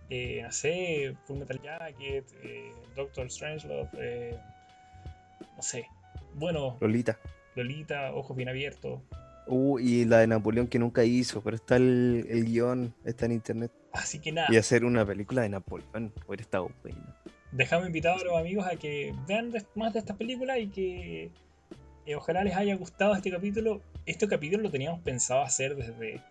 [0.08, 2.24] Eh, no sé, Full Metal Jacket,
[2.96, 4.38] Doctor Strangelove,
[5.56, 5.86] no sé,
[6.34, 6.76] bueno.
[6.80, 7.18] Lolita.
[7.54, 9.00] Lolita, Ojos Bien Abiertos.
[9.46, 13.32] Uh, y la de Napoleón que nunca hizo, pero está el, el guion, está en
[13.32, 13.72] internet.
[13.92, 14.48] Así que nada.
[14.50, 16.98] Y hacer una película de Napoleón hubiera estado bueno.
[17.52, 21.30] Dejamos invitados a los amigos a que vean más de estas películas y que
[22.08, 23.82] eh, ojalá les haya gustado este capítulo.
[24.06, 26.22] Este capítulo lo teníamos pensado hacer desde.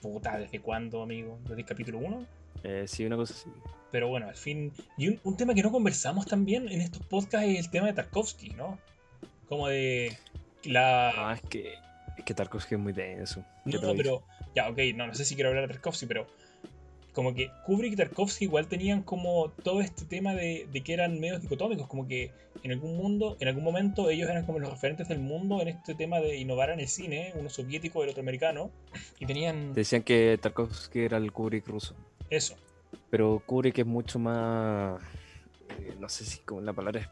[0.00, 1.38] Puta, ¿desde cuándo, amigo?
[1.42, 2.26] ¿Desde el capítulo 1?
[2.64, 3.50] Eh, sí, una cosa así.
[3.90, 4.72] Pero bueno, al fin.
[4.96, 7.94] Y un, un, tema que no conversamos también en estos podcasts es el tema de
[7.94, 8.78] Tarkovsky, ¿no?
[9.48, 10.16] Como de
[10.64, 11.30] la...
[11.30, 11.72] Ah, es que,
[12.16, 13.44] es que Tarkovsky es muy denso.
[13.64, 14.22] No, no, pero...
[14.54, 16.26] Ya, ok, no, no sé si quiero hablar de Tarkovsky, pero
[17.18, 21.18] como que Kubrick y Tarkovsky igual tenían como todo este tema de, de, que eran
[21.18, 22.30] medios dicotómicos, como que
[22.62, 25.96] en algún mundo, en algún momento ellos eran como los referentes del mundo en este
[25.96, 28.70] tema de innovar en el cine, uno soviético y el otro americano,
[29.18, 29.74] y tenían...
[29.74, 31.96] Decían que Tarkovsky era el Kubrick ruso.
[32.30, 32.56] Eso.
[33.10, 35.00] Pero Kubrick es mucho más,
[35.80, 37.08] eh, no sé si como la palabra es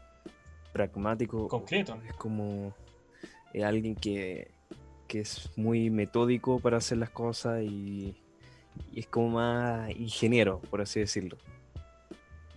[0.71, 1.47] pragmático.
[1.47, 1.99] Concreto.
[2.07, 2.73] Es como
[3.53, 4.51] eh, alguien que,
[5.09, 8.15] es muy metódico para hacer las cosas y,
[8.95, 11.37] es como más ingeniero, por así decirlo.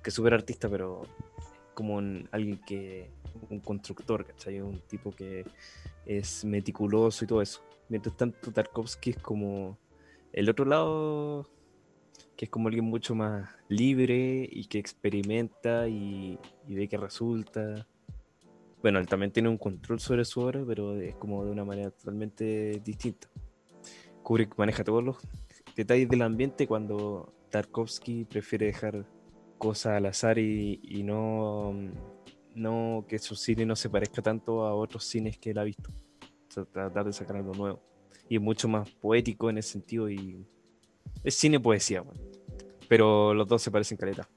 [0.02, 1.02] Que es súper artista, pero
[1.74, 1.98] como
[2.30, 3.10] alguien que,
[3.48, 4.60] un constructor, ¿cachai?
[4.60, 5.46] Un tipo que
[6.04, 7.62] es meticuloso y todo eso.
[7.88, 9.78] Mientras tanto, Tarkovsky es como
[10.32, 11.48] el otro lado
[12.40, 17.86] que es como alguien mucho más libre y que experimenta y, ve que resulta.
[18.80, 21.90] Bueno, él también tiene un control sobre su obra, pero es como de una manera
[21.90, 23.28] totalmente distinta.
[24.22, 25.18] Kubrick maneja todos los
[25.76, 29.04] detalles del ambiente cuando Tarkovsky prefiere dejar
[29.58, 31.74] cosas al azar y, no,
[32.54, 35.90] no que su cine no se parezca tanto a otros cines que él ha visto.
[36.72, 37.82] tratar de sacar algo nuevo.
[38.30, 40.46] Y es mucho más poético en ese sentido y
[41.22, 42.02] es cine poesía,
[42.90, 44.28] pero los dos se parecen caleta.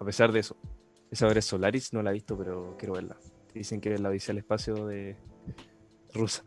[0.00, 0.56] A pesar de eso.
[1.10, 3.18] Esa obra es Solaris, no la he visto, pero quiero verla.
[3.52, 5.14] Dicen que es la Odisea del Espacio de
[6.14, 6.42] rusa.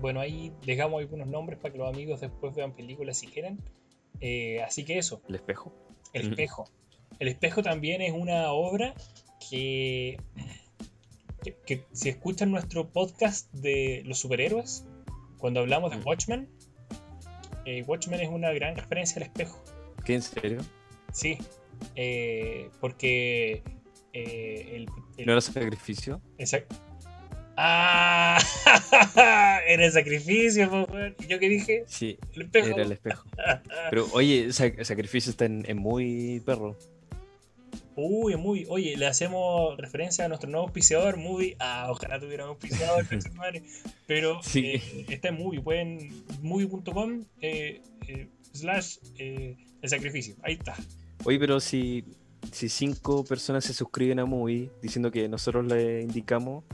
[0.00, 3.60] Bueno, ahí dejamos algunos nombres para que los amigos después vean películas si quieren.
[4.22, 5.20] Eh, así que eso.
[5.28, 5.74] El espejo.
[6.14, 6.64] El espejo.
[7.18, 8.94] El espejo también es una obra
[9.50, 10.18] que,
[11.66, 14.86] que, si escuchan nuestro podcast de los superhéroes,
[15.36, 16.48] cuando hablamos de Watchmen,
[17.66, 19.62] eh, Watchmen es una gran referencia al espejo.
[20.06, 20.60] ¿Qué, en serio?
[21.12, 21.36] Sí,
[21.96, 23.62] eh, porque
[24.12, 24.86] eh, el,
[25.26, 26.22] ¿No era sacrificio?
[26.38, 26.76] Exacto.
[27.56, 28.38] ¡Ah!
[29.66, 30.86] era el sacrificio,
[31.18, 31.84] ¿Y yo qué dije?
[31.88, 32.68] Sí, el espejo.
[32.68, 33.26] era el espejo.
[33.90, 36.76] Pero oye, el sacrificio está en, en muy perro.
[37.96, 38.66] Uy, muy.
[38.68, 41.56] Oye, le hacemos referencia a nuestro nuevo auspiciador, Movie.
[41.58, 43.06] Ah, ojalá tuviera un auspiciador,
[44.06, 45.62] pero eh, está en Movie.
[45.62, 46.24] Pueden.
[46.42, 49.56] Movie.com eh, eh, slash el
[49.88, 50.34] sacrificio.
[50.42, 50.74] Ahí está.
[51.24, 52.04] Oye, pero si.
[52.52, 56.64] si cinco personas se suscriben a Movie diciendo que nosotros le indicamos,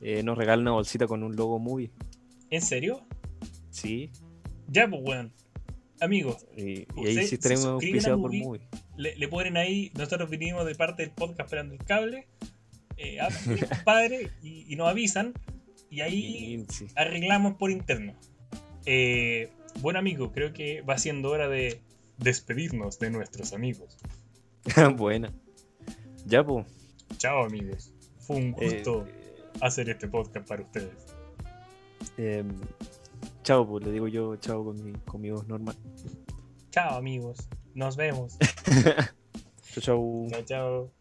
[0.00, 1.90] eh, nos regalan una bolsita con un logo Movie.
[2.50, 3.02] ¿En serio?
[3.70, 4.10] Sí.
[4.68, 5.32] Ya, pues, weón.
[6.00, 6.46] Amigos.
[6.56, 8.62] Y, ahí sí tenemos auspiciado por Movie.
[8.96, 12.26] Le, le, ponen ahí, nosotros vinimos de parte del podcast esperando el cable.
[12.96, 13.18] Eh,
[13.84, 15.34] padre, y, y, nos avisan.
[15.90, 18.14] Y ahí arreglamos por interno.
[18.86, 19.50] Eh,
[19.80, 21.80] bueno, amigo, creo que va siendo hora de
[22.18, 23.96] despedirnos de nuestros amigos.
[24.96, 25.32] Buena.
[26.26, 26.66] Ya, pues.
[27.16, 27.92] Chao, amigos.
[28.18, 31.14] Fue un gusto eh, hacer este podcast para ustedes.
[32.16, 32.44] Eh,
[33.42, 35.76] chao, pues le digo yo chao con mi, con mi voz normal.
[36.70, 37.48] Chao, amigos.
[37.74, 38.38] Nos vemos.
[39.72, 40.26] chao, chao.
[40.30, 40.92] Chao, chao.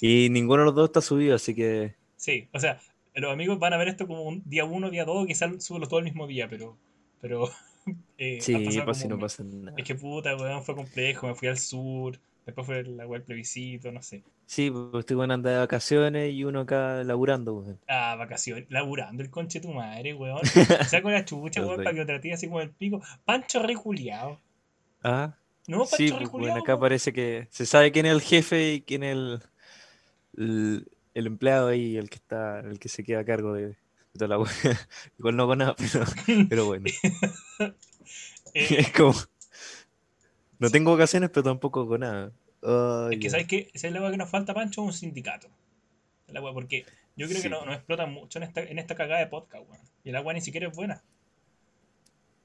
[0.00, 1.94] Y ninguno de los dos está subido, así que.
[2.16, 2.80] Sí, o sea,
[3.14, 5.98] los amigos van a ver esto como un día uno, día dos, quizás subo todo
[5.98, 6.76] el mismo día, pero.
[7.20, 7.48] pero
[8.18, 8.54] eh, sí,
[8.84, 9.74] pues si no pasa nada.
[9.76, 13.90] Es que puta, weón, fue complejo, me fui al sur, después fue la web plebiscito,
[13.92, 14.22] no sé.
[14.46, 17.78] Sí, pues estoy bueno andar de vacaciones y uno acá laburando, weón.
[17.88, 20.40] Ah, vacaciones, laburando el conche de tu madre, weón.
[20.88, 23.00] Saco la chucha, weón, para que otra tía así como el pico.
[23.24, 24.40] Pancho reculiado.
[25.02, 25.34] Ah.
[25.68, 28.80] No, Pancho sí, pues, bueno, acá parece que se sabe quién es el jefe y
[28.82, 29.40] quién es el
[30.36, 33.76] el, empleado ahí, el que está, el que se queda a cargo de,
[34.14, 34.48] toda la web.
[35.18, 35.76] Igual no con nada,
[36.48, 36.84] pero, bueno.
[38.52, 39.14] Eh, es como.
[40.58, 42.32] No tengo ocasiones, pero tampoco con nada.
[43.12, 43.70] es que, ¿sabes qué?
[43.72, 45.46] Esa es la que nos falta, Pancho, un sindicato.
[46.26, 46.84] El porque
[47.16, 49.82] yo creo que no, no explotan mucho en esta, en esta cagada de podcast, weón.
[50.02, 51.00] Y el agua ni siquiera es buena.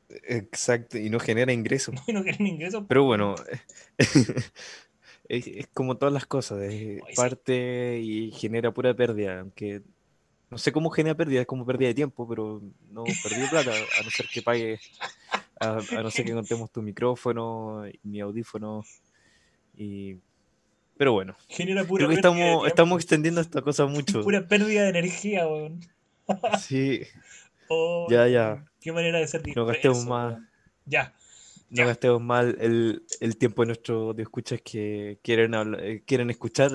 [0.10, 1.96] Exacto, y no genera ingresos.
[2.08, 2.84] No, no genera ingresos.
[2.88, 3.36] Pero bueno,
[5.30, 9.82] es, como todas las cosas, es parte y genera pura pérdida, aunque
[10.50, 12.62] no sé cómo genera pérdida, es como pérdida de tiempo, pero
[12.92, 14.80] no perdí plata, a no ser que pague,
[15.60, 18.84] a, no ser que contemos tu micrófono, mi audífono,
[19.76, 20.18] y...
[20.98, 24.22] Pero bueno, genera pura creo que estamos, estamos extendiendo esta cosa mucho.
[24.22, 25.82] Pura pérdida de energía, weón.
[26.60, 27.02] Sí.
[27.68, 28.64] Oh, ya, ya.
[28.80, 30.38] Qué manera de ser No gastemos más.
[30.86, 31.16] Ya
[31.70, 36.72] no gastemos mal el, el, tiempo de nuestros escuchas que quieren eh, quieren escuchar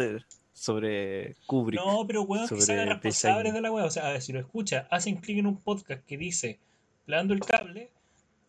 [0.53, 1.81] sobre Kubrick.
[1.81, 3.85] No, pero weón, que se hagan responsables de la weá.
[3.85, 6.59] O sea, si lo escucha, hacen clic en un podcast que dice
[7.07, 7.91] plando el cable,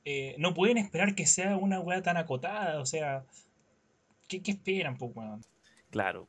[0.04, 2.82] eh, no pueden esperar que sea una weá tan acotada.
[2.82, 3.24] O sea,
[4.28, 5.46] ¿qué, qué esperan, pues, weón?
[5.90, 6.28] Claro.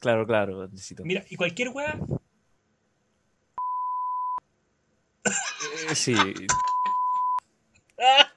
[0.00, 1.04] Claro, claro, necesito.
[1.04, 2.00] Mira, y cualquier weá.
[5.24, 6.14] Eh, sí.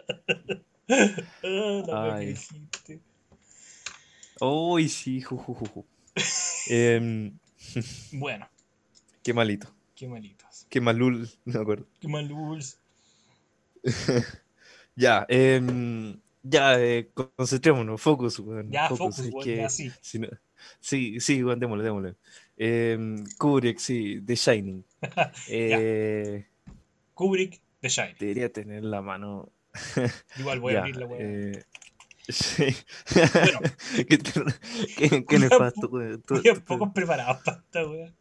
[1.93, 2.35] Ay.
[4.41, 5.23] Uy, sí,
[6.69, 7.37] em,
[8.13, 8.49] bueno.
[9.23, 9.73] Qué malito.
[9.95, 10.67] Qué malitos.
[10.69, 11.85] Qué malul, no me acuerdo.
[11.99, 12.77] Qué maluls.
[14.95, 19.91] ya, eh, ya, eh, concentrémonos, focus, Ya, focus, que, sí.
[20.81, 22.15] sí, sí, bueno, démosle, démosle.
[22.57, 22.97] Eh,
[23.37, 24.83] Kubrick, sí, The Shining.
[25.49, 26.45] eh,
[27.13, 28.15] Kubrick, The Shining.
[28.19, 29.49] Debería tener la mano
[30.39, 31.63] Igual voy a abrir la Eh,
[32.27, 32.75] sí.
[33.13, 33.59] Bueno.
[33.95, 34.17] ¿Qué,
[34.97, 38.13] qué, qué nefasto, Estoy un poco preparado para esta wea.